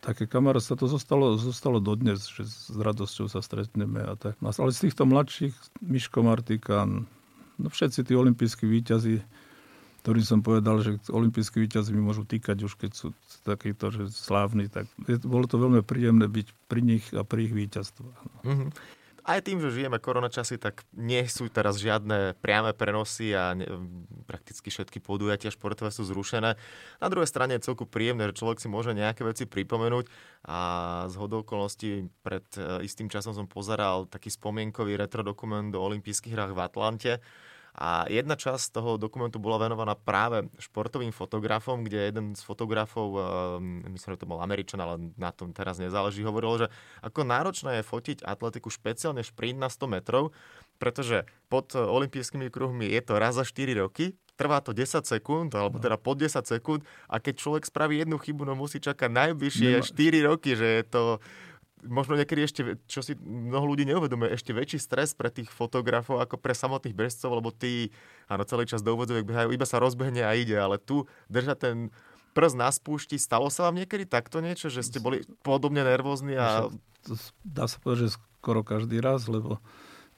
Také 0.03 0.27
sa 0.59 0.75
to 0.75 0.91
zostalo, 0.91 1.39
zostalo 1.39 1.79
dodnes, 1.79 2.27
že 2.27 2.43
s 2.43 2.75
radosťou 2.75 3.31
sa 3.31 3.39
stretneme 3.39 4.03
a 4.03 4.19
tak. 4.19 4.35
No, 4.43 4.51
ale 4.51 4.75
z 4.75 4.91
týchto 4.91 5.07
mladších, 5.07 5.55
Miško 5.79 6.27
Martikán, 6.27 7.07
no 7.55 7.67
všetci 7.71 8.11
tí 8.11 8.11
olimpijskí 8.11 8.67
výťazí, 8.67 9.23
ktorým 10.03 10.25
som 10.27 10.39
povedal, 10.43 10.83
že 10.83 10.99
olimpijskí 11.07 11.63
výťazí 11.63 11.95
mi 11.95 12.03
môžu 12.03 12.27
týkať 12.27 12.67
už 12.67 12.75
keď 12.75 12.91
sú 12.91 13.15
takíto 13.47 13.87
že 13.87 14.11
slávni, 14.11 14.67
tak 14.67 14.91
je, 15.07 15.15
bolo 15.23 15.47
to 15.47 15.55
veľmi 15.55 15.79
príjemné 15.79 16.27
byť 16.27 16.47
pri 16.67 16.81
nich 16.83 17.05
a 17.15 17.23
pri 17.23 17.47
ich 17.47 17.53
víťazstvách. 17.55 18.19
Mm-hmm 18.43 19.01
aj 19.23 19.39
tým, 19.39 19.63
že 19.63 19.71
žijeme 19.71 20.03
koronačasy, 20.03 20.59
tak 20.59 20.83
nie 20.91 21.23
sú 21.31 21.47
teraz 21.47 21.79
žiadne 21.79 22.35
priame 22.43 22.75
prenosy 22.75 23.31
a 23.31 23.55
ne, 23.55 23.63
prakticky 24.27 24.67
všetky 24.67 24.99
podujatia 24.99 25.47
športové 25.47 25.95
sú 25.95 26.03
zrušené. 26.03 26.59
Na 26.99 27.07
druhej 27.07 27.31
strane 27.31 27.55
je 27.55 27.65
celku 27.71 27.87
príjemné, 27.87 28.27
že 28.31 28.43
človek 28.43 28.59
si 28.59 28.67
môže 28.67 28.91
nejaké 28.91 29.23
veci 29.23 29.47
pripomenúť 29.47 30.11
a 30.43 30.59
z 31.07 31.15
hodou 31.15 31.47
pred 31.47 32.45
e, 32.59 32.83
istým 32.83 33.07
časom 33.07 33.31
som 33.31 33.47
pozeral 33.47 34.11
taký 34.11 34.27
spomienkový 34.27 34.99
retro 34.99 35.23
dokument 35.23 35.71
do 35.71 35.79
olympijských 35.79 36.35
hrách 36.35 36.51
v 36.51 36.59
Atlante 36.59 37.13
a 37.73 38.05
jedna 38.05 38.37
časť 38.37 38.69
toho 38.77 39.01
dokumentu 39.01 39.41
bola 39.41 39.65
venovaná 39.65 39.97
práve 39.97 40.45
športovým 40.61 41.09
fotografom, 41.09 41.81
kde 41.81 42.13
jeden 42.13 42.25
z 42.37 42.41
fotografov, 42.45 43.17
ehm, 43.17 43.89
myslím, 43.89 44.13
že 44.13 44.21
to 44.21 44.29
bol 44.29 44.45
Američan, 44.45 44.77
ale 44.77 45.09
na 45.17 45.33
tom 45.33 45.49
teraz 45.49 45.81
nezáleží, 45.81 46.21
hovoril, 46.21 46.65
že 46.65 46.67
ako 47.01 47.25
náročné 47.25 47.81
je 47.81 47.89
fotiť 47.89 48.17
atletiku, 48.21 48.69
špeciálne 48.69 49.25
šprint 49.25 49.57
na 49.57 49.73
100 49.73 49.89
metrov, 49.89 50.37
pretože 50.77 51.25
pod 51.49 51.73
olympijskými 51.73 52.53
kruhmi 52.53 52.93
je 52.93 53.01
to 53.01 53.17
raz 53.17 53.41
za 53.41 53.45
4 53.45 53.73
roky, 53.81 54.13
trvá 54.37 54.61
to 54.61 54.73
10 54.73 55.05
sekúnd, 55.05 55.53
alebo 55.53 55.77
teda 55.77 55.97
pod 55.97 56.17
10 56.17 56.45
sekúnd 56.45 56.81
a 57.05 57.21
keď 57.21 57.33
človek 57.37 57.63
spraví 57.69 58.01
jednu 58.01 58.17
chybu, 58.17 58.45
no 58.45 58.57
musí 58.57 58.81
čakať 58.81 59.09
najbližšie 59.09 59.81
Nema... 59.81 59.85
4 59.85 60.29
roky, 60.29 60.51
že 60.57 60.67
je 60.81 60.83
to 60.89 61.03
možno 61.85 62.17
niekedy 62.17 62.41
ešte, 62.43 62.61
čo 62.87 63.03
si 63.03 63.15
mnoho 63.19 63.75
ľudí 63.75 63.83
neuvedomuje, 63.87 64.33
ešte 64.33 64.55
väčší 64.55 64.79
stres 64.79 65.13
pre 65.13 65.29
tých 65.29 65.51
fotografov 65.51 66.23
ako 66.23 66.39
pre 66.39 66.55
samotných 66.55 66.95
bežcov, 66.95 67.29
lebo 67.39 67.51
tí, 67.51 67.91
áno, 68.27 68.47
celý 68.47 68.67
čas 68.67 68.81
do 68.81 68.95
úvodzovek 68.95 69.27
behajú, 69.27 69.49
iba 69.51 69.67
sa 69.67 69.79
rozbehne 69.79 70.23
a 70.23 70.31
ide, 70.33 70.55
ale 70.55 70.79
tu 70.79 71.05
držať 71.27 71.57
ten 71.59 71.77
prst 72.33 72.55
na 72.57 72.69
spúšti. 72.73 73.21
Stalo 73.21 73.47
sa 73.53 73.69
vám 73.69 73.77
niekedy 73.77 74.09
takto 74.09 74.41
niečo, 74.41 74.67
že 74.73 74.81
ste 74.81 74.97
boli 74.97 75.21
podobne 75.45 75.85
nervózni? 75.85 76.33
A... 76.35 76.67
Dá 77.45 77.69
sa 77.69 77.77
povedať, 77.77 78.09
že 78.09 78.17
skoro 78.41 78.65
každý 78.65 78.99
raz, 78.99 79.29
lebo 79.29 79.61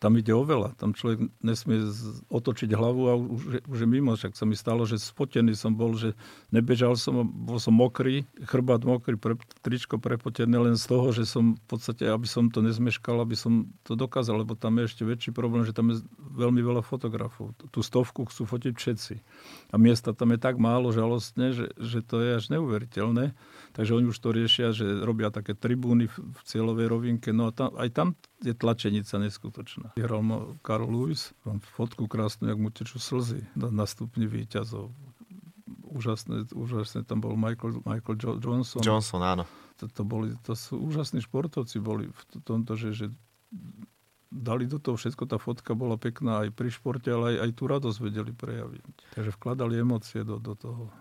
tam 0.05 0.21
ide 0.21 0.37
o 0.37 0.45
veľa. 0.45 0.77
Tam 0.77 0.93
človek 0.93 1.33
nesmie 1.41 1.81
otočiť 2.29 2.69
hlavu 2.77 3.01
a 3.09 3.17
už, 3.17 3.65
už 3.65 3.77
je 3.81 3.87
mimo. 3.89 4.13
Však 4.13 4.37
sa 4.37 4.45
mi 4.45 4.53
stalo, 4.53 4.85
že 4.85 5.01
spotený 5.01 5.57
som 5.57 5.73
bol, 5.73 5.97
že 5.97 6.13
nebežal 6.53 6.93
som, 6.93 7.25
bol 7.25 7.57
som 7.57 7.73
mokrý, 7.73 8.21
chrbát 8.45 8.85
mokrý, 8.85 9.17
pre, 9.17 9.33
tričko 9.65 9.97
prepotené 9.97 10.61
len 10.61 10.77
z 10.77 10.85
toho, 10.85 11.09
že 11.09 11.25
som 11.25 11.57
v 11.57 11.65
podstate, 11.65 12.05
aby 12.05 12.29
som 12.29 12.53
to 12.53 12.61
nezmeškal, 12.61 13.17
aby 13.17 13.33
som 13.33 13.65
to 13.81 13.97
dokázal, 13.97 14.45
lebo 14.45 14.53
tam 14.53 14.77
je 14.77 14.93
ešte 14.93 15.01
väčší 15.01 15.33
problém, 15.33 15.65
že 15.65 15.73
tam 15.73 15.89
je 15.89 16.05
veľmi 16.21 16.61
veľa 16.61 16.85
fotografov. 16.85 17.57
Tú 17.73 17.81
stovku 17.81 18.29
chcú 18.29 18.45
fotiť 18.45 18.73
všetci. 18.77 19.15
A 19.73 19.81
miesta 19.81 20.13
tam 20.13 20.37
je 20.37 20.37
tak 20.37 20.61
málo 20.61 20.93
žalostne, 20.93 21.49
že, 21.49 21.73
že 21.81 22.05
to 22.05 22.21
je 22.21 22.37
až 22.37 22.53
neuveriteľné. 22.53 23.33
Takže 23.73 23.97
oni 23.97 24.13
už 24.13 24.21
to 24.21 24.29
riešia, 24.29 24.69
že 24.69 24.85
robia 25.01 25.33
také 25.33 25.57
tribúny 25.57 26.05
v 26.13 26.39
cieľovej 26.45 26.93
rovinke. 26.93 27.33
No 27.33 27.49
a 27.49 27.51
tam, 27.51 27.73
aj 27.73 27.89
tam 27.89 28.07
je 28.43 28.53
tlačenica 28.53 29.15
neskutočná. 29.21 29.95
Vyhral 29.95 30.21
ma 30.25 30.37
Karl 30.59 30.87
Lewis, 30.89 31.31
mám 31.47 31.63
fotku 31.63 32.09
krásnu, 32.09 32.51
jak 32.51 32.59
mu 32.59 32.69
tečú 32.73 32.99
slzy 32.99 33.47
na, 33.55 33.71
na 33.71 33.85
stupni 33.87 34.27
výťazov. 34.27 34.91
Úžasné, 35.95 36.51
úžasné 36.51 37.07
tam 37.07 37.23
bol 37.23 37.39
Michael, 37.39 37.79
Michael 37.87 38.15
jo- 38.19 38.39
Johnson. 38.43 38.83
Johnson, 38.83 39.23
áno. 39.23 39.47
To, 39.79 39.87
to, 39.87 40.03
boli, 40.03 40.35
to 40.43 40.55
sú 40.55 40.79
úžasní 40.79 41.23
športovci 41.23 41.79
boli 41.79 42.11
v 42.11 42.21
tomto, 42.43 42.75
že, 42.75 42.91
že 42.95 43.05
dali 44.31 44.67
do 44.67 44.79
toho 44.83 44.99
všetko, 44.99 45.23
tá 45.31 45.39
fotka 45.39 45.71
bola 45.71 45.95
pekná 45.95 46.43
aj 46.43 46.51
pri 46.51 46.67
športe, 46.67 47.07
ale 47.07 47.39
aj, 47.39 47.47
aj 47.47 47.51
tú 47.55 47.63
radosť 47.71 47.97
vedeli 48.03 48.31
prejaviť. 48.35 49.15
Takže 49.15 49.31
vkladali 49.39 49.79
emócie 49.79 50.27
do, 50.27 50.35
do 50.39 50.53
toho. 50.59 50.91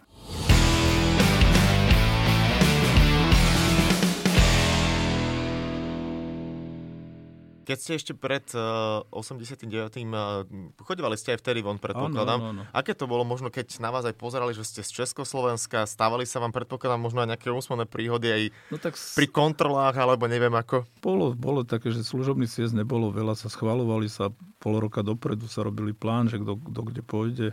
Keď 7.65 7.79
ste 7.81 7.93
ešte 7.97 8.13
pred 8.13 8.45
uh, 8.53 9.03
89. 9.11 9.67
Uh, 9.67 10.45
chodívali 10.85 11.17
ste 11.17 11.35
aj 11.35 11.41
vtedy 11.41 11.65
von, 11.65 11.81
predpokladám. 11.81 12.39
Áno, 12.39 12.51
áno, 12.53 12.63
áno. 12.63 12.73
Aké 12.77 12.93
to 12.93 13.09
bolo 13.09 13.25
možno, 13.25 13.49
keď 13.49 13.81
na 13.81 13.89
vás 13.89 14.05
aj 14.05 14.15
pozerali, 14.15 14.53
že 14.53 14.69
ste 14.69 14.85
z 14.85 15.03
Československa, 15.03 15.89
stávali 15.89 16.29
sa 16.29 16.39
vám, 16.45 16.53
predpokladám, 16.53 17.01
možno 17.01 17.25
aj 17.25 17.35
nejaké 17.35 17.49
úsmevné 17.49 17.89
príhody 17.89 18.29
aj 18.29 18.43
no 18.69 18.77
tak 18.77 18.95
s... 18.95 19.17
pri 19.17 19.27
kontrolách, 19.27 19.97
alebo 19.97 20.29
neviem 20.29 20.53
ako? 20.53 20.85
Bolo, 21.01 21.33
bolo 21.33 21.65
také, 21.65 21.89
že 21.89 22.05
služobný 22.05 22.45
siest 22.45 22.77
nebolo 22.77 23.09
veľa, 23.09 23.35
sa 23.35 23.49
schvalovali 23.49 24.07
sa 24.07 24.29
pol 24.61 24.79
roka 24.79 25.01
dopredu, 25.01 25.49
sa 25.49 25.65
robili 25.65 25.97
plán, 25.97 26.29
že 26.29 26.37
kto 26.39 26.81
kde 26.85 27.03
pôjde. 27.03 27.49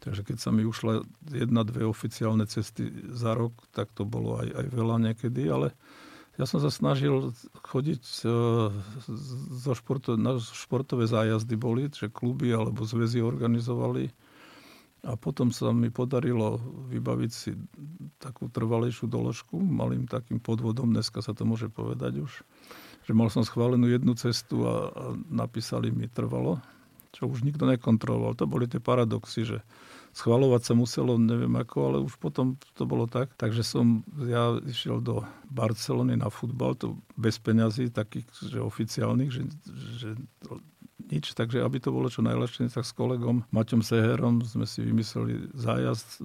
Takže 0.00 0.24
keď 0.24 0.36
sa 0.40 0.48
mi 0.48 0.64
ušla 0.64 1.04
jedna, 1.28 1.60
dve 1.60 1.84
oficiálne 1.84 2.48
cesty 2.48 2.88
za 3.12 3.36
rok, 3.36 3.52
tak 3.76 3.92
to 3.92 4.08
bolo 4.08 4.40
aj, 4.40 4.48
aj 4.48 4.66
veľa 4.72 4.96
niekedy, 4.96 5.44
ale 5.52 5.76
ja 6.40 6.48
som 6.48 6.56
sa 6.56 6.72
snažil 6.72 7.36
chodiť 7.68 8.00
e, 8.00 8.32
zo 9.60 9.72
športo, 9.76 10.16
na 10.16 10.40
športové 10.40 11.04
zájazdy 11.04 11.52
boli, 11.60 11.92
že 11.92 12.08
kluby 12.08 12.48
alebo 12.56 12.88
zväzy 12.88 13.20
organizovali. 13.20 14.08
A 15.04 15.16
potom 15.20 15.52
sa 15.52 15.72
mi 15.72 15.92
podarilo 15.92 16.60
vybaviť 16.92 17.30
si 17.32 17.56
takú 18.20 18.48
trvalejšiu 18.48 19.08
doložku, 19.08 19.56
malým 19.56 20.04
takým 20.08 20.40
podvodom, 20.40 20.92
dneska 20.92 21.24
sa 21.24 21.32
to 21.32 21.44
môže 21.48 21.72
povedať 21.72 22.20
už, 22.20 22.32
že 23.04 23.12
mal 23.16 23.32
som 23.32 23.44
schválenú 23.44 23.88
jednu 23.88 24.12
cestu 24.16 24.64
a, 24.64 24.92
a 24.92 25.04
napísali 25.28 25.88
mi 25.88 26.04
trvalo, 26.08 26.60
čo 27.16 27.28
už 27.28 27.44
nikto 27.44 27.64
nekontroloval. 27.68 28.36
To 28.36 28.48
boli 28.48 28.68
tie 28.68 28.80
paradoxy, 28.80 29.44
že 29.44 29.58
schvalovať 30.12 30.62
sa 30.62 30.74
muselo, 30.74 31.16
neviem 31.16 31.54
ako, 31.54 31.76
ale 31.86 31.98
už 32.02 32.18
potom 32.18 32.58
to 32.74 32.84
bolo 32.84 33.06
tak. 33.06 33.32
Takže 33.38 33.62
som, 33.62 34.02
ja 34.26 34.58
išiel 34.66 34.98
do 34.98 35.22
Barcelony 35.50 36.18
na 36.18 36.28
futbal, 36.28 36.74
to 36.74 36.98
bez 37.14 37.38
peňazí, 37.38 37.90
takých 37.90 38.26
že 38.38 38.58
oficiálnych, 38.58 39.30
že, 39.30 39.42
že 39.98 40.08
nič. 41.10 41.34
Takže 41.34 41.66
aby 41.66 41.82
to 41.82 41.90
bolo 41.90 42.06
čo 42.06 42.22
najlepšie, 42.22 42.70
tak 42.70 42.86
s 42.86 42.94
kolegom 42.94 43.42
Maťom 43.50 43.82
Seherom 43.82 44.42
sme 44.46 44.64
si 44.64 44.86
vymysleli 44.86 45.50
zájazd 45.58 46.22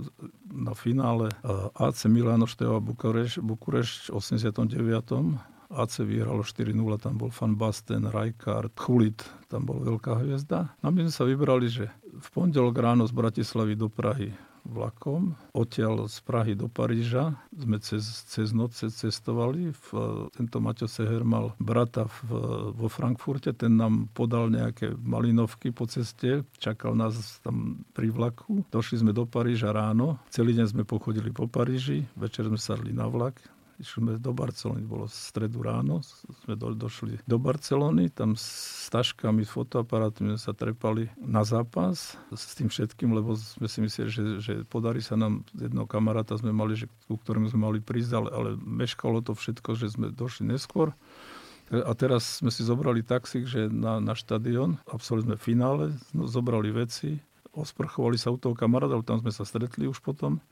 na 0.53 0.77
finále 0.77 1.33
AC 1.75 2.05
Milano 2.05 2.45
Števa 2.45 2.77
Bukureš, 2.77 3.41
Bukureš 3.41 4.13
v 4.13 4.21
89. 4.21 5.54
AC 5.71 6.05
vyhralo 6.05 6.45
4-0, 6.45 6.75
tam 7.01 7.17
bol 7.17 7.31
Van 7.33 7.53
Basten, 7.57 8.09
Rijkaard, 8.09 8.75
Chulit, 8.77 9.25
tam 9.49 9.65
bol 9.65 9.81
veľká 9.81 10.21
hviezda. 10.21 10.73
A 10.79 10.85
my 10.89 11.09
sme 11.09 11.13
sa 11.13 11.25
vybrali, 11.25 11.67
že 11.67 11.89
v 12.05 12.27
pondelok 12.31 12.75
ráno 12.77 13.03
z 13.09 13.13
Bratislavy 13.13 13.73
do 13.75 13.89
Prahy 13.91 14.33
vlakom. 14.65 15.37
Odtiaľ 15.53 16.09
z 16.09 16.17
Prahy 16.25 16.53
do 16.57 16.65
Paríža 16.65 17.37
sme 17.53 17.77
cez, 17.77 18.25
cez 18.25 18.49
noc 18.51 18.73
cestovali. 18.73 19.71
V, 19.71 19.87
tento 20.33 20.57
Maťo 20.57 20.89
Seher 20.89 21.21
mal 21.21 21.53
brata 21.61 22.09
v, 22.09 22.19
vo 22.73 22.87
Frankfurte, 22.89 23.53
ten 23.53 23.77
nám 23.77 24.09
podal 24.11 24.49
nejaké 24.49 24.97
malinovky 24.97 25.69
po 25.69 25.85
ceste, 25.85 26.43
čakal 26.57 26.97
nás 26.97 27.39
tam 27.45 27.85
pri 27.93 28.09
vlaku. 28.09 28.65
Došli 28.73 29.05
sme 29.05 29.13
do 29.13 29.29
Paríža 29.29 29.69
ráno, 29.69 30.17
celý 30.33 30.57
deň 30.57 30.67
sme 30.73 30.83
pochodili 30.83 31.29
po 31.29 31.45
Paríži, 31.45 32.03
večer 32.17 32.49
sme 32.49 32.57
sadli 32.57 32.91
na 32.91 33.05
vlak, 33.05 33.37
Išli 33.75 33.99
sme 33.99 34.11
do 34.15 34.31
Barcelony, 34.31 34.87
bolo 34.87 35.11
stredu 35.11 35.59
ráno, 35.59 35.99
sme 36.47 36.55
do, 36.55 36.71
došli 36.71 37.19
do 37.27 37.35
Barcelony, 37.35 38.07
tam 38.07 38.39
s 38.39 38.87
taškami, 38.87 39.43
s 39.43 39.51
fotoaparátmi 39.51 40.31
sme 40.31 40.39
sa 40.39 40.55
trepali 40.55 41.11
na 41.19 41.43
zápas 41.43 42.15
s 42.31 42.55
tým 42.55 42.71
všetkým, 42.71 43.11
lebo 43.11 43.35
sme 43.35 43.67
si 43.67 43.83
mysleli, 43.83 44.09
že, 44.09 44.23
že 44.39 44.53
podarí 44.63 45.03
sa 45.03 45.19
nám 45.19 45.43
jedného 45.51 45.83
kamaráta 45.91 46.39
sme 46.39 46.55
mali, 46.55 46.79
že, 46.79 46.87
ku 47.11 47.19
ktorému 47.19 47.51
sme 47.51 47.67
mali 47.67 47.79
prísť, 47.83 48.11
ale, 48.15 48.29
ale 48.31 48.49
meškalo 48.55 49.19
to 49.19 49.35
všetko, 49.35 49.75
že 49.75 49.91
sme 49.91 50.07
došli 50.07 50.47
neskôr. 50.55 50.95
A 51.73 51.91
teraz 51.97 52.39
sme 52.39 52.53
si 52.53 52.61
zobrali 52.61 53.01
taxík, 53.01 53.49
že 53.49 53.67
na, 53.67 53.97
na 53.97 54.13
štadión, 54.13 54.77
absolvovali 54.85 55.33
sme 55.33 55.37
finále, 55.41 55.85
no, 56.13 56.29
zobrali 56.29 56.69
veci, 56.69 57.17
osprchovali 57.55 58.19
sa 58.19 58.29
u 58.29 58.37
toho 58.37 58.53
kamaráta, 58.53 58.99
tam 59.01 59.23
sme 59.23 59.31
sa 59.31 59.47
stretli 59.47 59.87
už 59.87 60.03
potom. 60.03 60.43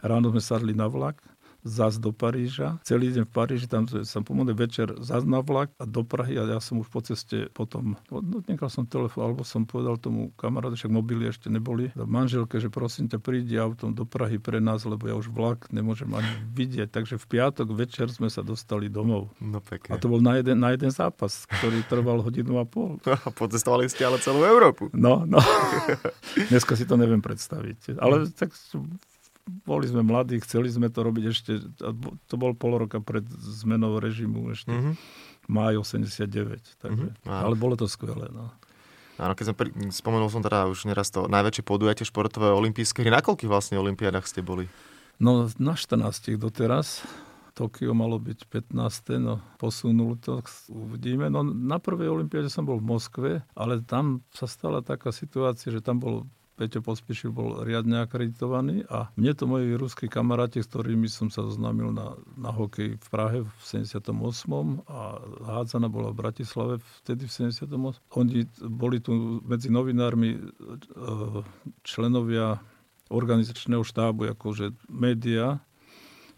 Ráno 0.00 0.30
sme 0.32 0.40
sadli 0.40 0.72
na 0.72 0.86
vlak, 0.88 1.20
zas 1.64 1.96
do 1.96 2.12
Paríža. 2.12 2.78
Celý 2.84 3.10
deň 3.10 3.24
v 3.24 3.32
Paríži, 3.32 3.66
tam 3.66 3.88
som 3.88 4.22
pomôcť 4.22 4.52
večer 4.54 4.88
zas 5.00 5.24
na 5.24 5.40
vlak 5.40 5.72
a 5.80 5.88
do 5.88 6.04
Prahy 6.04 6.36
a 6.36 6.44
ja 6.44 6.60
som 6.60 6.84
už 6.84 6.92
po 6.92 7.00
ceste 7.00 7.48
potom, 7.50 7.96
no, 8.12 8.20
nechal 8.44 8.68
som 8.68 8.84
telefón, 8.84 9.32
alebo 9.32 9.42
som 9.42 9.64
povedal 9.64 9.96
tomu 9.96 10.30
kamarátu, 10.36 10.76
však 10.76 10.92
mobily 10.92 11.32
ešte 11.32 11.48
neboli, 11.48 11.90
manželke, 11.96 12.60
že 12.60 12.68
prosím 12.68 13.08
ťa, 13.08 13.18
prídi 13.24 13.56
autom 13.56 13.96
do 13.96 14.04
Prahy 14.04 14.36
pre 14.36 14.60
nás, 14.60 14.84
lebo 14.84 15.08
ja 15.08 15.16
už 15.16 15.32
vlak 15.32 15.72
nemôžem 15.72 16.12
ani 16.12 16.28
vidieť. 16.52 16.92
Takže 16.92 17.16
v 17.16 17.26
piatok 17.26 17.72
večer 17.72 18.12
sme 18.12 18.28
sa 18.28 18.44
dostali 18.44 18.92
domov. 18.92 19.32
No 19.40 19.64
pekne. 19.64 19.96
A 19.96 19.98
to 19.98 20.12
bol 20.12 20.20
na 20.20 20.36
jeden, 20.36 20.60
na 20.60 20.76
jeden 20.76 20.92
zápas, 20.92 21.48
ktorý 21.48 21.80
trval 21.88 22.20
hodinu 22.20 22.60
a 22.60 22.68
pol. 22.68 23.00
A 23.24 23.32
pocestovali 23.32 23.88
ste 23.88 24.04
ale 24.04 24.20
celú 24.20 24.44
Európu. 24.44 24.92
No, 24.92 25.24
no. 25.24 25.40
Dneska 26.52 26.76
si 26.76 26.84
to 26.84 27.00
neviem 27.00 27.24
predstaviť. 27.24 27.96
Ale 27.96 28.28
tak 28.36 28.52
boli 29.44 29.84
sme 29.84 30.00
mladí, 30.00 30.40
chceli 30.40 30.72
sme 30.72 30.88
to 30.88 31.04
robiť 31.04 31.24
ešte, 31.28 31.52
to 32.28 32.34
bol 32.40 32.56
pol 32.56 32.80
roka 32.80 33.00
pred 33.00 33.24
zmenou 33.36 34.00
režimu 34.00 34.56
ešte, 34.56 34.72
mm-hmm. 34.72 34.94
máj 35.52 35.84
89, 35.84 36.80
takže, 36.80 37.08
mm-hmm. 37.12 37.28
ale 37.28 37.54
bolo 37.54 37.76
to 37.76 37.84
skvelé. 37.84 38.32
No. 38.32 38.48
Áno, 39.14 39.32
keď 39.38 39.44
som 39.52 39.56
pri, 39.56 39.70
spomenul 39.94 40.26
som 40.26 40.42
teda 40.42 40.66
už 40.66 40.90
neraz 40.90 41.12
to 41.12 41.30
najväčšie 41.30 41.62
podujatie 41.62 42.02
športové 42.02 42.50
olympijské 42.50 43.06
hry. 43.06 43.14
Na 43.14 43.22
koľkých 43.22 43.46
vlastne 43.46 43.78
olimpiádach 43.78 44.26
ste 44.26 44.42
boli? 44.42 44.66
No 45.22 45.46
na 45.62 45.74
14 45.78 46.34
doteraz. 46.34 47.06
Tokio 47.54 47.94
malo 47.94 48.18
byť 48.18 48.50
15. 48.50 49.22
No 49.22 49.38
posunul 49.62 50.18
to, 50.18 50.42
uvidíme. 50.74 51.30
No 51.30 51.46
na 51.46 51.78
prvej 51.78 52.10
olympiáde 52.10 52.50
som 52.50 52.66
bol 52.66 52.82
v 52.82 52.90
Moskve, 52.90 53.32
ale 53.54 53.78
tam 53.86 54.26
sa 54.34 54.50
stala 54.50 54.82
taká 54.82 55.14
situácia, 55.14 55.70
že 55.70 55.78
tam 55.78 56.02
bol 56.02 56.26
Peťo 56.54 56.86
Pospešil 56.86 57.34
bol 57.34 57.66
riadne 57.66 58.06
akreditovaný 58.06 58.86
a 58.86 59.10
mne 59.18 59.32
to 59.34 59.44
moji 59.50 59.74
ruskí 59.74 60.06
kamaráti, 60.06 60.62
s 60.62 60.70
ktorými 60.70 61.10
som 61.10 61.26
sa 61.26 61.42
zoznámil 61.42 61.90
na, 61.90 62.14
na 62.38 62.54
hokej 62.54 62.94
v 62.94 63.08
Prahe 63.10 63.38
v 63.42 63.50
78. 63.58 64.14
a 64.86 64.98
hádzana 65.50 65.90
bola 65.90 66.14
v 66.14 66.20
Bratislave 66.22 66.74
vtedy 67.02 67.26
v 67.26 67.50
78. 67.50 67.98
Oni 68.14 68.46
boli 68.70 69.02
tu 69.02 69.42
medzi 69.42 69.66
novinármi 69.66 70.30
e, 70.34 70.40
členovia 71.82 72.62
organizačného 73.10 73.82
štábu, 73.82 74.32
akože 74.38 74.72
média, 74.88 75.58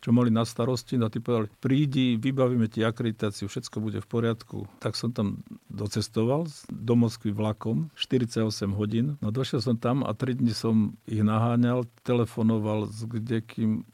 čo 0.00 0.14
mali 0.14 0.30
na 0.30 0.46
starosti, 0.46 1.00
no 1.00 1.10
tí 1.10 1.18
povedali, 1.18 1.50
prídi, 1.60 2.16
vybavíme 2.20 2.70
ti 2.70 2.84
akreditáciu, 2.86 3.50
všetko 3.50 3.76
bude 3.82 3.98
v 4.00 4.08
poriadku. 4.08 4.56
Tak 4.80 4.94
som 4.94 5.10
tam 5.10 5.42
docestoval 5.72 6.46
do 6.70 6.94
Moskvy 6.94 7.32
vlakom, 7.32 7.90
48 7.98 8.46
hodín. 8.76 9.18
No 9.20 9.34
došiel 9.34 9.60
som 9.64 9.76
tam 9.76 10.06
a 10.06 10.12
3 10.14 10.38
dní 10.38 10.52
som 10.54 10.94
ich 11.08 11.22
naháňal, 11.22 11.88
telefonoval 12.04 12.88
s 12.88 13.04
kdekým 13.06 13.84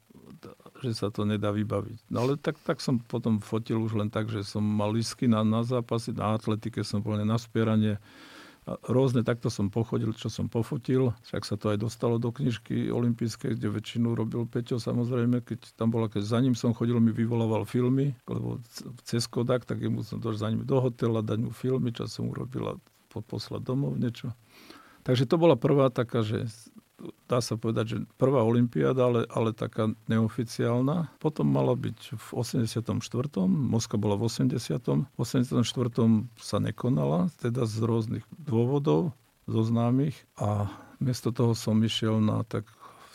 že 0.82 0.98
sa 0.98 1.14
to 1.14 1.22
nedá 1.22 1.54
vybaviť. 1.54 2.10
No 2.10 2.26
ale 2.26 2.34
tak, 2.34 2.58
tak 2.66 2.82
som 2.82 2.98
potom 2.98 3.38
fotil 3.38 3.78
už 3.78 3.94
len 3.94 4.10
tak, 4.10 4.26
že 4.26 4.42
som 4.42 4.66
mal 4.66 4.90
lísky 4.90 5.30
na, 5.30 5.46
na 5.46 5.62
zápasy, 5.62 6.10
na 6.10 6.34
atletike 6.34 6.82
som 6.82 6.98
bol 6.98 7.14
na 7.22 7.38
spieranie, 7.38 8.02
rôzne 8.66 9.27
takto 9.27 9.51
som 9.51 9.75
pochodil, 9.75 10.14
čo 10.14 10.31
som 10.31 10.46
pofotil. 10.46 11.11
Však 11.27 11.42
sa 11.42 11.55
to 11.59 11.75
aj 11.75 11.83
dostalo 11.83 12.22
do 12.22 12.31
knižky 12.31 12.94
olympijskej, 12.94 13.59
kde 13.59 13.68
väčšinu 13.75 14.14
robil 14.14 14.46
Peťo 14.46 14.79
samozrejme. 14.79 15.42
Keď 15.42 15.75
tam 15.75 15.90
bola, 15.90 16.07
keď 16.07 16.22
za 16.22 16.38
ním 16.38 16.55
som 16.55 16.70
chodil, 16.70 17.03
mi 17.03 17.11
vyvolával 17.11 17.66
filmy, 17.66 18.14
lebo 18.31 18.62
cez 19.03 19.27
Kodak, 19.27 19.66
tak 19.66 19.83
mu 19.83 20.07
som 20.07 20.22
došiel 20.22 20.38
za 20.38 20.48
ním 20.55 20.62
do 20.62 20.79
hotela, 20.79 21.27
dať 21.27 21.38
mu 21.42 21.51
filmy, 21.51 21.90
čo 21.90 22.07
som 22.07 22.31
urobil 22.31 22.75
a 22.75 22.75
poslať 23.11 23.61
domov 23.66 23.98
niečo. 23.98 24.31
Takže 25.03 25.27
to 25.27 25.35
bola 25.35 25.59
prvá 25.59 25.90
taká, 25.90 26.22
že 26.22 26.46
dá 27.26 27.42
sa 27.42 27.58
povedať, 27.58 27.84
že 27.86 27.98
prvá 28.16 28.44
olimpiáda, 28.44 29.02
ale, 29.08 29.20
ale 29.32 29.50
taká 29.56 29.90
neoficiálna. 30.06 31.10
Potom 31.18 31.48
mala 31.48 31.74
byť 31.74 32.14
v 32.14 32.26
84. 32.36 32.92
Moskva 33.48 33.96
bola 33.98 34.16
v 34.18 34.28
80. 34.28 34.58
V 35.14 35.18
84. 35.18 35.64
sa 36.38 36.58
nekonala, 36.62 37.32
teda 37.42 37.66
z 37.66 37.76
rôznych 37.82 38.24
dôvodov, 38.36 39.16
zo 39.50 39.62
známych. 39.66 40.14
A 40.38 40.70
miesto 41.02 41.34
toho 41.34 41.56
som 41.58 41.78
išiel 41.82 42.22
na 42.22 42.46
tak 42.46 42.68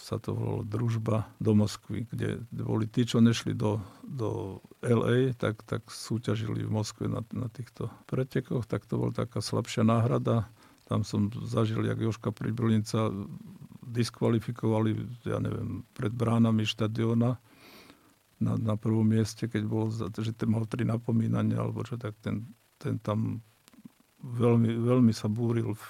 sa 0.07 0.15
to 0.23 0.31
volalo 0.31 0.63
družba 0.63 1.27
do 1.43 1.51
Moskvy, 1.51 2.07
kde 2.07 2.39
boli 2.55 2.87
tí, 2.87 3.03
čo 3.03 3.19
nešli 3.19 3.51
do, 3.51 3.83
do 4.07 4.63
LA, 4.79 5.35
tak, 5.35 5.59
tak 5.67 5.83
súťažili 5.91 6.63
v 6.63 6.71
Moskve 6.71 7.11
na, 7.11 7.27
na 7.35 7.51
týchto 7.51 7.91
pretekoch, 8.07 8.63
tak 8.63 8.87
to 8.87 8.95
bola 8.95 9.11
taká 9.11 9.43
slabšia 9.43 9.83
náhrada. 9.83 10.47
Tam 10.87 11.03
som 11.03 11.27
zažil, 11.43 11.83
jak 11.83 11.99
Joška 11.99 12.31
Pribrlinca 12.31 13.11
diskvalifikovali, 13.97 14.93
ja 15.25 15.41
neviem, 15.41 15.81
pred 15.97 16.13
bránami 16.13 16.69
štadiona 16.69 17.41
na, 18.37 18.53
na 18.53 18.75
prvom 18.77 19.05
mieste, 19.05 19.49
keď 19.49 19.63
bol, 19.65 19.89
že 19.89 20.33
ten 20.37 20.49
mal 20.53 20.69
tri 20.69 20.85
napomínania, 20.85 21.57
alebo 21.57 21.81
čo, 21.81 21.97
tak 21.97 22.13
ten, 22.21 22.45
ten 22.77 23.01
tam 23.01 23.41
veľmi, 24.21 24.77
veľmi 24.77 25.13
sa 25.13 25.25
búril 25.25 25.73
v, 25.73 25.83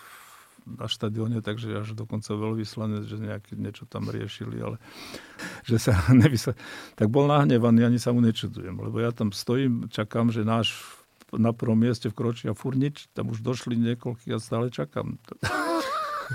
na 0.63 0.87
štadióne, 0.87 1.43
takže 1.43 1.83
až 1.83 1.91
dokonca 1.95 2.31
veľvyslanec, 2.31 3.03
že 3.03 3.17
nejaké, 3.19 3.59
niečo 3.59 3.83
tam 3.83 4.07
riešili, 4.07 4.63
ale 4.63 4.79
že 5.67 5.79
sa 5.79 5.99
nevysla... 6.23 6.55
Tak 6.95 7.11
bol 7.11 7.27
nahnevaný, 7.27 7.83
ani 7.83 7.99
sa 7.99 8.15
mu 8.15 8.23
nečudujem, 8.23 8.79
lebo 8.79 9.03
ja 9.03 9.11
tam 9.11 9.35
stojím, 9.35 9.91
čakám, 9.91 10.31
že 10.31 10.47
náš 10.47 10.71
na 11.35 11.51
prvom 11.51 11.75
mieste 11.75 12.07
vkročí 12.07 12.47
a 12.47 12.55
furt 12.55 12.79
nič. 12.79 13.11
Tam 13.11 13.27
už 13.27 13.43
došli 13.43 13.75
niekoľkí 13.75 14.31
a 14.31 14.39
stále 14.39 14.71
čakám. 14.71 15.19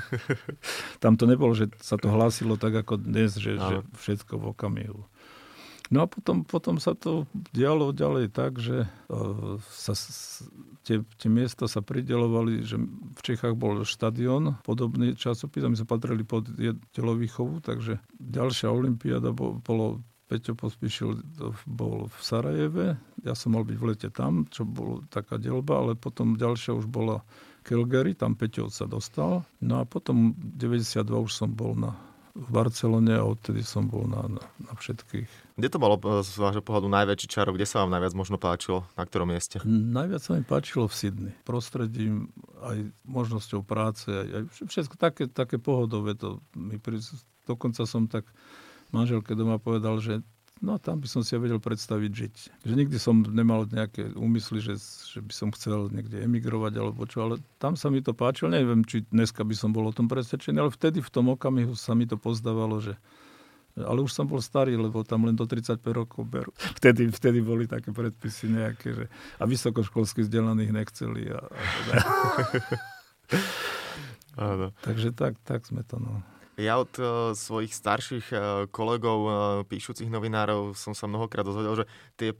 Tam 1.02 1.14
to 1.16 1.24
nebolo, 1.28 1.52
že 1.52 1.70
sa 1.80 2.00
to 2.00 2.08
hlásilo 2.10 2.56
tak 2.56 2.74
ako 2.76 3.00
dnes, 3.00 3.36
že, 3.36 3.58
že 3.58 3.76
všetko 3.98 4.38
v 4.38 4.44
okamihu. 4.52 5.02
No 5.92 6.04
a 6.04 6.06
potom, 6.08 6.40
potom 6.40 6.80
sa 6.80 6.96
to 6.96 7.28
dialo 7.52 7.92
ďalej 7.92 8.32
tak, 8.32 8.56
že 8.56 8.88
uh, 9.12 9.60
sa, 9.68 9.92
tie, 10.88 11.04
tie 11.20 11.28
miesta 11.28 11.68
sa 11.68 11.84
pridelovali, 11.84 12.64
že 12.64 12.80
v 12.80 13.20
Čechách 13.20 13.52
bol 13.52 13.84
štadión, 13.84 14.56
podobný 14.64 15.12
časopis 15.12 15.60
a 15.60 15.68
my 15.68 15.76
sa 15.76 15.84
patrili 15.84 16.24
pod 16.24 16.48
telovýchovu, 16.96 17.60
takže 17.60 18.00
ďalšia 18.16 18.72
olimpiáda 18.72 19.36
bolo, 19.36 19.60
bolo 19.60 19.86
Peťo 20.32 20.56
Pospíšil 20.56 21.20
bol 21.68 22.08
v 22.08 22.18
Sarajeve, 22.24 22.86
ja 23.20 23.36
som 23.36 23.52
mal 23.52 23.68
byť 23.68 23.76
v 23.76 23.84
lete 23.92 24.08
tam, 24.08 24.48
čo 24.48 24.64
bolo 24.64 25.04
taká 25.12 25.36
delba, 25.36 25.84
ale 25.84 25.92
potom 25.92 26.40
ďalšia 26.40 26.72
už 26.72 26.88
bola 26.88 27.20
Calgary, 27.62 28.18
tam 28.18 28.34
Peťo 28.34 28.68
sa 28.68 28.84
dostal. 28.84 29.46
No 29.62 29.80
a 29.80 29.88
potom 29.88 30.34
92 30.36 31.06
už 31.08 31.32
som 31.32 31.50
bol 31.54 31.78
na 31.78 31.94
v 32.32 32.48
Barcelone 32.48 33.12
a 33.12 33.28
odtedy 33.28 33.60
som 33.60 33.84
bol 33.84 34.08
na, 34.08 34.24
na, 34.24 34.44
na 34.64 34.72
všetkých. 34.72 35.28
Kde 35.60 35.68
to 35.68 35.76
bolo 35.76 36.00
eh, 36.00 36.24
z 36.24 36.32
vášho 36.40 36.64
pohľadu 36.64 36.88
najväčší 36.88 37.28
čaro? 37.28 37.52
Kde 37.52 37.68
sa 37.68 37.84
vám 37.84 37.92
najviac 37.92 38.16
možno 38.16 38.40
páčilo? 38.40 38.88
Na 38.96 39.04
ktorom 39.04 39.28
mieste? 39.28 39.60
Najviac 39.68 40.22
sa 40.24 40.32
mi 40.32 40.44
páčilo 40.44 40.88
v 40.88 40.96
Sydney. 40.96 41.34
Prostredím, 41.44 42.32
aj 42.64 42.88
možnosťou 43.04 43.60
práce, 43.60 44.08
aj, 44.08 44.28
aj 44.32 44.42
všetko 44.64 44.94
také, 44.96 45.28
také 45.28 45.60
pohodové. 45.60 46.16
To 46.24 46.40
mi 46.56 46.80
pri, 46.80 47.04
dokonca 47.44 47.84
som 47.84 48.08
tak 48.08 48.24
manželke 48.96 49.36
doma 49.36 49.60
povedal, 49.60 50.00
že 50.00 50.24
No 50.62 50.78
tam 50.78 51.02
by 51.02 51.10
som 51.10 51.26
si 51.26 51.34
ja 51.34 51.42
vedel 51.42 51.58
predstaviť 51.58 52.10
žiť. 52.14 52.34
Že 52.62 52.74
nikdy 52.78 52.96
som 53.02 53.26
nemal 53.26 53.66
nejaké 53.66 54.14
úmysly, 54.14 54.62
že, 54.62 54.78
že 55.10 55.18
by 55.18 55.34
som 55.34 55.48
chcel 55.50 55.90
niekde 55.90 56.22
emigrovať 56.22 56.72
alebo 56.78 57.02
čo, 57.02 57.26
ale 57.26 57.42
tam 57.58 57.74
sa 57.74 57.90
mi 57.90 57.98
to 57.98 58.14
páčilo. 58.14 58.54
Neviem, 58.54 58.86
či 58.86 59.02
dneska 59.10 59.42
by 59.42 59.58
som 59.58 59.74
bol 59.74 59.90
o 59.90 59.92
tom 59.92 60.06
presvedčený, 60.06 60.62
ale 60.62 60.70
vtedy 60.70 61.02
v 61.02 61.10
tom 61.10 61.34
okamihu 61.34 61.74
sa 61.74 61.98
mi 61.98 62.06
to 62.06 62.14
pozdávalo, 62.14 62.78
že 62.78 62.94
ale 63.74 64.04
už 64.04 64.12
som 64.12 64.28
bol 64.28 64.38
starý, 64.38 64.76
lebo 64.76 65.02
tam 65.02 65.24
len 65.24 65.34
do 65.34 65.48
35 65.48 65.80
rokov 65.90 66.28
berú. 66.28 66.52
Vtedy, 66.78 67.08
vtedy 67.08 67.40
boli 67.40 67.64
také 67.64 67.88
predpisy 67.88 68.52
nejaké, 68.52 68.88
že 68.92 69.04
a 69.40 69.48
vysokoškolsky 69.48 70.28
vzdelaných 70.28 70.70
nechceli. 70.76 71.32
A, 71.32 71.40
a 71.40 71.62
teda. 71.80 71.94
Takže 74.86 75.16
tak, 75.16 75.40
tak 75.42 75.64
sme 75.64 75.80
to. 75.88 75.96
No. 75.96 76.20
Ja 76.60 76.76
od 76.76 76.92
uh, 77.00 77.32
svojich 77.32 77.72
starších 77.72 78.26
uh, 78.32 78.40
kolegov, 78.68 79.18
uh, 79.24 79.34
píšucich 79.64 80.12
novinárov 80.12 80.76
som 80.76 80.92
sa 80.92 81.08
mnohokrát 81.08 81.48
dozvedel, 81.48 81.84
že 81.84 81.84
tie, 82.20 82.30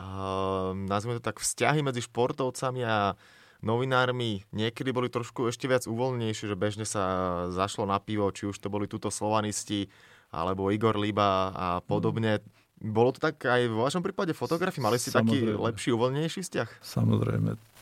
uh, 0.00 0.72
nazvime 0.72 1.20
to 1.20 1.24
tak, 1.24 1.36
vzťahy 1.36 1.84
medzi 1.84 2.00
športovcami 2.00 2.80
a 2.88 3.12
novinármi 3.60 4.48
niekedy 4.56 4.88
boli 4.88 5.12
trošku 5.12 5.52
ešte 5.52 5.68
viac 5.68 5.84
uvoľnejšie, 5.84 6.48
že 6.48 6.56
bežne 6.56 6.88
sa 6.88 7.04
zašlo 7.52 7.84
na 7.84 8.00
pivo, 8.00 8.32
či 8.32 8.48
už 8.48 8.56
to 8.56 8.72
boli 8.72 8.88
túto 8.88 9.12
slovanisti, 9.12 9.92
alebo 10.32 10.72
Igor 10.72 10.96
Liba 10.96 11.52
a 11.52 11.68
podobne. 11.84 12.40
Mm. 12.40 12.94
Bolo 12.94 13.10
to 13.12 13.20
tak 13.20 13.42
aj 13.42 13.68
vo 13.68 13.84
vašom 13.84 14.00
prípade 14.00 14.32
fotografii? 14.32 14.80
Mali 14.80 14.96
si 14.96 15.10
Samozrejme. 15.10 15.58
taký 15.58 15.60
lepší, 15.60 15.88
uvoľnejší 15.92 16.40
vzťah? 16.46 16.68
Samozrejme 16.80 17.77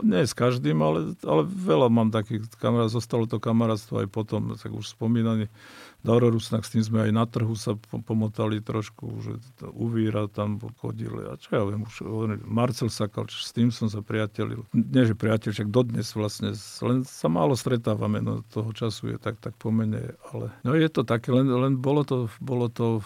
nie 0.00 0.24
s 0.24 0.32
každým, 0.32 0.80
ale, 0.80 1.14
ale 1.22 1.42
veľa 1.44 1.92
mám 1.92 2.08
takých 2.08 2.48
kamarát, 2.56 2.88
zostalo 2.88 3.28
to 3.28 3.36
kamarátstvo 3.36 4.04
aj 4.04 4.08
potom, 4.08 4.56
tak 4.56 4.72
už 4.72 4.96
spomínaný 4.96 5.52
Dauro 6.00 6.32
Rusnak, 6.32 6.64
s 6.64 6.72
tým 6.72 6.80
sme 6.80 7.04
aj 7.04 7.12
na 7.12 7.28
trhu 7.28 7.52
sa 7.52 7.76
pomotali 7.76 8.64
trošku, 8.64 9.20
že 9.20 9.32
to 9.60 9.68
Uvíra 9.76 10.24
tam 10.32 10.56
chodili 10.80 11.28
a 11.28 11.36
čo 11.36 11.60
ja 11.60 11.62
viem, 11.68 11.84
už 11.84 12.00
Marcel 12.48 12.88
Sakal, 12.88 13.28
s 13.28 13.52
tým 13.52 13.68
som 13.68 13.92
sa 13.92 14.00
priateľil. 14.00 14.64
Nie, 14.72 15.04
že 15.04 15.12
priateľ, 15.12 15.52
však 15.52 15.68
dodnes 15.68 16.08
vlastne, 16.16 16.56
len 16.80 17.04
sa 17.04 17.28
málo 17.28 17.52
stretávame, 17.52 18.24
no 18.24 18.40
toho 18.48 18.72
času 18.72 19.12
je 19.12 19.18
tak, 19.20 19.36
tak 19.44 19.52
pomene, 19.60 20.16
ale 20.32 20.48
no 20.64 20.72
je 20.72 20.88
to 20.88 21.04
také, 21.04 21.36
len, 21.36 21.44
len 21.52 21.76
bolo 21.76 22.00
to, 22.00 22.32
bolo 22.40 22.72
to 22.72 23.04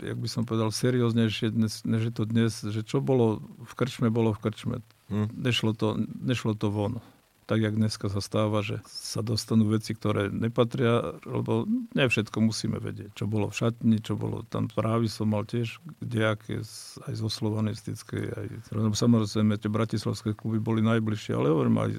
jak 0.00 0.16
by 0.16 0.28
som 0.28 0.48
povedal, 0.48 0.72
serióznejšie, 0.72 1.52
dnes, 1.52 1.84
než 1.84 2.08
je 2.08 2.14
to 2.14 2.24
dnes, 2.24 2.52
že 2.56 2.80
čo 2.80 3.04
bolo 3.04 3.44
v 3.60 3.72
krčme, 3.76 4.08
bolo 4.08 4.32
v 4.32 4.40
krčme. 4.40 4.76
Hm. 5.12 5.28
Nešlo, 5.36 5.76
to, 5.76 6.00
nešlo 6.20 6.56
to 6.56 6.72
von. 6.72 7.00
Tak, 7.44 7.60
jak 7.60 7.76
dneska 7.76 8.08
sa 8.08 8.24
stáva, 8.24 8.64
že 8.64 8.80
sa 8.88 9.20
dostanú 9.20 9.68
veci, 9.68 9.92
ktoré 9.92 10.32
nepatria, 10.32 11.20
lebo 11.28 11.68
ne 11.68 12.04
všetko 12.08 12.40
musíme 12.40 12.80
vedieť. 12.80 13.12
Čo 13.12 13.28
bolo 13.28 13.52
v 13.52 13.58
šatni, 13.60 14.00
čo 14.00 14.16
bolo 14.16 14.48
tam 14.48 14.64
právy 14.72 15.12
som 15.12 15.28
mal 15.28 15.44
tiež 15.44 15.76
kdejaké, 16.00 16.64
aj 17.04 17.14
zo 17.20 17.28
slovanistickej. 17.28 18.24
Aj, 18.32 18.48
lebo 18.72 18.96
samozrejme, 18.96 19.60
tie 19.60 19.68
bratislavské 19.68 20.32
kluby 20.32 20.56
boli 20.56 20.80
najbližšie, 20.80 21.36
ale 21.36 21.52
hovorím 21.52 21.76
aj 21.84 21.90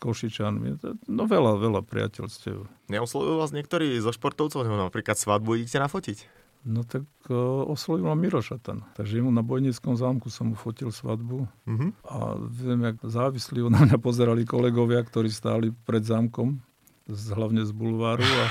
Košičanmi. 0.00 0.80
No 1.12 1.28
veľa, 1.28 1.60
veľa 1.60 1.84
priateľstiev. 1.84 2.64
Neoslovujú 2.88 3.36
vás 3.36 3.52
niektorí 3.52 4.00
zo 4.00 4.08
športovcov, 4.16 4.64
napríklad 4.64 5.20
svadbu 5.20 5.60
idete 5.60 5.76
nafotiť? 5.76 6.39
No 6.60 6.84
tak 6.84 7.08
uh, 7.32 7.64
oslovil 7.64 8.04
ma 8.04 8.12
Miroša 8.12 8.60
ten. 8.60 8.84
Takže 8.92 9.24
mu 9.24 9.32
na 9.32 9.40
Bojnickom 9.40 9.96
zámku 9.96 10.28
som 10.28 10.52
mu 10.52 10.56
fotil 10.56 10.92
svadbu. 10.92 11.48
Uh-huh. 11.48 11.90
A 12.04 12.36
viem, 12.36 12.84
jak 12.84 13.00
závislí 13.00 13.64
na 13.72 13.88
mňa 13.88 13.96
pozerali 13.96 14.44
kolegovia, 14.44 15.00
ktorí 15.00 15.32
stáli 15.32 15.72
pred 15.72 16.04
zámkom 16.04 16.60
z, 17.08 17.24
hlavne 17.34 17.62
z 17.66 17.72
bulváru 17.74 18.22
a, 18.22 18.46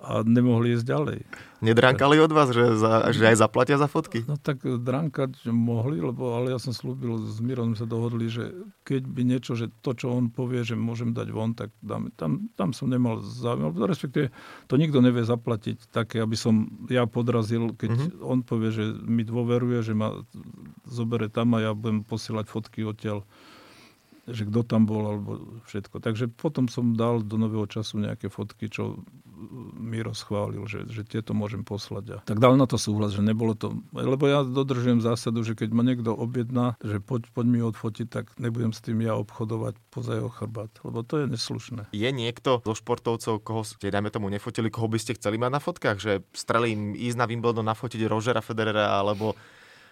a 0.00 0.12
nemohli 0.26 0.76
ísť 0.76 0.84
ďalej. 0.84 1.18
Nedránkali 1.60 2.16
od 2.24 2.32
vás, 2.32 2.48
že, 2.56 2.72
za, 2.76 3.12
že 3.12 3.20
aj 3.28 3.36
zaplatia 3.36 3.76
za 3.76 3.84
fotky? 3.84 4.24
No 4.24 4.40
tak 4.40 4.64
dránkať 4.64 5.52
mohli, 5.52 6.00
lebo, 6.00 6.32
ale 6.32 6.56
ja 6.56 6.58
som 6.58 6.72
slúbil, 6.72 7.20
s 7.20 7.36
Mirom 7.44 7.76
sa 7.76 7.84
dohodli, 7.84 8.32
že 8.32 8.56
keď 8.88 9.02
by 9.04 9.22
niečo, 9.28 9.52
že 9.56 9.68
to, 9.84 9.92
čo 9.92 10.08
on 10.08 10.32
povie, 10.32 10.64
že 10.64 10.72
môžem 10.72 11.12
dať 11.12 11.28
von, 11.28 11.52
tak 11.52 11.68
dáme. 11.84 12.08
Tam, 12.16 12.48
tam 12.56 12.72
som 12.72 12.88
nemal 12.88 13.20
záujem, 13.20 13.76
respektíve 13.76 14.32
to 14.72 14.74
nikto 14.80 15.04
nevie 15.04 15.20
zaplatiť 15.20 15.92
také, 15.92 16.24
aby 16.24 16.36
som 16.36 16.68
ja 16.88 17.04
podrazil, 17.04 17.76
keď 17.76 17.90
uh-huh. 17.92 18.24
on 18.24 18.40
povie, 18.40 18.72
že 18.72 18.84
mi 19.04 19.20
dôveruje, 19.20 19.84
že 19.84 19.92
ma 19.92 20.16
zobere 20.88 21.28
tam 21.28 21.52
a 21.56 21.60
ja 21.60 21.70
budem 21.76 22.08
posielať 22.08 22.48
fotky 22.48 22.88
odtiaľ 22.88 23.28
že 24.28 24.48
kto 24.48 24.60
tam 24.66 24.84
bol, 24.84 25.02
alebo 25.06 25.30
všetko. 25.68 26.02
Takže 26.02 26.28
potom 26.28 26.68
som 26.68 26.92
dal 26.92 27.24
do 27.24 27.40
nového 27.40 27.64
času 27.64 28.02
nejaké 28.02 28.28
fotky, 28.28 28.68
čo 28.68 29.00
mi 29.80 30.04
rozchválil, 30.04 30.68
že, 30.68 30.84
že 30.92 31.02
tieto 31.02 31.32
môžem 31.32 31.64
poslať. 31.64 32.04
A 32.12 32.16
tak 32.20 32.38
dal 32.42 32.60
na 32.60 32.68
to 32.68 32.76
súhlas, 32.76 33.16
že 33.16 33.24
nebolo 33.24 33.56
to... 33.56 33.72
Lebo 33.96 34.28
ja 34.28 34.44
dodržujem 34.44 35.00
zásadu, 35.00 35.40
že 35.40 35.56
keď 35.56 35.70
ma 35.72 35.80
niekto 35.80 36.12
objedná, 36.12 36.76
že 36.84 37.00
poď, 37.00 37.32
poď 37.32 37.46
mi 37.48 37.60
odfotiť, 37.64 38.06
tak 38.12 38.24
nebudem 38.36 38.76
s 38.76 38.84
tým 38.84 39.00
ja 39.00 39.16
obchodovať 39.16 39.80
poza 39.88 40.20
jeho 40.20 40.28
chrbát, 40.28 40.68
lebo 40.84 41.00
to 41.00 41.24
je 41.24 41.26
neslušné. 41.32 41.88
Je 41.96 42.10
niekto 42.12 42.60
zo 42.60 42.74
športovcov, 42.76 43.40
koho 43.40 43.64
ste, 43.64 43.88
dajme 43.88 44.12
tomu, 44.12 44.28
nefotili, 44.28 44.68
koho 44.68 44.92
by 44.92 45.00
ste 45.00 45.16
chceli 45.16 45.40
mať 45.40 45.50
na 45.56 45.60
fotkách? 45.60 45.98
Že 45.98 46.12
strelím 46.36 46.92
ísť 46.92 47.16
na 47.16 47.24
Wimbledon 47.24 47.64
nafotiť 47.64 48.04
Rogera 48.04 48.44
Federera, 48.44 49.00
alebo 49.00 49.32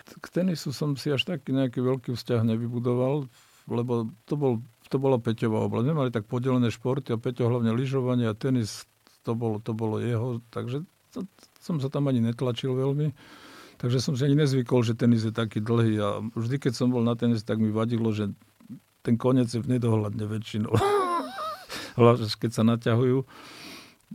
k 0.09 0.27
tenisu 0.33 0.73
som 0.73 0.97
si 0.97 1.12
až 1.12 1.29
taký 1.29 1.53
nejaký 1.53 1.85
veľký 1.85 2.17
vzťah 2.17 2.41
nevybudoval 2.41 3.29
lebo 3.69 4.09
to, 4.25 4.35
bol, 4.35 4.53
to 4.89 4.97
bola 4.97 5.21
Peťová 5.21 5.69
oblasť. 5.69 5.87
My 5.93 5.95
mali 5.95 6.11
tak 6.11 6.25
podelené 6.25 6.73
športy 6.73 7.15
a 7.15 7.21
Peťo 7.21 7.53
hlavne 7.53 7.71
lyžovanie 7.77 8.27
a 8.27 8.35
tenis, 8.35 8.89
to 9.23 9.37
bolo, 9.37 9.61
to 9.61 9.77
bolo 9.77 10.01
jeho, 10.01 10.41
takže 10.49 10.83
to, 11.13 11.29
som 11.61 11.79
sa 11.79 11.93
tam 11.93 12.09
ani 12.09 12.25
netlačil 12.25 12.73
veľmi. 12.73 13.13
Takže 13.79 14.03
som 14.03 14.19
si 14.19 14.27
ani 14.27 14.35
nezvykol, 14.35 14.83
že 14.83 14.99
tenis 14.99 15.23
je 15.23 15.31
taký 15.31 15.63
dlhý 15.63 15.95
a 16.03 16.09
vždy, 16.35 16.59
keď 16.59 16.73
som 16.75 16.91
bol 16.91 17.05
na 17.07 17.15
tenis, 17.15 17.47
tak 17.47 17.63
mi 17.63 17.71
vadilo, 17.71 18.11
že 18.11 18.35
ten 19.07 19.15
koniec 19.15 19.55
je 19.55 19.63
v 19.63 19.79
nedohľadne 19.79 20.27
väčšinou. 20.27 20.75
Hlavne, 22.01 22.27
keď 22.27 22.51
sa 22.51 22.67
naťahujú. 22.67 23.23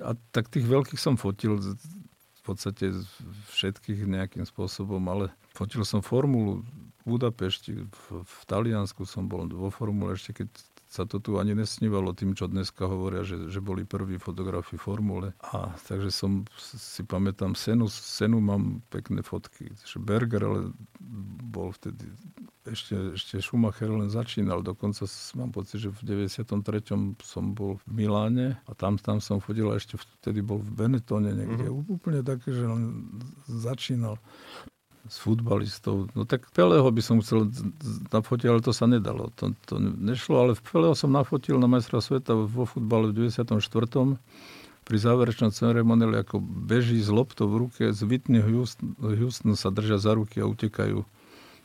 A 0.04 0.20
tak 0.36 0.52
tých 0.52 0.68
veľkých 0.68 1.00
som 1.00 1.16
fotil 1.16 1.63
v 1.63 2.42
podstate 2.44 2.92
všetkých 3.56 4.04
nejakým 4.04 4.44
spôsobom, 4.44 5.00
ale 5.08 5.32
fotil 5.56 5.88
som 5.88 6.04
formulu, 6.04 6.68
Budapešti, 7.04 7.84
v, 7.84 8.06
v 8.24 8.42
Taliansku 8.48 9.04
som 9.04 9.28
bol 9.28 9.48
vo 9.48 9.70
formule, 9.70 10.16
ešte 10.16 10.44
keď 10.44 10.50
sa 10.94 11.10
to 11.10 11.18
tu 11.18 11.42
ani 11.42 11.58
nesnívalo 11.58 12.13
tým, 12.13 12.38
čo 12.38 12.46
dneska 12.46 12.86
hovoria, 12.86 13.26
že, 13.26 13.50
že 13.50 13.58
boli 13.58 13.82
prví 13.82 14.22
fotografi 14.22 14.78
formule. 14.78 15.34
A 15.41 15.74
takže 15.89 16.14
som 16.14 16.45
si 16.62 17.01
pamätám 17.01 17.58
Senu, 17.58 17.89
Senu 17.89 18.38
mám 18.38 18.86
pekné 18.93 19.26
fotky. 19.26 19.74
Berger 19.97 20.45
ale 20.45 20.60
bol 21.49 21.74
vtedy, 21.74 22.14
ešte, 22.70 23.18
ešte 23.18 23.41
Schumacher 23.41 23.89
len 23.89 24.14
začínal. 24.14 24.62
Dokonca 24.62 25.10
mám 25.34 25.49
pocit, 25.49 25.82
že 25.82 25.89
v 25.89 26.30
93. 26.30 26.54
som 27.26 27.43
bol 27.58 27.82
v 27.82 27.86
Miláne 27.89 28.62
a 28.70 28.78
tam, 28.78 29.01
tam 29.01 29.18
som 29.18 29.41
chodil 29.41 29.66
a 29.74 29.82
ešte 29.82 29.97
vtedy 29.97 30.45
bol 30.45 30.62
v 30.62 30.78
Benetone 30.78 31.34
niekde. 31.34 31.74
Mm-hmm. 31.74 31.89
Úplne 31.89 32.22
také, 32.22 32.54
že 32.54 32.70
on 32.70 33.10
začínal 33.49 34.22
s 35.04 35.20
futbalistov. 35.20 36.08
No 36.16 36.24
tak 36.24 36.47
Peleho 36.56 36.88
by 36.88 37.01
som 37.04 37.20
chcel 37.20 37.51
nafotiť, 38.12 38.47
ale 38.47 38.64
to 38.64 38.72
sa 38.72 38.88
nedalo. 38.88 39.36
To, 39.39 39.51
to 39.68 39.76
nešlo, 39.80 40.36
ale 40.39 40.51
Peleho 40.56 40.95
som 40.95 41.12
nafotil 41.12 41.60
na 41.60 41.68
majstra 41.68 41.99
sveta 41.99 42.32
vo 42.36 42.64
futbale 42.64 43.12
v 43.12 43.28
94. 43.28 43.60
Pri 44.84 44.97
záverečnom 44.99 45.51
ceremoniáli, 45.51 46.24
ako 46.24 46.43
beží 46.43 46.99
s 46.99 47.08
loptou 47.08 47.47
v 47.47 47.68
ruke, 47.68 47.84
z 47.95 48.01
Whitney 48.04 48.43
Houston, 48.43 48.95
Houston 48.99 49.56
sa 49.56 49.72
držia 49.72 49.95
za 49.99 50.12
ruky 50.16 50.43
a 50.43 50.47
utekajú. 50.47 51.08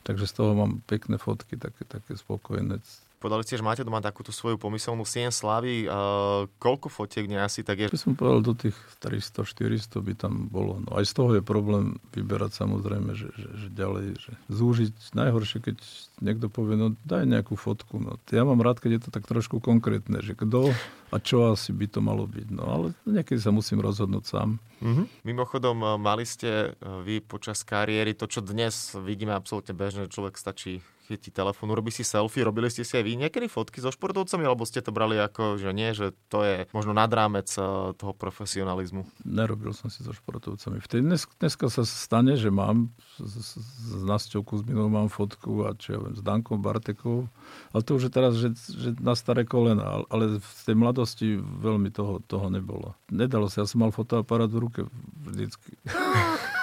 Takže 0.07 0.25
z 0.31 0.33
toho 0.39 0.55
mám 0.55 0.83
pekné 0.87 1.19
fotky, 1.19 1.59
také, 1.59 1.83
také 1.83 2.15
spokojné. 2.15 2.79
Podali 3.19 3.43
ste, 3.43 3.59
že 3.59 3.67
máte 3.67 3.83
doma 3.83 3.99
takúto 3.99 4.31
svoju 4.31 4.63
pomyselnú 4.63 5.03
sien 5.03 5.35
slávy. 5.35 5.91
Uh, 5.91 6.47
koľko 6.63 6.87
fotiek 6.87 7.27
nie 7.27 7.35
asi 7.35 7.67
tak 7.67 7.83
je? 7.83 7.91
By 7.91 7.99
som 7.99 8.15
povedal, 8.15 8.47
do 8.47 8.55
tých 8.55 8.79
300-400 9.03 9.99
by 9.99 10.15
tam 10.15 10.47
bolo. 10.47 10.79
No 10.87 10.95
aj 10.95 11.11
z 11.11 11.13
toho 11.19 11.31
je 11.35 11.43
problém 11.43 11.99
vyberať 12.15 12.55
samozrejme, 12.55 13.19
že, 13.19 13.35
že, 13.35 13.49
že 13.59 13.69
ďalej, 13.75 14.07
že 14.23 14.33
zúžiť. 14.55 15.19
Najhoršie, 15.19 15.59
keď 15.59 15.77
niekto 16.23 16.47
povie, 16.47 16.79
no 16.79 16.95
daj 17.03 17.27
nejakú 17.27 17.59
fotku. 17.59 17.99
No, 17.99 18.23
ja 18.31 18.47
mám 18.47 18.63
rád, 18.63 18.79
keď 18.79 18.91
je 18.99 19.03
to 19.07 19.11
tak 19.11 19.27
trošku 19.27 19.59
konkrétne, 19.59 20.23
že 20.23 20.39
kto 20.39 20.71
a 21.11 21.17
čo 21.19 21.51
asi 21.51 21.75
by 21.75 21.91
to 21.91 21.99
malo 21.99 22.23
byť. 22.23 22.49
No 22.55 22.65
ale 22.71 22.87
niekedy 23.03 23.43
sa 23.43 23.51
musím 23.51 23.83
rozhodnúť 23.83 24.25
sám. 24.31 24.63
Mm-hmm. 24.79 25.07
Mimochodom, 25.27 25.99
mali 25.99 26.23
ste 26.23 26.71
e, 26.71 26.87
vy 27.03 27.19
počas 27.19 27.67
kariéry 27.67 28.15
to, 28.15 28.31
čo 28.31 28.47
dnes 28.47 28.95
vidíme 28.95 29.35
absolútne 29.35 29.75
bežne, 29.75 30.07
človek 30.07 30.39
stačí 30.39 30.79
chytí 31.09 31.33
telefón, 31.33 31.73
robí 31.73 31.89
si 31.89 32.05
selfie, 32.05 32.45
robili 32.45 32.69
ste 32.69 32.85
si 32.85 33.01
aj 33.01 33.05
vy 33.09 33.17
niekedy 33.17 33.49
fotky 33.49 33.81
so 33.81 33.89
športovcami, 33.89 34.45
alebo 34.45 34.69
ste 34.69 34.85
to 34.85 34.93
brali 34.93 35.17
ako, 35.17 35.57
že 35.57 35.73
nie, 35.73 35.97
že 35.97 36.13
to 36.29 36.45
je 36.45 36.57
možno 36.77 36.93
nad 36.93 37.09
rámec 37.09 37.49
eh, 37.57 37.65
toho 37.97 38.13
profesionalizmu? 38.13 39.09
Nerobil 39.25 39.73
som 39.73 39.89
si 39.89 40.05
so 40.05 40.13
športovcami. 40.13 40.85
Vtedy 40.85 41.01
dnes, 41.01 41.25
dneska 41.41 41.73
sa 41.73 41.89
stane, 41.89 42.37
že 42.37 42.53
mám 42.53 42.93
s, 43.17 43.57
s 43.57 44.03
Nasťou 44.05 44.45
Kuzminou 44.45 44.93
mám 44.93 45.09
fotku 45.09 45.65
a 45.65 45.73
čo 45.73 45.97
ja 45.97 45.99
viem, 46.05 46.13
s 46.13 46.21
Dankom 46.21 46.61
Bartekou, 46.61 47.33
ale 47.73 47.81
to 47.81 47.97
už 47.97 48.09
je 48.09 48.13
teraz, 48.13 48.37
že, 48.37 48.53
že 48.69 48.93
na 49.01 49.17
staré 49.17 49.49
kolena, 49.49 50.05
ale 50.13 50.37
v 50.37 50.61
tej 50.69 50.77
mladosti 50.77 51.41
veľmi 51.41 51.89
toho, 51.89 52.21
toho 52.29 52.53
nebolo. 52.53 52.93
Nedalo 53.09 53.49
sa, 53.49 53.65
ja 53.65 53.67
som 53.71 53.81
mal 53.81 53.95
fotoaparát 53.95 54.53
v 54.53 54.61
ruke 54.61 54.81
vždycky. 55.25 55.73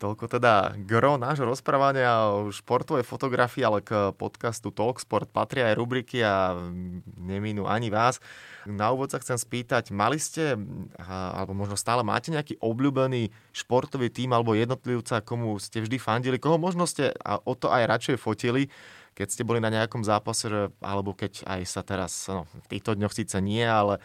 Toľko 0.00 0.32
teda 0.32 0.80
gro 0.88 1.20
nášho 1.20 1.44
rozprávania 1.44 2.32
o 2.32 2.48
športovej 2.48 3.04
fotografii, 3.04 3.60
ale 3.60 3.84
k 3.84 4.16
podcastu 4.16 4.72
Talksport 4.72 5.28
patria 5.28 5.68
aj 5.68 5.76
rubriky 5.76 6.24
a 6.24 6.56
neminú 7.20 7.68
ani 7.68 7.92
vás. 7.92 8.16
Na 8.64 8.96
úvod 8.96 9.12
sa 9.12 9.20
chcem 9.20 9.36
spýtať, 9.36 9.92
mali 9.92 10.16
ste, 10.16 10.56
alebo 11.04 11.52
možno 11.52 11.76
stále 11.76 12.00
máte 12.00 12.32
nejaký 12.32 12.56
obľúbený 12.64 13.28
športový 13.52 14.08
tým 14.08 14.32
alebo 14.32 14.56
jednotlivca, 14.56 15.20
komu 15.20 15.60
ste 15.60 15.84
vždy 15.84 16.00
fandili, 16.00 16.40
koho 16.40 16.56
možno 16.56 16.88
ste 16.88 17.12
a 17.20 17.36
o 17.36 17.52
to 17.52 17.68
aj 17.68 17.84
radšej 17.84 18.16
fotili, 18.16 18.72
keď 19.12 19.28
ste 19.28 19.44
boli 19.44 19.60
na 19.60 19.68
nejakom 19.68 20.00
zápase, 20.00 20.48
alebo 20.80 21.12
keď 21.12 21.44
aj 21.44 21.60
sa 21.68 21.84
teraz, 21.84 22.24
no, 22.24 22.48
v 22.48 22.66
týchto 22.72 22.96
dňoch 22.96 23.12
síce 23.12 23.36
nie, 23.44 23.68
ale 23.68 24.00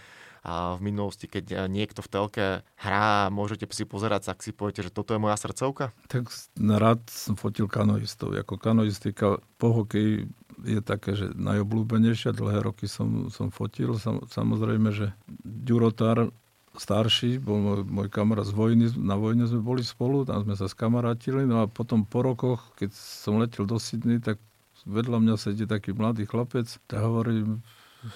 a 0.46 0.78
v 0.78 0.94
minulosti, 0.94 1.26
keď 1.26 1.46
eh, 1.50 1.58
niekto 1.66 2.06
v 2.06 2.12
telke 2.14 2.46
hrá, 2.78 3.34
môžete 3.34 3.66
si 3.74 3.90
pozerať, 3.90 4.30
tak 4.30 4.46
si 4.46 4.54
poviete, 4.54 4.86
že 4.86 4.94
toto 4.94 5.18
je 5.18 5.20
moja 5.20 5.34
srdcovka? 5.42 5.90
Tak 6.06 6.30
rád 6.62 7.02
som 7.10 7.34
fotil 7.34 7.66
kanoistov. 7.66 8.38
Ako 8.38 8.62
kanoistika 8.62 9.42
po 9.58 9.74
hokeji 9.74 10.30
je 10.62 10.80
také, 10.86 11.18
že 11.18 11.34
najobľúbenejšia. 11.34 12.38
Dlhé 12.38 12.62
roky 12.62 12.86
som, 12.86 13.34
som 13.34 13.50
fotil. 13.50 13.98
Sam, 13.98 14.24
samozrejme, 14.30 14.94
že 14.94 15.18
Ďurotár 15.44 16.30
starší, 16.78 17.40
bol 17.40 17.60
môj, 17.60 17.82
môj 17.88 18.08
kamarát 18.12 18.46
z 18.46 18.54
vojny, 18.54 18.92
na 19.00 19.16
vojne 19.16 19.48
sme 19.48 19.64
boli 19.64 19.82
spolu, 19.82 20.28
tam 20.28 20.44
sme 20.44 20.60
sa 20.60 20.68
skamarátili, 20.68 21.48
no 21.48 21.64
a 21.64 21.72
potom 21.72 22.04
po 22.04 22.20
rokoch, 22.20 22.76
keď 22.76 22.92
som 22.92 23.40
letel 23.40 23.64
do 23.64 23.80
Sydney, 23.80 24.20
tak 24.20 24.38
vedľa 24.84 25.24
mňa 25.24 25.36
sedí 25.40 25.64
taký 25.66 25.96
mladý 25.96 26.28
chlapec, 26.28 26.68
tak 26.86 27.00
hovorím, 27.00 27.64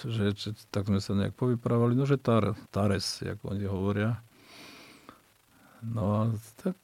že, 0.06 0.36
že 0.36 0.50
tak 0.70 0.86
sme 0.86 1.00
sa 1.02 1.12
nejak 1.16 1.34
povyprávali, 1.34 1.98
no 1.98 2.04
že 2.06 2.20
tar, 2.20 2.54
Tares, 2.70 3.22
ako 3.22 3.56
oni 3.56 3.64
hovoria. 3.66 4.20
No 5.80 6.04
a 6.12 6.20
tak 6.60 6.76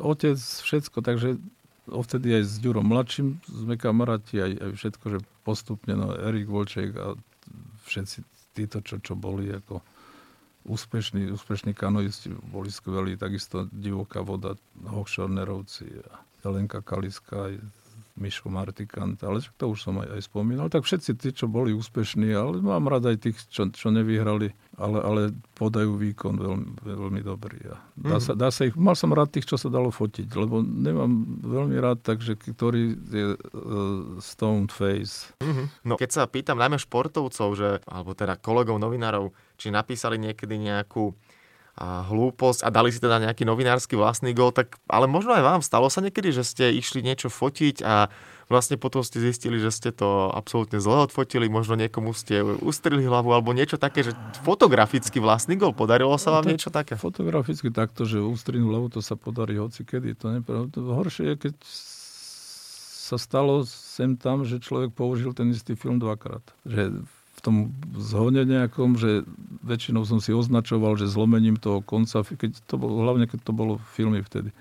otec, 0.00 0.38
všetko, 0.38 1.02
takže 1.04 1.36
ovtedy 1.90 2.40
aj 2.40 2.44
s 2.46 2.54
Ďurom 2.62 2.86
mladším 2.86 3.42
sme 3.46 3.74
kamaráti, 3.74 4.38
aj, 4.38 4.52
aj 4.58 4.70
všetko, 4.78 5.04
že 5.10 5.18
postupne, 5.42 5.92
no 5.98 6.14
Erik 6.14 6.46
Volček 6.46 6.94
a 6.96 7.18
všetci 7.88 8.22
títo, 8.54 8.78
čo, 8.84 9.02
čo 9.02 9.14
boli 9.18 9.50
ako 9.50 9.82
úspešní, 10.68 11.32
úspešní 11.32 11.72
kanoisti, 11.72 12.30
boli 12.52 12.68
skvelí, 12.68 13.16
takisto 13.16 13.66
Divoká 13.72 14.20
voda, 14.20 14.54
Hochschornerovci 14.84 15.88
a 16.04 16.20
Jelenka 16.44 16.84
Kaliska, 16.84 17.56
Miško 18.20 18.52
Martikant, 18.52 19.16
ale 19.24 19.40
to 19.56 19.72
už 19.72 19.80
som 19.80 19.96
aj, 19.98 20.20
aj 20.20 20.22
spomínal. 20.28 20.68
Tak 20.68 20.84
všetci 20.84 21.10
tí, 21.16 21.32
čo 21.32 21.48
boli 21.48 21.72
úspešní, 21.72 22.30
ale 22.36 22.60
mám 22.60 22.86
rád 22.86 23.10
aj 23.10 23.16
tých, 23.24 23.36
čo, 23.48 23.72
čo 23.72 23.88
nevyhrali, 23.88 24.52
ale, 24.76 24.98
ale 25.00 25.22
podajú 25.56 25.96
výkon 25.96 26.36
veľmi, 26.36 26.68
veľmi 26.84 27.20
dobrý. 27.24 27.72
A 27.72 27.80
dá, 27.96 28.20
mm. 28.20 28.22
sa, 28.22 28.32
dá 28.36 28.48
sa 28.52 28.68
ich, 28.68 28.76
mal 28.76 28.92
som 28.92 29.10
rád 29.10 29.32
tých, 29.32 29.48
čo 29.48 29.56
sa 29.56 29.72
dalo 29.72 29.88
fotiť, 29.88 30.28
lebo 30.36 30.60
nemám 30.60 31.40
veľmi 31.40 31.76
rád, 31.80 32.04
takže 32.04 32.36
ktorý 32.36 32.94
je 33.08 33.26
uh, 33.34 34.20
stone 34.20 34.68
face. 34.68 35.32
Mm-hmm. 35.40 35.66
No, 35.88 35.96
keď 35.96 36.10
sa 36.12 36.22
pýtam 36.28 36.60
najmä 36.60 36.76
športovcov, 36.76 37.48
že, 37.56 37.80
alebo 37.88 38.12
teda 38.12 38.36
kolegov, 38.36 38.76
novinárov, 38.76 39.32
či 39.56 39.72
napísali 39.72 40.20
niekedy 40.20 40.60
nejakú 40.60 41.16
a 41.78 42.06
hlúposť 42.06 42.66
a 42.66 42.68
dali 42.68 42.90
si 42.90 42.98
teda 42.98 43.22
nejaký 43.22 43.46
novinársky 43.46 43.94
vlastný 43.94 44.34
gol, 44.34 44.50
tak 44.50 44.78
ale 44.90 45.06
možno 45.06 45.34
aj 45.34 45.42
vám 45.44 45.60
stalo 45.62 45.86
sa 45.86 46.02
niekedy, 46.02 46.34
že 46.34 46.42
ste 46.42 46.64
išli 46.74 47.00
niečo 47.00 47.30
fotiť 47.30 47.82
a 47.86 48.10
vlastne 48.50 48.74
potom 48.74 49.06
ste 49.06 49.22
zistili, 49.22 49.62
že 49.62 49.70
ste 49.70 49.90
to 49.94 50.34
absolútne 50.34 50.82
zle 50.82 51.06
odfotili, 51.06 51.46
možno 51.46 51.78
niekomu 51.78 52.10
ste 52.10 52.42
ustrili 52.42 53.06
hlavu 53.06 53.30
alebo 53.30 53.54
niečo 53.54 53.78
také, 53.78 54.02
že 54.02 54.12
fotograficky 54.42 55.22
vlastný 55.22 55.54
gol, 55.54 55.70
podarilo 55.70 56.18
sa 56.18 56.34
vám 56.34 56.50
no, 56.50 56.52
niečo 56.52 56.74
také? 56.74 56.98
Fotograficky 56.98 57.70
takto, 57.70 58.02
že 58.02 58.18
ústrinú 58.18 58.74
hlavu 58.74 58.90
to 58.90 59.00
sa 59.00 59.14
podarí 59.14 59.56
hoci 59.56 59.86
kedy, 59.86 60.18
to 60.18 60.34
nepravda. 60.34 60.82
Horšie 60.82 61.32
je, 61.32 61.48
keď 61.48 61.54
sa 63.10 63.16
stalo 63.18 63.62
sem 63.66 64.14
tam, 64.14 64.46
že 64.46 64.62
človek 64.62 64.94
použil 64.94 65.34
ten 65.34 65.50
istý 65.50 65.74
film 65.74 65.98
dvakrát. 65.98 66.42
Že 66.62 67.02
v 67.36 67.40
tom 67.40 67.56
zhone 67.96 68.44
nejakom, 68.44 69.00
že 69.00 69.24
väčšinou 69.64 70.04
som 70.04 70.20
si 70.20 70.34
označoval, 70.34 71.00
že 71.00 71.08
zlomením 71.08 71.56
toho 71.56 71.80
konca, 71.80 72.20
keď 72.24 72.58
to 72.68 72.74
bolo, 72.76 73.00
hlavne 73.06 73.24
keď 73.24 73.40
to 73.44 73.52
bolo 73.56 73.80
filmy 73.96 74.20
vtedy. 74.20 74.52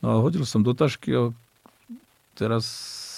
No 0.00 0.14
a 0.14 0.22
hodil 0.22 0.46
som 0.46 0.62
do 0.62 0.72
tašky 0.72 1.12
a 1.16 1.22
teraz 2.38 2.64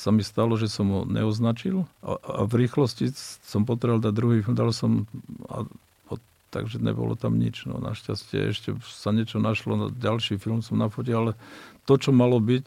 sa 0.03 0.11
mi 0.11 0.26
stalo, 0.26 0.59
že 0.59 0.66
som 0.66 0.90
ho 0.90 1.00
neoznačil 1.07 1.86
a, 2.03 2.18
a 2.18 2.40
v 2.42 2.66
rýchlosti 2.66 3.14
som 3.46 3.62
potreboval 3.62 4.03
dať 4.03 4.14
druhý 4.16 4.38
film, 4.42 4.59
dal 4.59 4.74
som 4.74 5.07
a, 5.46 5.62
a, 6.11 6.14
takže 6.50 6.82
nebolo 6.82 7.14
tam 7.14 7.38
nič. 7.38 7.70
No 7.70 7.78
našťastie 7.78 8.50
ešte 8.50 8.74
sa 8.82 9.14
niečo 9.14 9.38
našlo, 9.38 9.78
no, 9.78 9.86
ďalší 9.94 10.42
film 10.42 10.59
som 10.59 10.80
nafotil, 10.80 11.14
ale 11.22 11.32
to, 11.86 11.94
čo 11.94 12.11
malo 12.11 12.42
byť, 12.42 12.66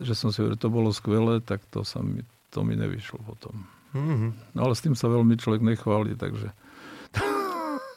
že 0.00 0.14
som 0.16 0.32
si 0.32 0.40
hovoril, 0.40 0.56
to 0.56 0.72
bolo 0.72 0.88
skvelé, 0.94 1.44
tak 1.44 1.60
to, 1.68 1.84
sa 1.84 2.00
mi, 2.00 2.24
to 2.48 2.64
mi 2.64 2.72
nevyšlo 2.72 3.20
potom. 3.20 3.68
Mm-hmm. 3.92 4.56
No 4.56 4.60
ale 4.68 4.74
s 4.76 4.84
tým 4.84 4.96
sa 4.96 5.08
veľmi 5.08 5.36
človek 5.36 5.60
nechváli, 5.60 6.16
takže... 6.16 6.52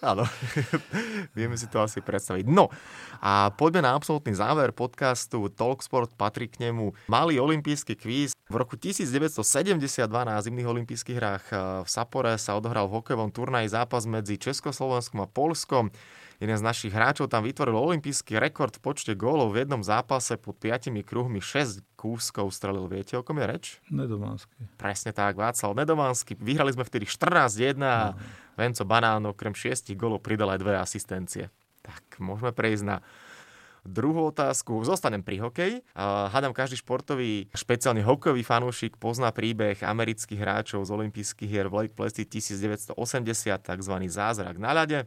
Áno, 0.06 0.22
vieme 1.38 1.58
si 1.58 1.66
to 1.66 1.82
asi 1.82 1.98
predstaviť. 1.98 2.46
No 2.46 2.70
a 3.26 3.50
poďme 3.50 3.90
na 3.90 3.98
absolútny 3.98 4.38
záver 4.38 4.70
podcastu 4.70 5.50
Talksport, 5.50 6.14
patrí 6.14 6.46
k 6.46 6.70
nemu 6.70 6.94
malý 7.10 7.42
olimpijský 7.42 7.98
kvíz. 7.98 8.38
V 8.46 8.56
roku 8.62 8.78
1972 8.78 10.06
na 10.06 10.38
zimných 10.38 10.70
olympijských 10.70 11.18
hrách 11.18 11.46
eh, 11.50 11.58
v 11.82 11.90
Sapore 11.90 12.38
sa 12.38 12.54
odohral 12.54 12.86
v 12.86 13.02
hokejovom 13.02 13.34
turnaji 13.34 13.74
zápas 13.74 14.06
medzi 14.06 14.38
Československom 14.38 15.26
a 15.26 15.28
Polskom. 15.28 15.90
Jeden 16.36 16.58
z 16.60 16.64
našich 16.64 16.92
hráčov 16.92 17.32
tam 17.32 17.48
vytvoril 17.48 17.80
olimpijský 17.80 18.36
rekord 18.36 18.76
v 18.76 18.84
počte 18.84 19.16
gólov 19.16 19.56
v 19.56 19.64
jednom 19.64 19.80
zápase 19.80 20.36
pod 20.36 20.60
5 20.60 20.92
kruhmi 21.08 21.40
6 21.40 21.84
kúskov 21.96 22.52
strelil. 22.52 22.92
Viete, 22.92 23.16
o 23.16 23.24
kom 23.24 23.40
je 23.40 23.46
reč? 23.48 23.66
Nedománsky. 23.88 24.68
Presne 24.76 25.16
tak, 25.16 25.40
Václav 25.40 25.72
Nedománsky. 25.72 26.36
Vyhrali 26.36 26.76
sme 26.76 26.84
vtedy 26.84 27.08
14-1 27.08 27.80
a 27.80 28.12
no. 28.12 28.20
Venco 28.60 28.84
Banán 28.84 29.24
okrem 29.32 29.56
6 29.56 29.96
gólov 29.96 30.20
pridal 30.20 30.52
aj 30.52 30.60
dve 30.60 30.76
asistencie. 30.76 31.48
Tak, 31.80 32.20
môžeme 32.20 32.52
prejsť 32.52 32.84
na 32.84 32.98
Druhú 33.86 34.34
otázku, 34.34 34.82
zostanem 34.82 35.22
pri 35.22 35.46
hokeji. 35.46 35.86
Hádam, 35.94 36.58
každý 36.58 36.82
športový, 36.82 37.54
špeciálne 37.54 38.02
hokejový 38.02 38.42
fanúšik 38.42 38.98
pozná 38.98 39.30
príbeh 39.30 39.78
amerických 39.78 40.42
hráčov 40.42 40.90
z 40.90 40.90
olympijských 40.90 41.46
hier 41.46 41.70
v 41.70 41.86
Lake 41.86 41.94
Placid 41.94 42.26
1980, 42.26 42.98
tzv. 43.62 43.96
zázrak 44.10 44.58
na 44.58 44.74
ľade 44.74 45.06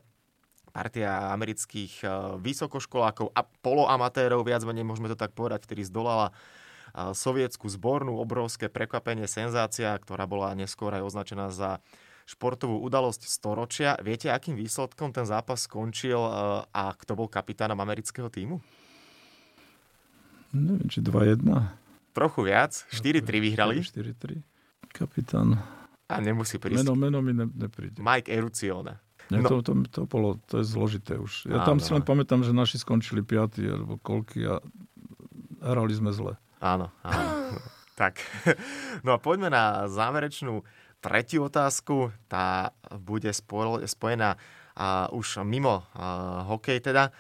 partia 0.78 1.34
amerických 1.34 2.06
eh, 2.06 2.10
vysokoškolákov 2.38 3.34
a 3.34 3.42
poloamatérov, 3.66 4.46
viac 4.46 4.62
menej 4.62 4.86
môžeme 4.86 5.10
to 5.10 5.18
tak 5.18 5.34
povedať, 5.34 5.66
ktorý 5.66 5.82
zdolala 5.82 6.30
eh, 6.30 7.10
sovietskú 7.10 7.66
zbornú, 7.66 8.14
obrovské 8.14 8.70
prekvapenie, 8.70 9.26
senzácia, 9.26 9.90
ktorá 9.98 10.30
bola 10.30 10.54
neskôr 10.54 10.94
aj 10.94 11.02
označená 11.02 11.50
za 11.50 11.82
športovú 12.30 12.78
udalosť 12.86 13.26
storočia. 13.26 13.98
Viete, 14.04 14.30
akým 14.30 14.54
výsledkom 14.54 15.10
ten 15.10 15.26
zápas 15.26 15.66
skončil 15.66 16.22
eh, 16.22 16.30
a 16.70 16.94
kto 16.94 17.18
bol 17.18 17.26
kapitánom 17.26 17.82
amerického 17.82 18.30
týmu? 18.30 18.62
Neviem, 20.54 20.88
či 20.88 21.02
2-1. 21.02 21.44
Trochu 22.14 22.40
viac, 22.46 22.72
4-3 22.94 23.20
vyhrali. 23.42 23.82
4-3. 23.82 24.40
Kapitán. 24.94 25.60
A 26.08 26.24
nemusí 26.24 26.56
prísť. 26.56 26.88
Meno, 26.88 26.96
meno 26.96 27.18
mi 27.20 27.36
ne, 27.36 27.44
nepríde. 27.52 28.00
Mike 28.00 28.32
Erucione. 28.32 29.07
Nie, 29.28 29.44
no. 29.44 29.48
to, 29.48 29.56
to, 29.60 29.72
to, 29.92 30.00
bolo, 30.08 30.40
to 30.48 30.60
je 30.60 30.64
zložité 30.64 31.20
už. 31.20 31.52
Ja 31.52 31.60
Áno. 31.62 31.76
tam 31.76 31.78
si 31.84 31.92
len 31.92 32.00
pamätám, 32.00 32.40
že 32.40 32.56
naši 32.56 32.80
skončili 32.80 33.20
piatý 33.20 33.68
alebo 33.68 34.00
koľky 34.00 34.48
a 34.48 34.64
hrali 35.60 35.92
sme 35.92 36.16
zle. 36.16 36.40
Áno, 36.64 36.88
áno. 37.04 37.28
tak, 38.00 38.24
no 39.04 39.12
a 39.12 39.18
poďme 39.20 39.52
na 39.52 39.84
záverečnú 39.90 40.64
tretiu 41.04 41.46
otázku. 41.46 42.14
Tá 42.26 42.72
bude 42.96 43.30
spojená 43.84 44.40
a 44.78 45.10
už 45.10 45.42
mimo 45.42 45.84
a, 45.92 46.46
hokej 46.46 46.80
teda. 46.80 47.10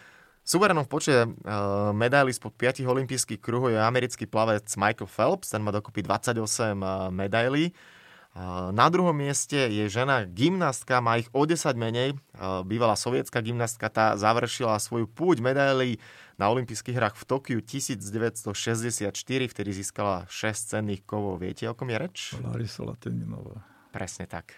Suverenom 0.48 0.88
v 0.88 0.92
počte 0.96 1.12
uh, 1.12 1.92
medailí 1.92 2.32
spod 2.32 2.56
5 2.56 2.80
olympijských 2.80 3.36
kruhov 3.36 3.68
je 3.68 3.76
americký 3.76 4.24
plavec 4.24 4.64
Michael 4.80 5.04
Phelps, 5.04 5.52
ten 5.52 5.60
má 5.60 5.68
dokopy 5.68 6.00
28 6.00 6.40
uh, 6.40 7.12
medailí. 7.12 7.68
Na 8.36 8.86
druhom 8.92 9.16
mieste 9.16 9.56
je 9.56 9.90
žena 9.90 10.22
gymnastka, 10.22 11.02
má 11.02 11.18
ich 11.18 11.26
o 11.34 11.42
10 11.42 11.74
menej. 11.74 12.14
Bývalá 12.62 12.94
sovietská 12.94 13.42
gymnastka, 13.42 13.90
tá 13.90 14.14
završila 14.14 14.78
svoju 14.78 15.10
púť 15.10 15.42
medailí 15.42 15.98
na 16.38 16.46
olympijských 16.46 16.94
hrách 16.94 17.16
v 17.18 17.24
Tokiu 17.26 17.58
1964, 17.58 19.10
vtedy 19.50 19.70
získala 19.74 20.22
6 20.30 20.70
cenných 20.70 21.02
kovov. 21.02 21.42
Viete, 21.42 21.66
o 21.66 21.74
kom 21.74 21.90
je 21.90 21.98
reč? 21.98 22.38
Larisa 22.38 22.86
Latininová. 22.86 23.66
Presne 23.90 24.28
tak. 24.30 24.54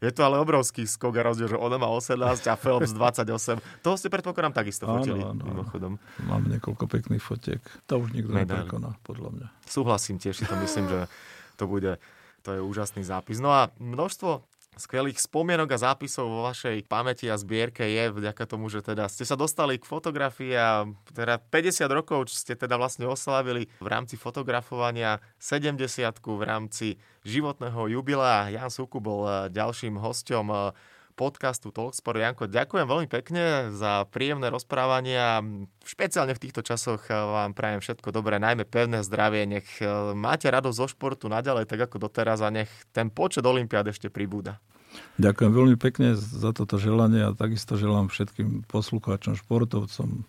Je 0.00 0.08
to 0.14 0.24
ale 0.24 0.40
obrovský 0.40 0.86
skok 0.88 1.20
a 1.20 1.26
rozdiel, 1.26 1.52
že 1.52 1.58
ona 1.60 1.76
má 1.76 1.90
18 1.92 2.16
a 2.24 2.54
Phelps 2.56 2.94
28. 2.96 3.60
Toho 3.84 3.96
ste 3.98 4.08
predpokladám 4.08 4.54
takisto 4.56 4.88
áno, 4.88 5.02
fotili, 5.02 5.20
áno, 5.20 5.42
mimochodom. 5.44 5.98
Mám 6.24 6.48
niekoľko 6.48 6.88
pekných 6.88 7.20
fotiek. 7.20 7.60
To 7.90 8.00
už 8.00 8.16
nikto 8.16 8.32
neprekoná, 8.32 8.96
podľa 9.04 9.30
mňa. 9.36 9.46
Súhlasím 9.68 10.16
tiež, 10.16 10.40
si 10.40 10.48
to 10.48 10.56
myslím, 10.56 10.88
že 10.88 11.10
to 11.60 11.68
bude 11.68 12.00
to 12.42 12.56
je 12.56 12.60
úžasný 12.60 13.04
zápis. 13.04 13.38
No 13.38 13.52
a 13.52 13.72
množstvo 13.78 14.44
skvelých 14.80 15.20
spomienok 15.20 15.76
a 15.76 15.82
zápisov 15.92 16.24
vo 16.24 16.40
vašej 16.48 16.88
pamäti 16.88 17.28
a 17.28 17.36
zbierke 17.36 17.84
je 17.84 18.08
vďaka 18.08 18.48
tomu, 18.48 18.72
že 18.72 18.80
teda 18.80 19.12
ste 19.12 19.28
sa 19.28 19.36
dostali 19.36 19.76
k 19.76 19.84
fotografii 19.84 20.56
a 20.56 20.88
teda 21.12 21.36
50 21.36 21.84
rokov 21.92 22.32
ste 22.32 22.56
teda 22.56 22.80
vlastne 22.80 23.04
oslavili 23.04 23.68
v 23.82 23.88
rámci 23.88 24.16
fotografovania 24.16 25.20
70 25.36 25.76
v 26.24 26.42
rámci 26.42 26.88
životného 27.28 27.92
jubilea. 27.92 28.56
Jan 28.56 28.72
Suku 28.72 29.02
bol 29.04 29.28
eh, 29.28 29.34
ďalším 29.52 30.00
hosťom 30.00 30.46
eh, 30.48 30.58
podcastu 31.12 31.74
Talksport. 31.74 32.18
Janko, 32.18 32.48
ďakujem 32.48 32.86
veľmi 32.86 33.08
pekne 33.10 33.74
za 33.74 34.06
príjemné 34.08 34.48
rozprávanie 34.48 35.16
a 35.18 35.44
špeciálne 35.84 36.32
v 36.32 36.42
týchto 36.42 36.64
časoch 36.64 37.06
eh, 37.08 37.14
vám 37.14 37.52
prajem 37.52 37.82
všetko 37.82 38.14
dobré, 38.14 38.40
najmä 38.40 38.64
pevné 38.64 39.02
zdravie. 39.04 39.44
Nech 39.44 39.68
eh, 39.82 39.88
máte 40.16 40.48
radosť 40.48 40.78
zo 40.78 40.86
športu 40.88 41.26
naďalej, 41.28 41.68
tak 41.68 41.90
ako 41.90 42.10
doteraz 42.10 42.40
a 42.40 42.48
nech 42.48 42.70
ten 42.94 43.12
počet 43.12 43.42
Olympiád 43.44 43.90
ešte 43.90 44.08
pribúda. 44.08 44.62
Ďakujem 45.22 45.52
veľmi 45.54 45.76
pekne 45.78 46.18
za 46.18 46.50
toto 46.50 46.80
želanie 46.80 47.22
a 47.22 47.36
takisto 47.36 47.78
želám 47.78 48.10
všetkým 48.10 48.66
poslucháčom, 48.66 49.38
športovcom, 49.38 50.26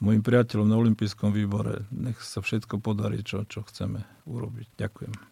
mojim 0.00 0.22
priateľom 0.24 0.66
na 0.66 0.76
olympijskom 0.80 1.30
výbore. 1.30 1.84
Nech 1.92 2.18
sa 2.24 2.40
všetko 2.40 2.80
podarí, 2.80 3.20
čo, 3.20 3.44
čo 3.44 3.62
chceme 3.62 4.02
urobiť. 4.24 4.68
Ďakujem. 4.80 5.31